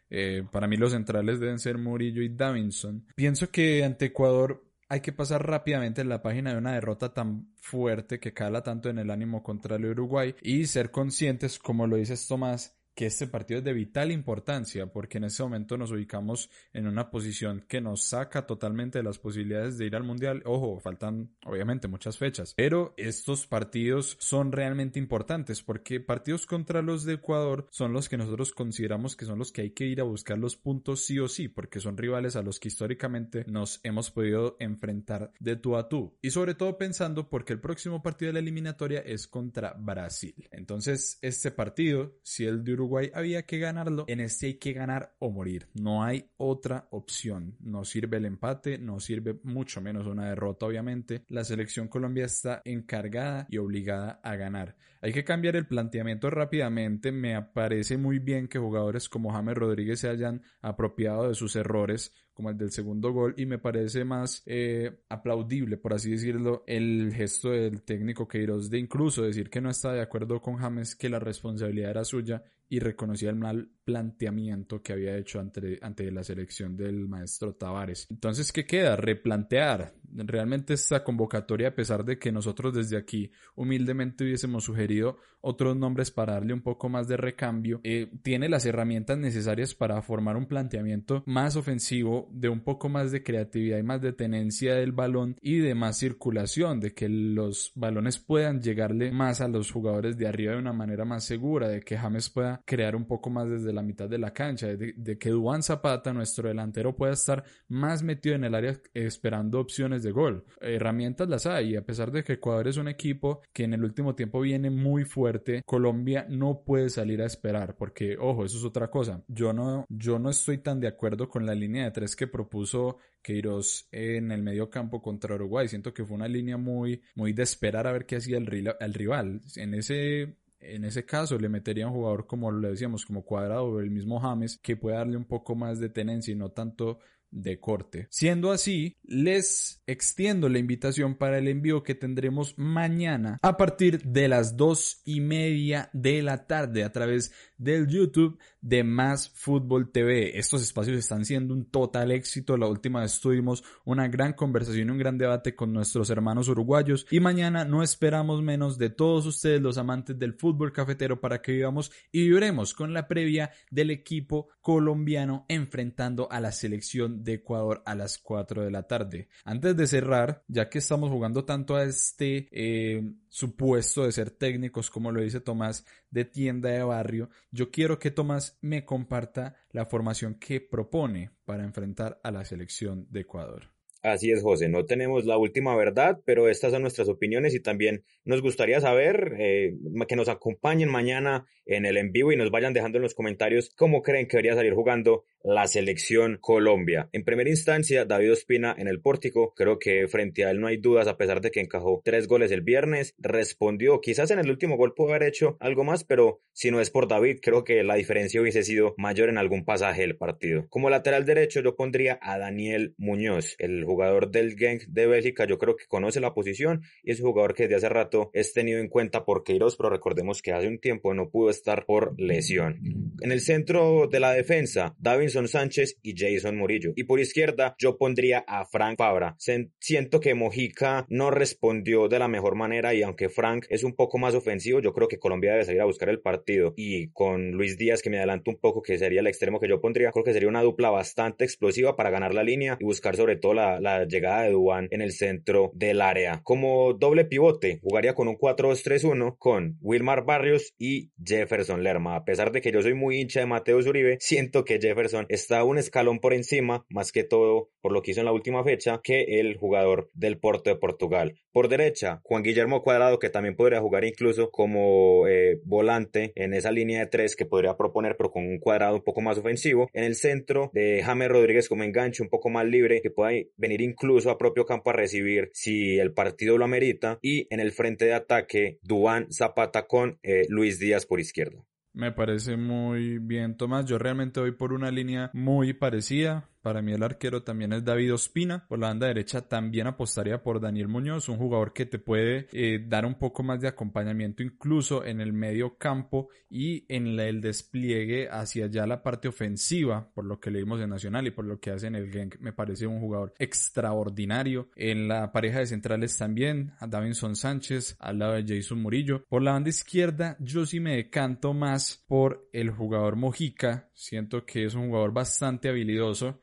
eh, 0.09 0.43
para 0.51 0.67
mí 0.67 0.77
los 0.77 0.91
centrales 0.91 1.39
deben 1.39 1.59
ser 1.59 1.77
Murillo 1.77 2.21
y 2.21 2.29
Davinson. 2.29 3.05
Pienso 3.15 3.49
que 3.49 3.83
ante 3.83 4.05
Ecuador 4.05 4.63
hay 4.89 5.01
que 5.01 5.11
pasar 5.11 5.47
rápidamente 5.47 6.01
en 6.01 6.09
la 6.09 6.21
página 6.21 6.51
de 6.51 6.57
una 6.57 6.73
derrota 6.73 7.13
tan 7.13 7.51
fuerte 7.59 8.19
que 8.19 8.33
cala 8.33 8.61
tanto 8.61 8.89
en 8.89 8.99
el 8.99 9.09
ánimo 9.09 9.41
contra 9.41 9.77
el 9.77 9.85
Uruguay 9.85 10.35
y 10.41 10.67
ser 10.67 10.91
conscientes, 10.91 11.57
como 11.57 11.87
lo 11.87 11.95
dices 11.95 12.27
Tomás, 12.27 12.77
que 12.95 13.05
este 13.05 13.27
partido 13.27 13.59
es 13.59 13.63
de 13.63 13.73
vital 13.73 14.11
importancia 14.11 14.87
porque 14.87 15.17
en 15.17 15.25
ese 15.25 15.43
momento 15.43 15.77
nos 15.77 15.91
ubicamos 15.91 16.49
en 16.73 16.87
una 16.87 17.09
posición 17.09 17.65
que 17.67 17.81
nos 17.81 18.03
saca 18.03 18.45
totalmente 18.45 18.99
de 18.99 19.03
las 19.03 19.19
posibilidades 19.19 19.77
de 19.77 19.85
ir 19.85 19.95
al 19.95 20.03
mundial. 20.03 20.41
Ojo, 20.45 20.79
faltan 20.79 21.35
obviamente 21.45 21.87
muchas 21.87 22.17
fechas, 22.17 22.53
pero 22.55 22.93
estos 22.97 23.47
partidos 23.47 24.17
son 24.19 24.51
realmente 24.51 24.99
importantes 24.99 25.61
porque 25.61 25.99
partidos 25.99 26.45
contra 26.45 26.81
los 26.81 27.03
de 27.03 27.13
Ecuador 27.13 27.67
son 27.71 27.93
los 27.93 28.09
que 28.09 28.17
nosotros 28.17 28.51
consideramos 28.51 29.15
que 29.15 29.25
son 29.25 29.39
los 29.39 29.51
que 29.51 29.61
hay 29.61 29.71
que 29.71 29.85
ir 29.85 30.01
a 30.01 30.05
buscar 30.05 30.37
los 30.37 30.55
puntos 30.55 31.05
sí 31.05 31.19
o 31.19 31.27
sí 31.27 31.47
porque 31.47 31.79
son 31.79 31.97
rivales 31.97 32.35
a 32.35 32.41
los 32.41 32.59
que 32.59 32.67
históricamente 32.67 33.45
nos 33.47 33.79
hemos 33.83 34.11
podido 34.11 34.55
enfrentar 34.59 35.31
de 35.39 35.55
tú 35.55 35.75
a 35.75 35.89
tú 35.89 36.17
y 36.21 36.31
sobre 36.31 36.55
todo 36.55 36.77
pensando 36.77 37.29
porque 37.29 37.53
el 37.53 37.59
próximo 37.59 38.01
partido 38.01 38.29
de 38.29 38.33
la 38.33 38.39
eliminatoria 38.39 38.99
es 38.99 39.27
contra 39.27 39.73
Brasil. 39.73 40.47
Entonces, 40.51 41.17
este 41.21 41.51
partido, 41.51 42.19
si 42.23 42.45
el 42.45 42.63
de 42.63 42.73
Uruguay 42.73 42.82
había 43.13 43.43
que 43.43 43.59
ganarlo, 43.59 44.05
en 44.07 44.19
este 44.19 44.47
hay 44.47 44.53
que 44.55 44.73
ganar 44.73 45.15
o 45.19 45.31
morir. 45.31 45.67
No 45.73 46.03
hay 46.03 46.29
otra 46.37 46.87
opción. 46.91 47.55
No 47.59 47.85
sirve 47.85 48.17
el 48.17 48.25
empate, 48.25 48.77
no 48.77 48.99
sirve 48.99 49.39
mucho 49.43 49.81
menos 49.81 50.07
una 50.07 50.29
derrota, 50.29 50.65
obviamente. 50.65 51.23
La 51.29 51.43
selección 51.43 51.87
Colombia 51.87 52.25
está 52.25 52.61
encargada 52.65 53.47
y 53.49 53.57
obligada 53.57 54.19
a 54.23 54.35
ganar. 54.35 54.75
Hay 55.03 55.11
que 55.11 55.25
cambiar 55.25 55.57
el 55.57 55.67
planteamiento 55.67 56.29
rápidamente. 56.29 57.11
Me 57.11 57.41
parece 57.41 57.97
muy 57.97 58.19
bien 58.19 58.47
que 58.47 58.57
jugadores 58.57 59.09
como 59.09 59.33
James 59.33 59.57
Rodríguez 59.57 59.99
se 59.99 60.07
hayan 60.07 60.41
apropiado 60.61 61.27
de 61.27 61.35
sus 61.35 61.57
errores 61.57 62.13
como 62.33 62.49
el 62.49 62.57
del 62.57 62.71
segundo 62.71 63.11
gol 63.11 63.33
y 63.35 63.45
me 63.45 63.59
parece 63.59 64.05
más 64.05 64.43
eh, 64.45 65.01
aplaudible, 65.09 65.75
por 65.75 65.93
así 65.93 66.11
decirlo, 66.11 66.63
el 66.67 67.13
gesto 67.13 67.51
del 67.51 67.83
técnico 67.83 68.29
Queiroz 68.29 68.69
de 68.69 68.79
incluso 68.79 69.23
decir 69.23 69.49
que 69.49 69.59
no 69.59 69.69
está 69.69 69.91
de 69.91 70.01
acuerdo 70.01 70.41
con 70.41 70.55
James, 70.55 70.95
que 70.95 71.09
la 71.09 71.19
responsabilidad 71.19 71.91
era 71.91 72.05
suya 72.05 72.41
y 72.69 72.79
reconocía 72.79 73.29
el 73.29 73.35
mal 73.35 73.69
planteamiento 73.83 74.81
que 74.81 74.93
había 74.93 75.17
hecho 75.17 75.39
ante, 75.39 75.77
ante 75.81 76.09
la 76.11 76.23
selección 76.23 76.75
del 76.75 77.07
maestro 77.07 77.53
Tavares. 77.53 78.07
Entonces, 78.09 78.51
¿qué 78.51 78.65
queda? 78.65 78.95
Replantear 78.95 79.93
realmente 80.15 80.73
esta 80.73 81.03
convocatoria, 81.03 81.69
a 81.69 81.75
pesar 81.75 82.05
de 82.05 82.19
que 82.19 82.31
nosotros 82.31 82.73
desde 82.73 82.97
aquí 82.97 83.31
humildemente 83.55 84.23
hubiésemos 84.23 84.63
sugerido 84.63 85.17
otros 85.43 85.75
nombres 85.75 86.09
para 86.09 86.33
darle 86.33 86.53
un 86.53 86.61
poco 86.61 86.89
más 86.89 87.07
de 87.07 87.17
recambio, 87.17 87.81
eh, 87.83 88.09
tiene 88.23 88.49
las 88.49 88.65
herramientas 88.65 89.17
necesarias 89.17 89.75
para 89.75 90.01
formar 90.01 90.37
un 90.37 90.45
planteamiento 90.45 91.23
más 91.25 91.55
ofensivo, 91.55 92.29
de 92.31 92.49
un 92.49 92.61
poco 92.61 92.89
más 92.89 93.11
de 93.11 93.23
creatividad 93.23 93.77
y 93.77 93.83
más 93.83 94.01
de 94.01 94.13
tenencia 94.13 94.75
del 94.75 94.93
balón 94.93 95.35
y 95.41 95.57
de 95.57 95.75
más 95.75 95.97
circulación, 95.97 96.79
de 96.79 96.93
que 96.93 97.09
los 97.09 97.71
balones 97.75 98.19
puedan 98.19 98.61
llegarle 98.61 99.11
más 99.11 99.41
a 99.41 99.47
los 99.47 99.71
jugadores 99.71 100.17
de 100.17 100.27
arriba 100.27 100.53
de 100.53 100.59
una 100.59 100.73
manera 100.73 101.05
más 101.05 101.25
segura, 101.25 101.67
de 101.67 101.81
que 101.81 101.97
James 101.97 102.29
pueda 102.29 102.61
crear 102.65 102.95
un 102.95 103.05
poco 103.05 103.29
más 103.29 103.49
desde 103.49 103.73
la 103.73 103.81
mitad 103.81 104.09
de 104.09 104.17
la 104.17 104.33
cancha, 104.33 104.67
de, 104.67 105.17
que 105.17 105.29
Duan 105.29 105.61
Zapata, 105.61 106.13
nuestro 106.13 106.47
delantero, 106.47 106.95
pueda 106.95 107.13
estar 107.13 107.43
más 107.67 108.01
metido 108.01 108.35
en 108.35 108.45
el 108.45 108.55
área 108.55 108.79
esperando 108.93 109.59
opciones 109.59 110.03
de 110.03 110.11
gol. 110.11 110.45
Herramientas 110.61 111.27
las 111.27 111.45
hay, 111.45 111.71
y 111.71 111.75
a 111.75 111.85
pesar 111.85 112.11
de 112.11 112.23
que 112.23 112.33
Ecuador 112.33 112.67
es 112.67 112.77
un 112.77 112.87
equipo 112.87 113.41
que 113.51 113.63
en 113.65 113.73
el 113.73 113.83
último 113.83 114.15
tiempo 114.15 114.41
viene 114.41 114.69
muy 114.69 115.03
fuerte, 115.03 115.32
Colombia 115.65 116.25
no 116.29 116.63
puede 116.63 116.89
salir 116.89 117.21
a 117.21 117.25
esperar, 117.25 117.75
porque, 117.75 118.17
ojo, 118.17 118.45
eso 118.45 118.57
es 118.57 118.63
otra 118.63 118.89
cosa. 118.89 119.23
Yo 119.27 119.53
no, 119.53 119.85
yo 119.89 120.19
no 120.19 120.29
estoy 120.29 120.59
tan 120.59 120.79
de 120.79 120.87
acuerdo 120.87 121.29
con 121.29 121.45
la 121.45 121.55
línea 121.55 121.85
de 121.85 121.91
tres 121.91 122.15
que 122.15 122.27
propuso 122.27 122.97
Queiroz 123.21 123.87
en 123.91 124.31
el 124.31 124.43
medio 124.43 124.69
campo 124.69 125.01
contra 125.01 125.35
Uruguay. 125.35 125.67
Siento 125.67 125.93
que 125.93 126.05
fue 126.05 126.15
una 126.15 126.27
línea 126.27 126.57
muy, 126.57 127.01
muy 127.15 127.33
de 127.33 127.43
esperar 127.43 127.87
a 127.87 127.91
ver 127.91 128.05
qué 128.05 128.17
hacía 128.17 128.37
el, 128.37 128.45
rival. 128.93 129.41
En 129.55 129.73
ese 129.73 130.37
en 130.59 130.85
ese 130.85 131.05
caso 131.05 131.37
le 131.37 131.49
metería 131.49 131.87
un 131.87 131.93
jugador 131.93 132.25
como 132.25 132.49
le 132.49 132.69
decíamos, 132.69 133.05
como 133.05 133.25
Cuadrado 133.25 133.65
o 133.65 133.79
el 133.81 133.91
mismo 133.91 134.19
James, 134.19 134.57
que 134.61 134.77
puede 134.77 134.95
darle 134.95 135.17
un 135.17 135.25
poco 135.25 135.55
más 135.55 135.79
de 135.79 135.89
tenencia 135.89 136.31
y 136.31 136.35
no 136.35 136.51
tanto 136.51 136.99
de 137.33 137.59
corte. 137.59 138.07
Siendo 138.09 138.51
así, 138.51 138.97
les 139.03 139.81
extiendo 139.87 140.49
la 140.49 140.59
invitación 140.59 141.15
para 141.15 141.39
el 141.39 141.47
envío 141.47 141.83
que 141.83 141.95
tendremos 141.95 142.57
mañana 142.57 143.39
a 143.41 143.57
partir 143.57 144.01
de 144.03 144.27
las 144.27 144.55
dos 144.55 145.01
y 145.03 145.19
media 145.19 145.89
de 145.93 146.21
la 146.21 146.45
tarde 146.45 146.83
a 146.83 146.91
través 146.91 147.33
del 147.57 147.87
YouTube 147.87 148.39
de 148.63 148.83
Más 148.83 149.29
Fútbol 149.29 149.91
TV. 149.91 150.39
Estos 150.39 150.63
espacios 150.63 150.97
están 150.97 151.25
siendo 151.25 151.53
un 151.53 151.65
total 151.65 152.11
éxito. 152.11 152.57
La 152.57 152.67
última 152.67 153.01
vez 153.01 153.19
tuvimos 153.19 153.63
una 153.85 154.07
gran 154.07 154.33
conversación 154.33 154.87
y 154.87 154.91
un 154.91 154.97
gran 154.97 155.17
debate 155.17 155.53
con 155.53 155.73
nuestros 155.73 156.09
hermanos 156.09 156.47
uruguayos 156.47 157.05
y 157.11 157.19
mañana 157.19 157.65
no 157.65 157.83
esperamos 157.83 158.41
menos 158.41 158.77
de 158.77 158.89
todos 158.89 159.25
ustedes 159.25 159.61
los 159.61 159.77
amantes 159.77 160.17
del 160.17 160.33
fútbol 160.33 160.71
cafetero 160.71 161.19
para 161.19 161.41
que 161.41 161.51
vivamos 161.51 161.91
y 162.11 162.21
viviremos 162.21 162.73
con 162.73 162.93
la 162.93 163.07
previa 163.07 163.51
del 163.69 163.91
equipo 163.91 164.47
colombiano 164.61 165.45
enfrentando 165.49 166.31
a 166.31 166.39
la 166.39 166.53
selección 166.53 167.23
de 167.23 167.33
Ecuador 167.33 167.83
a 167.85 167.95
las 167.95 168.17
4 168.17 168.63
de 168.63 168.71
la 168.71 168.83
tarde. 168.83 169.27
Antes 169.43 169.75
de 169.75 169.87
cerrar, 169.87 170.43
ya 170.47 170.69
que 170.69 170.77
estamos 170.77 171.09
jugando 171.09 171.43
tanto 171.43 171.75
a 171.75 171.83
este 171.83 172.47
eh, 172.51 173.03
supuesto 173.27 174.05
de 174.05 174.11
ser 174.13 174.31
técnicos, 174.31 174.89
como 174.89 175.11
lo 175.11 175.21
dice 175.21 175.41
Tomás, 175.41 175.85
de 176.13 176.25
tienda 176.25 176.69
de 176.69 176.83
barrio, 176.83 177.29
yo 177.51 177.71
quiero 177.71 177.97
que 177.97 178.11
Tomás 178.11 178.59
me 178.61 178.85
comparta 178.85 179.55
la 179.71 179.87
formación 179.87 180.35
que 180.35 180.61
propone 180.61 181.31
para 181.43 181.63
enfrentar 181.63 182.21
a 182.23 182.31
la 182.31 182.45
selección 182.45 183.07
de 183.09 183.21
Ecuador. 183.21 183.72
Así 184.03 184.31
es, 184.31 184.41
José, 184.41 184.67
no 184.67 184.85
tenemos 184.85 185.25
la 185.25 185.37
última 185.37 185.73
verdad, 185.77 186.19
pero 186.25 186.49
estas 186.49 186.73
son 186.73 186.81
nuestras 186.81 187.07
opiniones 187.07 187.55
y 187.55 187.61
también 187.61 188.03
nos 188.25 188.41
gustaría 188.41 188.81
saber 188.81 189.35
eh, 189.39 189.77
que 190.09 190.17
nos 190.17 190.27
acompañen 190.27 190.89
mañana 190.89 191.45
en 191.65 191.85
el 191.85 191.95
en 191.95 192.11
vivo 192.11 192.33
y 192.33 192.35
nos 192.35 192.51
vayan 192.51 192.73
dejando 192.73 192.97
en 192.97 193.03
los 193.03 193.13
comentarios 193.13 193.71
cómo 193.77 194.01
creen 194.01 194.27
que 194.27 194.35
debería 194.35 194.55
salir 194.55 194.73
jugando 194.73 195.23
la 195.43 195.67
selección 195.67 196.37
Colombia. 196.41 197.09
En 197.11 197.23
primera 197.23 197.49
instancia, 197.49 198.05
David 198.05 198.33
Ospina 198.33 198.75
en 198.77 198.87
el 198.87 199.01
pórtico, 199.01 199.53
creo 199.53 199.79
que 199.79 200.07
frente 200.07 200.45
a 200.45 200.51
él 200.51 200.59
no 200.59 200.67
hay 200.67 200.77
dudas, 200.77 201.07
a 201.07 201.17
pesar 201.17 201.41
de 201.41 201.51
que 201.51 201.59
encajó 201.59 202.01
tres 202.03 202.27
goles 202.27 202.51
el 202.51 202.61
viernes, 202.61 203.13
respondió, 203.17 203.99
quizás 204.01 204.31
en 204.31 204.39
el 204.39 204.49
último 204.49 204.77
gol 204.77 204.93
pudo 204.93 205.09
haber 205.09 205.23
hecho 205.23 205.57
algo 205.59 205.83
más, 205.83 206.03
pero 206.03 206.41
si 206.53 206.71
no 206.71 206.79
es 206.79 206.89
por 206.89 207.07
David, 207.07 207.39
creo 207.41 207.63
que 207.63 207.83
la 207.83 207.95
diferencia 207.95 208.41
hubiese 208.41 208.63
sido 208.63 208.95
mayor 208.97 209.29
en 209.29 209.37
algún 209.37 209.65
pasaje 209.65 210.01
del 210.01 210.17
partido. 210.17 210.65
Como 210.69 210.89
lateral 210.89 211.25
derecho, 211.25 211.61
yo 211.61 211.75
pondría 211.75 212.19
a 212.21 212.37
Daniel 212.37 212.95
Muñoz, 212.97 213.55
el 213.59 213.83
del 214.29 214.57
Genk 214.57 214.83
de 214.87 215.07
Bélgica, 215.07 215.45
yo 215.45 215.57
creo 215.57 215.75
que 215.75 215.85
conoce 215.85 216.19
la 216.19 216.33
posición 216.33 216.81
y 217.03 217.11
es 217.11 217.19
un 217.19 217.27
jugador 217.27 217.53
que 217.53 217.63
desde 217.63 217.75
hace 217.75 217.89
rato 217.89 218.29
es 218.33 218.53
tenido 218.53 218.79
en 218.79 218.89
cuenta 218.89 219.25
por 219.25 219.43
Queiroz, 219.43 219.75
pero 219.75 219.89
recordemos 219.89 220.41
que 220.41 220.51
hace 220.51 220.67
un 220.67 220.79
tiempo 220.79 221.13
no 221.13 221.29
pudo 221.29 221.49
estar 221.49 221.85
por 221.85 222.19
lesión. 222.19 222.79
En 223.21 223.31
el 223.31 223.41
centro 223.41 224.07
de 224.07 224.19
la 224.19 224.33
defensa, 224.33 224.95
David 224.99 225.29
Sánchez 225.29 225.97
y 226.01 226.13
Jason 226.17 226.57
Murillo. 226.57 226.93
Y 226.95 227.03
por 227.03 227.19
izquierda 227.19 227.75
yo 227.77 227.97
pondría 227.97 228.43
a 228.47 228.65
Frank 228.65 228.97
Fabra. 228.97 229.35
Siento 229.37 230.19
que 230.19 230.33
Mojica 230.33 231.05
no 231.09 231.31
respondió 231.31 232.07
de 232.07 232.19
la 232.19 232.27
mejor 232.27 232.55
manera 232.55 232.93
y 232.93 233.03
aunque 233.03 233.29
Frank 233.29 233.65
es 233.69 233.83
un 233.83 233.95
poco 233.95 234.17
más 234.17 234.35
ofensivo, 234.35 234.79
yo 234.79 234.93
creo 234.93 235.07
que 235.07 235.19
Colombia 235.19 235.51
debe 235.51 235.65
salir 235.65 235.81
a 235.81 235.85
buscar 235.85 236.09
el 236.09 236.19
partido. 236.19 236.73
Y 236.75 237.09
con 237.09 237.51
Luis 237.51 237.77
Díaz, 237.77 238.01
que 238.01 238.09
me 238.09 238.17
adelanto 238.17 238.51
un 238.51 238.57
poco, 238.57 238.81
que 238.81 238.97
sería 238.97 239.21
el 239.21 239.27
extremo 239.27 239.59
que 239.59 239.67
yo 239.67 239.81
pondría, 239.81 240.11
creo 240.11 240.23
que 240.23 240.33
sería 240.33 240.49
una 240.49 240.61
dupla 240.61 240.89
bastante 240.89 241.43
explosiva 241.43 241.95
para 241.95 242.09
ganar 242.09 242.33
la 242.33 242.43
línea 242.43 242.77
y 242.79 242.85
buscar 242.85 243.15
sobre 243.15 243.35
todo 243.35 243.53
la, 243.53 243.79
la 243.83 244.05
llegada 244.05 244.43
de 244.43 244.51
Duan 244.51 244.87
en 244.91 245.01
el 245.01 245.11
centro 245.11 245.71
del 245.75 246.01
área. 246.01 246.41
Como 246.43 246.93
doble 246.93 247.25
pivote, 247.25 247.79
jugaría 247.83 248.15
con 248.15 248.27
un 248.27 248.37
4-2-3-1 248.37 249.35
con 249.37 249.77
Wilmar 249.81 250.25
Barrios 250.25 250.73
y 250.79 251.11
Jefferson 251.23 251.83
Lerma. 251.83 252.15
A 252.15 252.23
pesar 252.25 252.51
de 252.51 252.61
que 252.61 252.71
yo 252.71 252.81
soy 252.81 252.93
muy 252.93 253.19
hincha 253.19 253.41
de 253.41 253.45
Mateo 253.45 253.77
Uribe, 253.77 254.17
siento 254.21 254.63
que 254.63 254.79
Jefferson 254.79 255.25
está 255.29 255.63
un 255.63 255.77
escalón 255.77 256.19
por 256.19 256.33
encima, 256.33 256.85
más 256.89 257.11
que 257.11 257.23
todo 257.23 257.69
por 257.81 257.91
lo 257.91 258.01
que 258.01 258.11
hizo 258.11 258.21
en 258.21 258.25
la 258.25 258.31
última 258.31 258.63
fecha, 258.63 259.01
que 259.03 259.39
el 259.39 259.57
jugador 259.57 260.09
del 260.13 260.39
Porto 260.39 260.69
de 260.69 260.77
Portugal. 260.77 261.35
Por 261.51 261.67
derecha, 261.67 262.21
Juan 262.23 262.41
Guillermo 262.41 262.81
Cuadrado, 262.81 263.19
que 263.19 263.29
también 263.29 263.55
podría 263.55 263.81
jugar 263.81 264.05
incluso 264.05 264.49
como 264.49 265.27
eh, 265.27 265.59
volante 265.65 266.31
en 266.35 266.53
esa 266.53 266.71
línea 266.71 267.01
de 267.01 267.07
tres 267.07 267.35
que 267.35 267.45
podría 267.45 267.77
proponer, 267.77 268.15
pero 268.17 268.31
con 268.31 268.45
un 268.45 268.59
cuadrado 268.59 268.95
un 268.95 269.03
poco 269.03 269.21
más 269.21 269.37
ofensivo. 269.37 269.89
En 269.93 270.05
el 270.05 270.15
centro, 270.15 270.71
de 270.73 271.03
James 271.03 271.29
Rodríguez 271.29 271.69
como 271.69 271.83
enganche, 271.83 272.23
un 272.23 272.29
poco 272.29 272.49
más 272.49 272.65
libre, 272.65 273.01
que 273.01 273.11
pueda 273.11 273.31
venir 273.57 273.72
incluso 273.81 274.29
a 274.29 274.37
propio 274.37 274.65
campo 274.65 274.89
a 274.89 274.93
recibir 274.93 275.49
si 275.53 275.99
el 275.99 276.13
partido 276.13 276.57
lo 276.57 276.65
amerita. 276.65 277.19
Y 277.21 277.47
en 277.49 277.59
el 277.59 277.71
frente 277.71 278.05
de 278.05 278.13
ataque, 278.13 278.79
Duan 278.81 279.31
Zapata 279.31 279.87
con 279.87 280.19
eh, 280.23 280.45
Luis 280.49 280.79
Díaz 280.79 281.05
por 281.05 281.19
izquierda. 281.19 281.63
Me 281.93 282.11
parece 282.11 282.57
muy 282.57 283.19
bien, 283.19 283.55
Tomás. 283.55 283.85
Yo 283.85 283.99
realmente 283.99 284.39
voy 284.39 284.51
por 284.51 284.73
una 284.73 284.89
línea 284.89 285.29
muy 285.33 285.73
parecida. 285.73 286.49
Para 286.63 286.81
mí 286.81 286.93
el 286.93 287.03
arquero 287.03 287.43
también 287.43 287.73
es 287.73 287.83
David 287.83 288.13
Ospina. 288.13 288.65
Por 288.69 288.79
la 288.79 288.87
banda 288.87 289.07
derecha 289.07 289.41
también 289.41 289.85
apostaría 289.85 290.41
por 290.41 290.61
Daniel 290.61 290.87
Muñoz, 290.87 291.27
un 291.27 291.35
jugador 291.35 291.73
que 291.73 291.85
te 291.85 291.99
puede 291.99 292.47
eh, 292.53 292.81
dar 292.87 293.05
un 293.05 293.15
poco 293.15 293.43
más 293.43 293.59
de 293.59 293.67
acompañamiento 293.67 294.41
incluso 294.41 295.03
en 295.03 295.19
el 295.19 295.33
medio 295.33 295.77
campo 295.77 296.29
y 296.49 296.85
en 296.87 297.19
el 297.19 297.41
despliegue 297.41 298.29
hacia 298.29 298.65
allá 298.65 298.87
la 298.87 299.03
parte 299.03 299.27
ofensiva, 299.27 300.09
por 300.13 300.23
lo 300.23 300.39
que 300.39 300.51
leímos 300.51 300.79
en 300.79 300.89
Nacional 300.89 301.27
y 301.27 301.31
por 301.31 301.43
lo 301.43 301.59
que 301.59 301.71
hace 301.71 301.87
en 301.87 301.95
el 301.95 302.09
Genk. 302.09 302.39
Me 302.39 302.53
parece 302.53 302.87
un 302.87 303.01
jugador 303.01 303.33
extraordinario. 303.39 304.69
En 304.77 305.09
la 305.09 305.33
pareja 305.33 305.59
de 305.59 305.65
centrales 305.65 306.17
también, 306.17 306.71
a 306.79 306.87
Davinson 306.87 307.35
Sánchez, 307.35 307.97
al 307.99 308.19
lado 308.19 308.33
de 308.33 308.45
Jason 308.55 308.81
Murillo. 308.81 309.25
Por 309.27 309.41
la 309.41 309.51
banda 309.51 309.69
izquierda, 309.69 310.37
yo 310.39 310.65
sí 310.65 310.79
me 310.79 310.95
decanto 310.95 311.53
más 311.53 312.05
por 312.07 312.47
el 312.53 312.69
jugador 312.69 313.17
Mojica. 313.17 313.89
Siento 313.93 314.45
que 314.45 314.63
es 314.63 314.75
un 314.75 314.87
jugador 314.87 315.11
bastante 315.11 315.67
habilidoso 315.67 316.39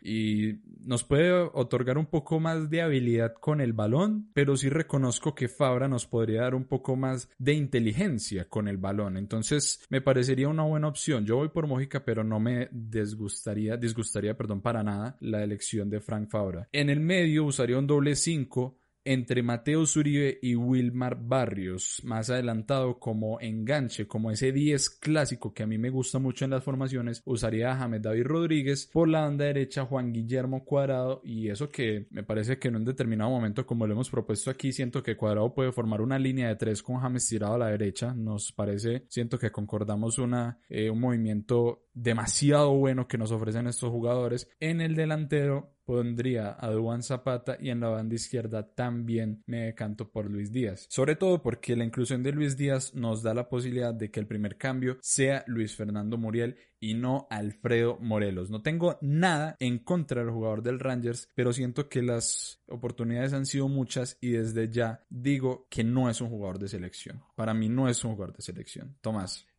nos 0.84 1.04
puede 1.04 1.32
otorgar 1.32 1.98
un 1.98 2.06
poco 2.06 2.40
más 2.40 2.70
de 2.70 2.82
habilidad 2.82 3.34
con 3.34 3.61
el 3.61 3.72
balón, 3.72 4.30
pero 4.32 4.56
sí 4.56 4.68
reconozco 4.68 5.34
que 5.34 5.48
Fabra 5.48 5.88
nos 5.88 6.06
podría 6.06 6.42
dar 6.42 6.54
un 6.54 6.64
poco 6.64 6.96
más 6.96 7.28
de 7.38 7.54
inteligencia 7.54 8.48
con 8.48 8.68
el 8.68 8.76
balón. 8.76 9.16
Entonces 9.16 9.84
me 9.88 10.00
parecería 10.00 10.48
una 10.48 10.64
buena 10.64 10.88
opción. 10.88 11.24
Yo 11.26 11.36
voy 11.36 11.48
por 11.48 11.66
Mójica, 11.66 12.04
pero 12.04 12.24
no 12.24 12.40
me 12.40 12.68
disgustaría, 12.72 13.76
disgustaría, 13.76 14.36
perdón, 14.36 14.61
para 14.61 14.82
nada 14.82 15.16
la 15.20 15.42
elección 15.42 15.90
de 15.90 16.00
Frank 16.00 16.30
Fabra. 16.30 16.68
En 16.72 16.90
el 16.90 17.00
medio 17.00 17.44
usaría 17.44 17.78
un 17.78 17.86
doble 17.86 18.16
5 18.16 18.80
entre 19.05 19.42
Mateo 19.42 19.86
Zuribe 19.86 20.38
y 20.42 20.55
Wilmar 20.55 21.18
Barrios, 21.20 22.01
más 22.05 22.30
adelantado 22.30 22.98
como 22.98 23.40
enganche, 23.40 24.07
como 24.07 24.30
ese 24.30 24.53
10 24.53 24.90
clásico 24.90 25.55
que 25.55 25.62
a 25.62 25.66
mí 25.66 25.78
me 25.78 25.90
gusta 25.90 26.18
mucho 26.18 26.44
en 26.44 26.51
las 26.51 26.64
formaciones, 26.64 27.22
usaría 27.24 27.72
a 27.72 27.76
James 27.76 28.03
David 28.03 28.24
Rodríguez, 28.24 28.88
por 28.92 29.09
la 29.09 29.22
banda 29.22 29.46
derecha 29.46 29.86
Juan 29.86 30.12
Guillermo 30.12 30.64
Cuadrado 30.64 31.20
y 31.24 31.48
eso 31.48 31.68
que 31.68 32.07
me 32.11 32.22
parece 32.22 32.59
que 32.59 32.68
en 32.68 32.76
un 32.76 32.84
determinado 32.84 33.30
momento, 33.30 33.66
como 33.66 33.86
lo 33.86 33.94
hemos 33.94 34.11
propuesto 34.11 34.51
aquí, 34.51 34.72
siento 34.72 35.03
que 35.03 35.16
Cuadrado 35.16 35.55
puede 35.55 35.72
formar 35.72 36.01
una 36.01 36.18
línea 36.18 36.48
de 36.48 36.57
tres 36.57 36.82
con 36.82 36.98
James 36.98 37.26
tirado 37.26 37.55
a 37.55 37.59
la 37.59 37.68
derecha, 37.68 38.14
nos 38.14 38.53
parece, 38.53 39.05
siento 39.09 39.38
que 39.38 39.51
concordamos 39.51 40.18
una, 40.18 40.59
eh, 40.68 40.90
un 40.90 41.01
movimiento 41.01 41.86
demasiado 41.94 42.72
bueno 42.74 43.09
que 43.09 43.18
nos 43.18 43.32
ofrecen 43.32 43.66
estos 43.66 43.90
jugadores. 43.90 44.48
En 44.61 44.80
el 44.80 44.94
delantero 44.94 45.74
pondría 45.91 46.57
a 46.57 46.70
Duan 46.70 47.03
Zapata 47.03 47.57
y 47.59 47.70
en 47.70 47.80
la 47.80 47.88
banda 47.88 48.14
izquierda 48.14 48.62
también 48.62 49.43
me 49.47 49.62
decanto 49.62 50.09
por 50.09 50.30
Luis 50.30 50.53
Díaz. 50.53 50.86
Sobre 50.88 51.16
todo 51.16 51.43
porque 51.43 51.74
la 51.74 51.84
inclusión 51.84 52.22
de 52.22 52.30
Luis 52.30 52.57
Díaz 52.57 52.95
nos 52.95 53.24
da 53.24 53.34
la 53.34 53.49
posibilidad 53.49 53.93
de 53.93 54.09
que 54.09 54.20
el 54.20 54.28
primer 54.28 54.57
cambio 54.57 54.99
sea 55.01 55.43
Luis 55.49 55.74
Fernando 55.74 56.16
Muriel 56.16 56.55
y 56.78 56.95
no 56.95 57.26
Alfredo 57.28 57.99
Morelos. 58.01 58.51
No 58.51 58.62
tengo 58.62 58.99
nada 59.01 59.57
en 59.59 59.80
contra 59.80 60.22
del 60.22 60.30
jugador 60.30 60.62
del 60.62 60.78
Rangers, 60.78 61.28
pero 61.34 61.53
siento 61.53 61.88
que 61.88 62.03
las 62.03 62.62
oportunidades 62.68 63.32
han 63.32 63.47
sido 63.47 63.66
muchas 63.66 64.16
y 64.20 64.30
desde 64.30 64.70
ya 64.70 65.05
digo 65.11 65.66
que 65.68 65.82
no 65.82 66.09
es 66.09 66.20
un 66.20 66.28
jugador 66.28 66.61
de 66.61 66.68
selección. 66.68 67.20
Para 67.34 67.53
mí 67.53 67.68
no 67.68 67.88
es 67.88 68.05
un 68.05 68.12
jugador 68.12 68.36
de 68.36 68.43
selección. 68.43 68.97
Tomás. 69.01 69.49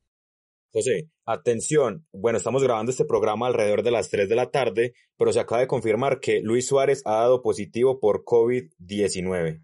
José, 0.72 1.10
atención. 1.26 2.06
Bueno, 2.14 2.38
estamos 2.38 2.64
grabando 2.64 2.92
este 2.92 3.06
programa 3.06 3.48
alrededor 3.48 3.84
de 3.84 3.92
las 3.92 4.10
3 4.10 4.30
de 4.30 4.36
la 4.36 4.52
tarde, 4.52 4.94
pero 5.18 5.34
se 5.34 5.40
acaba 5.40 5.62
de 5.62 5.68
confirmar 5.68 6.20
que 6.20 6.42
Luis 6.42 6.68
Suárez 6.68 7.02
ha 7.06 7.18
dado 7.18 7.42
positivo 7.42 8.00
por 8.00 8.24
COVID-19. 8.24 9.62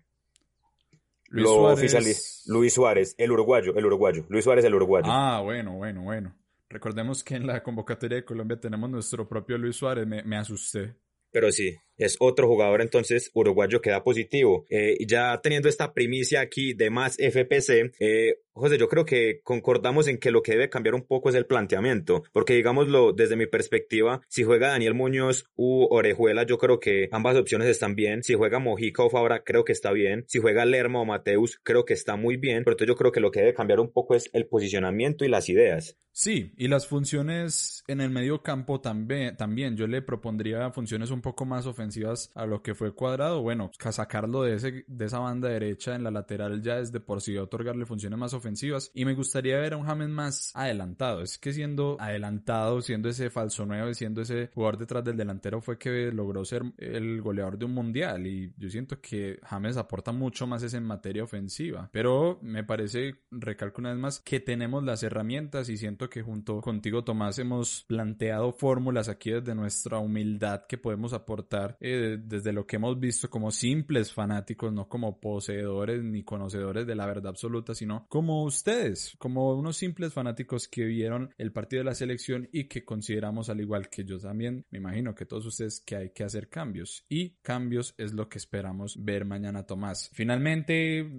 Luis 1.30 1.46
Lo 1.46 1.76
Suárez... 1.76 2.44
Luis 2.48 2.74
Suárez, 2.74 3.16
el 3.18 3.32
uruguayo, 3.32 3.76
el 3.76 3.86
uruguayo. 3.86 4.26
Luis 4.30 4.44
Suárez, 4.44 4.66
el 4.66 4.76
uruguayo. 4.76 5.08
Ah, 5.10 5.42
bueno, 5.42 5.74
bueno, 5.76 6.04
bueno. 6.04 6.36
Recordemos 6.70 7.24
que 7.24 7.36
en 7.36 7.48
la 7.48 7.64
convocatoria 7.64 8.18
de 8.18 8.26
Colombia 8.26 8.60
tenemos 8.60 8.90
nuestro 8.90 9.28
propio 9.28 9.58
Luis 9.58 9.78
Suárez. 9.78 10.06
Me, 10.06 10.24
me 10.24 10.38
asusté. 10.38 10.96
Pero 11.32 11.52
sí, 11.52 11.76
es 11.98 12.16
otro 12.20 12.48
jugador 12.48 12.82
entonces 12.82 13.32
uruguayo 13.34 13.82
que 13.82 13.90
da 13.90 14.04
positivo. 14.04 14.66
Eh, 14.70 14.98
ya 15.06 15.40
teniendo 15.42 15.70
esta 15.70 15.94
primicia 15.94 16.42
aquí 16.42 16.74
de 16.74 16.90
más 16.90 17.18
FPC, 17.18 17.92
eh, 18.00 18.40
José, 18.58 18.80
yo 18.80 18.90
creo 18.90 19.06
que 19.06 19.42
concordamos 19.44 20.08
en 20.08 20.18
que 20.18 20.32
lo 20.32 20.42
que 20.42 20.54
debe 20.54 20.70
cambiar 20.70 20.96
un 20.96 21.04
poco 21.04 21.30
es 21.30 21.36
el 21.36 21.46
planteamiento, 21.46 22.24
porque 22.34 22.56
digámoslo 22.56 23.14
desde 23.14 23.36
mi 23.36 23.46
perspectiva, 23.46 24.22
si 24.28 24.44
juega 24.44 24.70
Daniel 24.70 24.96
Muñoz 24.96 25.46
u 25.56 25.86
Orejuela, 25.92 26.44
yo 26.44 26.58
creo 26.58 26.80
que 26.80 27.08
ambas 27.12 27.38
opciones 27.38 27.68
están 27.68 27.96
bien. 27.96 28.24
Si 28.24 28.34
juega 28.34 28.58
Mojica 28.58 29.04
o 29.04 29.10
Fabra, 29.12 29.44
creo 29.44 29.64
que 29.64 29.74
está 29.74 29.92
bien. 29.92 30.26
Si 30.28 30.40
juega 30.40 30.66
Lerma 30.66 31.02
o 31.02 31.06
Mateus, 31.06 31.60
creo 31.62 31.86
que 31.86 31.94
está 31.94 32.16
muy 32.16 32.38
bien. 32.38 32.64
Pero 32.64 32.74
entonces 32.74 32.88
yo 32.88 32.96
creo 32.96 33.12
que 33.12 33.20
lo 33.20 33.30
que 33.30 33.42
debe 33.42 33.54
cambiar 33.54 33.80
un 33.80 33.92
poco 33.92 34.16
es 34.16 34.30
el 34.34 34.48
posicionamiento 34.48 35.24
y 35.24 35.30
las 35.30 35.50
ideas. 35.50 35.96
Sí, 36.12 36.52
y 36.58 36.68
las 36.68 36.88
funciones 36.88 37.84
en 37.88 38.02
el 38.02 38.10
medio 38.10 38.42
campo 38.42 38.82
también, 38.82 39.38
también. 39.38 39.78
Yo 39.78 39.86
le 39.86 40.02
propondría 40.02 40.72
funciones 40.72 41.12
un 41.12 41.22
poco 41.22 41.46
más 41.46 41.68
ofensivas 41.68 41.87
a 42.36 42.46
lo 42.46 42.62
que 42.62 42.76
fue 42.76 42.94
cuadrado, 42.94 43.42
bueno, 43.42 43.72
sacarlo 43.92 44.44
de, 44.44 44.56
ese, 44.56 44.86
de 44.88 45.06
esa 45.06 45.20
banda 45.20 45.50
derecha 45.50 45.96
en 45.96 46.04
la 46.04 46.12
lateral 46.12 46.62
ya 46.62 46.80
es 46.80 46.92
de 46.92 47.00
por 47.00 47.22
sí 47.22 47.38
otorgarle 47.38 47.86
funciones 47.86 48.20
más 48.20 48.34
ofensivas 48.34 48.92
y 48.94 49.06
me 49.06 49.14
gustaría 49.14 49.58
ver 49.58 49.74
a 49.74 49.78
un 49.78 49.86
James 49.86 50.10
más 50.10 50.52
adelantado. 50.56 51.22
Es 51.22 51.38
que 51.38 51.54
siendo 51.54 51.98
adelantado, 52.00 52.82
siendo 52.82 53.10
ese 53.10 53.30
falso 53.30 53.66
nuevo, 53.66 53.94
siendo 53.94 54.22
ese 54.22 54.50
jugador 54.54 54.78
detrás 54.78 55.04
del 55.04 55.18
delantero 55.18 55.62
fue 55.62 55.78
que 55.78 56.12
logró 56.12 56.46
ser 56.46 56.64
el 56.78 57.22
goleador 57.22 57.58
de 57.58 57.66
un 57.66 57.74
mundial 57.74 58.28
y 58.28 58.54
yo 58.58 58.70
siento 58.70 59.00
que 59.02 59.40
James 59.44 59.78
aporta 59.78 60.12
mucho 60.12 60.48
más 60.48 60.64
ese 60.64 60.78
en 60.78 60.84
materia 60.84 61.24
ofensiva. 61.24 61.90
Pero 61.92 62.40
me 62.42 62.64
parece, 62.64 63.16
recalco 63.32 63.82
una 63.82 63.92
vez 63.92 64.00
más, 64.00 64.20
que 64.20 64.40
tenemos 64.40 64.84
las 64.84 65.04
herramientas 65.04 65.70
y 65.70 65.78
siento 65.78 66.10
que 66.10 66.22
junto 66.22 66.62
contigo 66.62 67.04
Tomás 67.04 67.40
hemos 67.40 67.86
planteado 67.88 68.52
fórmulas 68.54 69.10
aquí 69.10 69.32
desde 69.32 69.56
nuestra 69.56 70.00
humildad 70.00 70.66
que 70.68 70.78
podemos 70.78 71.14
aportar 71.14 71.77
eh, 71.80 72.18
desde 72.20 72.54
lo 72.54 72.66
que 72.66 72.78
hemos 72.78 73.00
visto 73.00 73.30
como 73.30 73.52
simples 73.52 74.14
fanáticos, 74.14 74.74
no 74.74 74.88
como 74.88 75.20
poseedores 75.20 76.04
ni 76.04 76.24
conocedores 76.24 76.88
de 76.88 76.96
la 76.96 77.06
verdad 77.06 77.28
absoluta, 77.28 77.74
sino 77.76 78.06
como 78.10 78.44
ustedes, 78.44 79.16
como 79.18 79.54
unos 79.54 79.78
simples 79.78 80.14
fanáticos 80.14 80.68
que 80.68 80.86
vieron 80.86 81.34
el 81.38 81.52
partido 81.52 81.82
de 81.82 81.86
la 81.86 81.96
selección 81.96 82.50
y 82.52 82.66
que 82.66 82.86
consideramos 82.86 83.50
al 83.50 83.62
igual 83.62 83.90
que 83.90 84.04
yo 84.04 84.20
también, 84.20 84.66
me 84.70 84.80
imagino 84.80 85.16
que 85.16 85.26
todos 85.26 85.46
ustedes 85.46 85.82
que 85.82 85.96
hay 85.96 86.10
que 86.12 86.24
hacer 86.24 86.50
cambios 86.50 87.06
y 87.10 87.32
cambios 87.42 87.94
es 87.98 88.14
lo 88.14 88.30
que 88.30 88.38
esperamos 88.38 88.96
ver 89.04 89.26
mañana 89.26 89.66
Tomás. 89.66 90.10
Finalmente, 90.14 91.10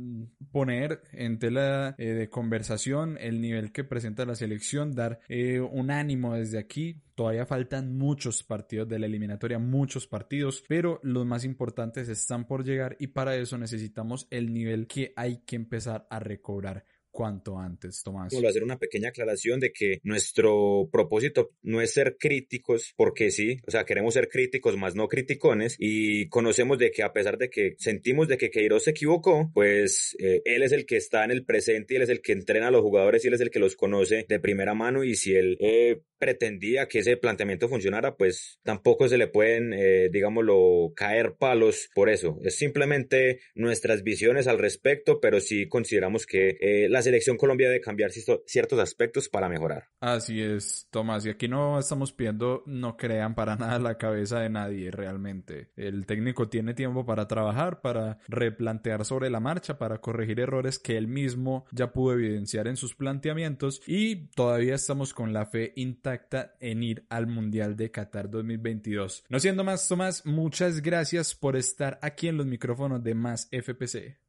poner 0.50 1.02
en 1.12 1.38
tela 1.38 1.94
eh, 1.98 2.06
de 2.06 2.28
conversación 2.28 3.16
el 3.20 3.40
nivel 3.40 3.72
que 3.72 3.84
presenta 3.84 4.24
la 4.24 4.34
selección, 4.34 4.94
dar 4.94 5.20
eh, 5.28 5.60
un 5.60 5.90
ánimo 5.90 6.34
desde 6.34 6.58
aquí, 6.58 7.02
todavía 7.18 7.46
faltan 7.46 7.98
muchos 7.98 8.44
partidos 8.44 8.88
de 8.88 8.96
la 9.00 9.06
eliminatoria, 9.06 9.58
muchos 9.58 10.06
partidos 10.06 10.62
pero 10.68 11.00
los 11.02 11.26
más 11.26 11.44
importantes 11.44 12.08
están 12.08 12.46
por 12.46 12.62
llegar 12.62 12.94
y 13.00 13.08
para 13.08 13.34
eso 13.34 13.58
necesitamos 13.58 14.28
el 14.30 14.54
nivel 14.54 14.86
que 14.86 15.14
hay 15.16 15.38
que 15.38 15.56
empezar 15.56 16.06
a 16.10 16.20
recobrar 16.20 16.84
cuanto 17.18 17.58
antes, 17.58 18.00
Tomás. 18.04 18.32
A 18.32 18.48
hacer 18.48 18.62
una 18.62 18.78
pequeña 18.78 19.08
aclaración 19.08 19.58
de 19.58 19.72
que 19.72 19.98
nuestro 20.04 20.88
propósito 20.92 21.50
no 21.62 21.80
es 21.80 21.92
ser 21.92 22.16
críticos, 22.16 22.94
porque 22.96 23.32
sí, 23.32 23.56
o 23.66 23.72
sea, 23.72 23.84
queremos 23.84 24.14
ser 24.14 24.28
críticos 24.28 24.76
más 24.76 24.94
no 24.94 25.08
criticones 25.08 25.74
y 25.80 26.28
conocemos 26.28 26.78
de 26.78 26.92
que 26.92 27.02
a 27.02 27.12
pesar 27.12 27.36
de 27.36 27.50
que 27.50 27.74
sentimos 27.78 28.28
de 28.28 28.38
que 28.38 28.50
Queiroz 28.50 28.84
se 28.84 28.90
equivocó, 28.92 29.50
pues 29.52 30.16
eh, 30.20 30.42
él 30.44 30.62
es 30.62 30.70
el 30.70 30.86
que 30.86 30.96
está 30.96 31.24
en 31.24 31.32
el 31.32 31.44
presente 31.44 31.94
y 31.94 31.96
él 31.96 32.04
es 32.04 32.08
el 32.08 32.22
que 32.22 32.30
entrena 32.30 32.68
a 32.68 32.70
los 32.70 32.82
jugadores 32.82 33.24
y 33.24 33.28
él 33.28 33.34
es 33.34 33.40
el 33.40 33.50
que 33.50 33.58
los 33.58 33.74
conoce 33.74 34.24
de 34.28 34.38
primera 34.38 34.74
mano 34.74 35.02
y 35.02 35.16
si 35.16 35.34
él 35.34 35.56
eh, 35.58 36.00
pretendía 36.18 36.86
que 36.86 37.00
ese 37.00 37.16
planteamiento 37.16 37.68
funcionara, 37.68 38.16
pues 38.16 38.58
tampoco 38.62 39.08
se 39.08 39.18
le 39.18 39.28
pueden, 39.28 39.72
eh, 39.72 40.08
digámoslo, 40.10 40.92
caer 40.94 41.34
palos 41.38 41.88
por 41.94 42.10
eso. 42.10 42.38
Es 42.44 42.56
simplemente 42.56 43.40
nuestras 43.54 44.02
visiones 44.02 44.46
al 44.46 44.58
respecto, 44.58 45.20
pero 45.20 45.40
sí 45.40 45.68
consideramos 45.68 46.26
que 46.26 46.56
eh, 46.60 46.88
las 46.88 47.06
selección 47.08 47.36
Colombia 47.36 47.68
debe 47.68 47.80
cambiar 47.80 48.10
ciertos 48.10 48.78
aspectos 48.78 49.28
para 49.28 49.48
mejorar. 49.48 49.88
Así 50.00 50.42
es, 50.42 50.86
Tomás. 50.90 51.24
Y 51.24 51.30
aquí 51.30 51.48
no 51.48 51.78
estamos 51.78 52.12
pidiendo, 52.12 52.62
no 52.66 52.96
crean 52.96 53.34
para 53.34 53.56
nada 53.56 53.78
la 53.78 53.96
cabeza 53.96 54.40
de 54.40 54.50
nadie 54.50 54.90
realmente. 54.90 55.70
El 55.76 56.06
técnico 56.06 56.48
tiene 56.48 56.74
tiempo 56.74 57.06
para 57.06 57.26
trabajar, 57.26 57.80
para 57.80 58.18
replantear 58.28 59.04
sobre 59.04 59.30
la 59.30 59.40
marcha, 59.40 59.78
para 59.78 59.98
corregir 59.98 60.40
errores 60.40 60.78
que 60.78 60.96
él 60.96 61.08
mismo 61.08 61.64
ya 61.72 61.92
pudo 61.92 62.14
evidenciar 62.14 62.68
en 62.68 62.76
sus 62.76 62.94
planteamientos 62.94 63.80
y 63.86 64.28
todavía 64.28 64.74
estamos 64.74 65.14
con 65.14 65.32
la 65.32 65.46
fe 65.46 65.72
intacta 65.76 66.54
en 66.60 66.82
ir 66.82 67.06
al 67.08 67.26
Mundial 67.26 67.76
de 67.76 67.90
Qatar 67.90 68.30
2022. 68.30 69.24
No 69.28 69.40
siendo 69.40 69.64
más, 69.64 69.88
Tomás, 69.88 70.26
muchas 70.26 70.82
gracias 70.82 71.34
por 71.34 71.56
estar 71.56 71.98
aquí 72.02 72.28
en 72.28 72.36
los 72.36 72.46
micrófonos 72.46 73.02
de 73.02 73.14
Más 73.14 73.48
FPC. 73.50 74.27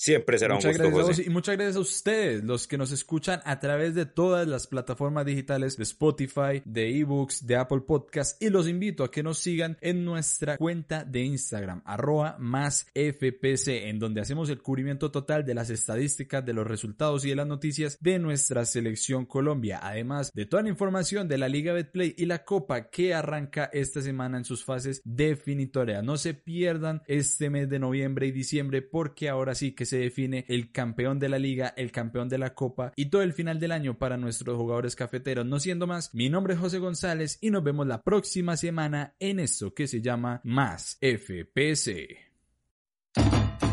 Siempre 0.00 0.38
será 0.38 0.54
muchas 0.54 0.78
un 0.78 0.92
gusto, 0.92 1.22
Y 1.22 1.28
muchas 1.28 1.56
gracias 1.56 1.74
a 1.74 1.80
ustedes, 1.80 2.44
los 2.44 2.68
que 2.68 2.78
nos 2.78 2.92
escuchan 2.92 3.40
a 3.44 3.58
través 3.58 3.96
de 3.96 4.06
todas 4.06 4.46
las 4.46 4.68
plataformas 4.68 5.26
digitales 5.26 5.76
de 5.76 5.82
Spotify, 5.82 6.62
de 6.64 7.00
eBooks, 7.00 7.44
de 7.44 7.56
Apple 7.56 7.80
Podcast. 7.80 8.40
Y 8.40 8.50
los 8.50 8.68
invito 8.68 9.02
a 9.02 9.10
que 9.10 9.24
nos 9.24 9.40
sigan 9.40 9.76
en 9.80 10.04
nuestra 10.04 10.56
cuenta 10.56 11.04
de 11.04 11.22
Instagram, 11.22 11.82
arroba 11.84 12.36
más 12.38 12.86
FPC, 12.94 13.88
en 13.88 13.98
donde 13.98 14.20
hacemos 14.20 14.48
el 14.50 14.62
cubrimiento 14.62 15.10
total 15.10 15.44
de 15.44 15.54
las 15.54 15.68
estadísticas, 15.68 16.46
de 16.46 16.52
los 16.52 16.64
resultados 16.64 17.24
y 17.24 17.30
de 17.30 17.34
las 17.34 17.48
noticias 17.48 17.98
de 18.00 18.20
nuestra 18.20 18.66
selección 18.66 19.26
Colombia. 19.26 19.80
Además 19.82 20.30
de 20.32 20.46
toda 20.46 20.62
la 20.62 20.68
información 20.68 21.26
de 21.26 21.38
la 21.38 21.48
Liga 21.48 21.72
Betplay 21.72 22.14
y 22.16 22.26
la 22.26 22.44
Copa 22.44 22.88
que 22.88 23.14
arranca 23.14 23.68
esta 23.72 24.00
semana 24.00 24.38
en 24.38 24.44
sus 24.44 24.64
fases 24.64 25.02
definitorias. 25.04 26.04
No 26.04 26.18
se 26.18 26.34
pierdan 26.34 27.02
este 27.08 27.50
mes 27.50 27.68
de 27.68 27.80
noviembre 27.80 28.28
y 28.28 28.30
diciembre 28.30 28.80
porque 28.80 29.28
ahora 29.28 29.56
sí 29.56 29.72
que 29.72 29.87
se 29.88 29.98
define 29.98 30.44
el 30.48 30.70
campeón 30.70 31.18
de 31.18 31.28
la 31.28 31.38
liga, 31.38 31.74
el 31.76 31.90
campeón 31.90 32.28
de 32.28 32.38
la 32.38 32.54
copa 32.54 32.92
y 32.96 33.06
todo 33.06 33.22
el 33.22 33.32
final 33.32 33.58
del 33.58 33.72
año 33.72 33.98
para 33.98 34.16
nuestros 34.16 34.56
jugadores 34.56 34.96
cafeteros. 34.96 35.46
No 35.46 35.58
siendo 35.58 35.86
más, 35.86 36.14
mi 36.14 36.28
nombre 36.28 36.54
es 36.54 36.60
José 36.60 36.78
González 36.78 37.38
y 37.40 37.50
nos 37.50 37.64
vemos 37.64 37.86
la 37.86 38.02
próxima 38.02 38.56
semana 38.56 39.14
en 39.18 39.40
esto 39.40 39.74
que 39.74 39.86
se 39.86 40.00
llama 40.00 40.40
Más 40.44 40.98
FPC. 41.00 42.28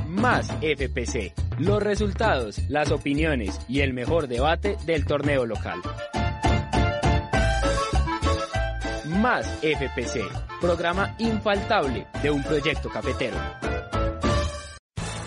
Más 0.08 0.48
FPC. 0.62 1.34
Los 1.60 1.84
resultados, 1.84 2.60
las 2.70 2.92
opiniones 2.92 3.60
y 3.68 3.82
el 3.82 3.94
mejor 3.94 4.28
debate 4.28 4.78
del 4.86 5.06
torneo 5.06 5.46
local. 5.46 5.82
Más 9.06 9.46
FPC. 9.62 10.22
Programa 10.62 11.16
infaltable 11.20 12.08
de 12.24 12.32
un 12.32 12.44
proyecto 12.44 12.90
cafetero. 12.90 13.38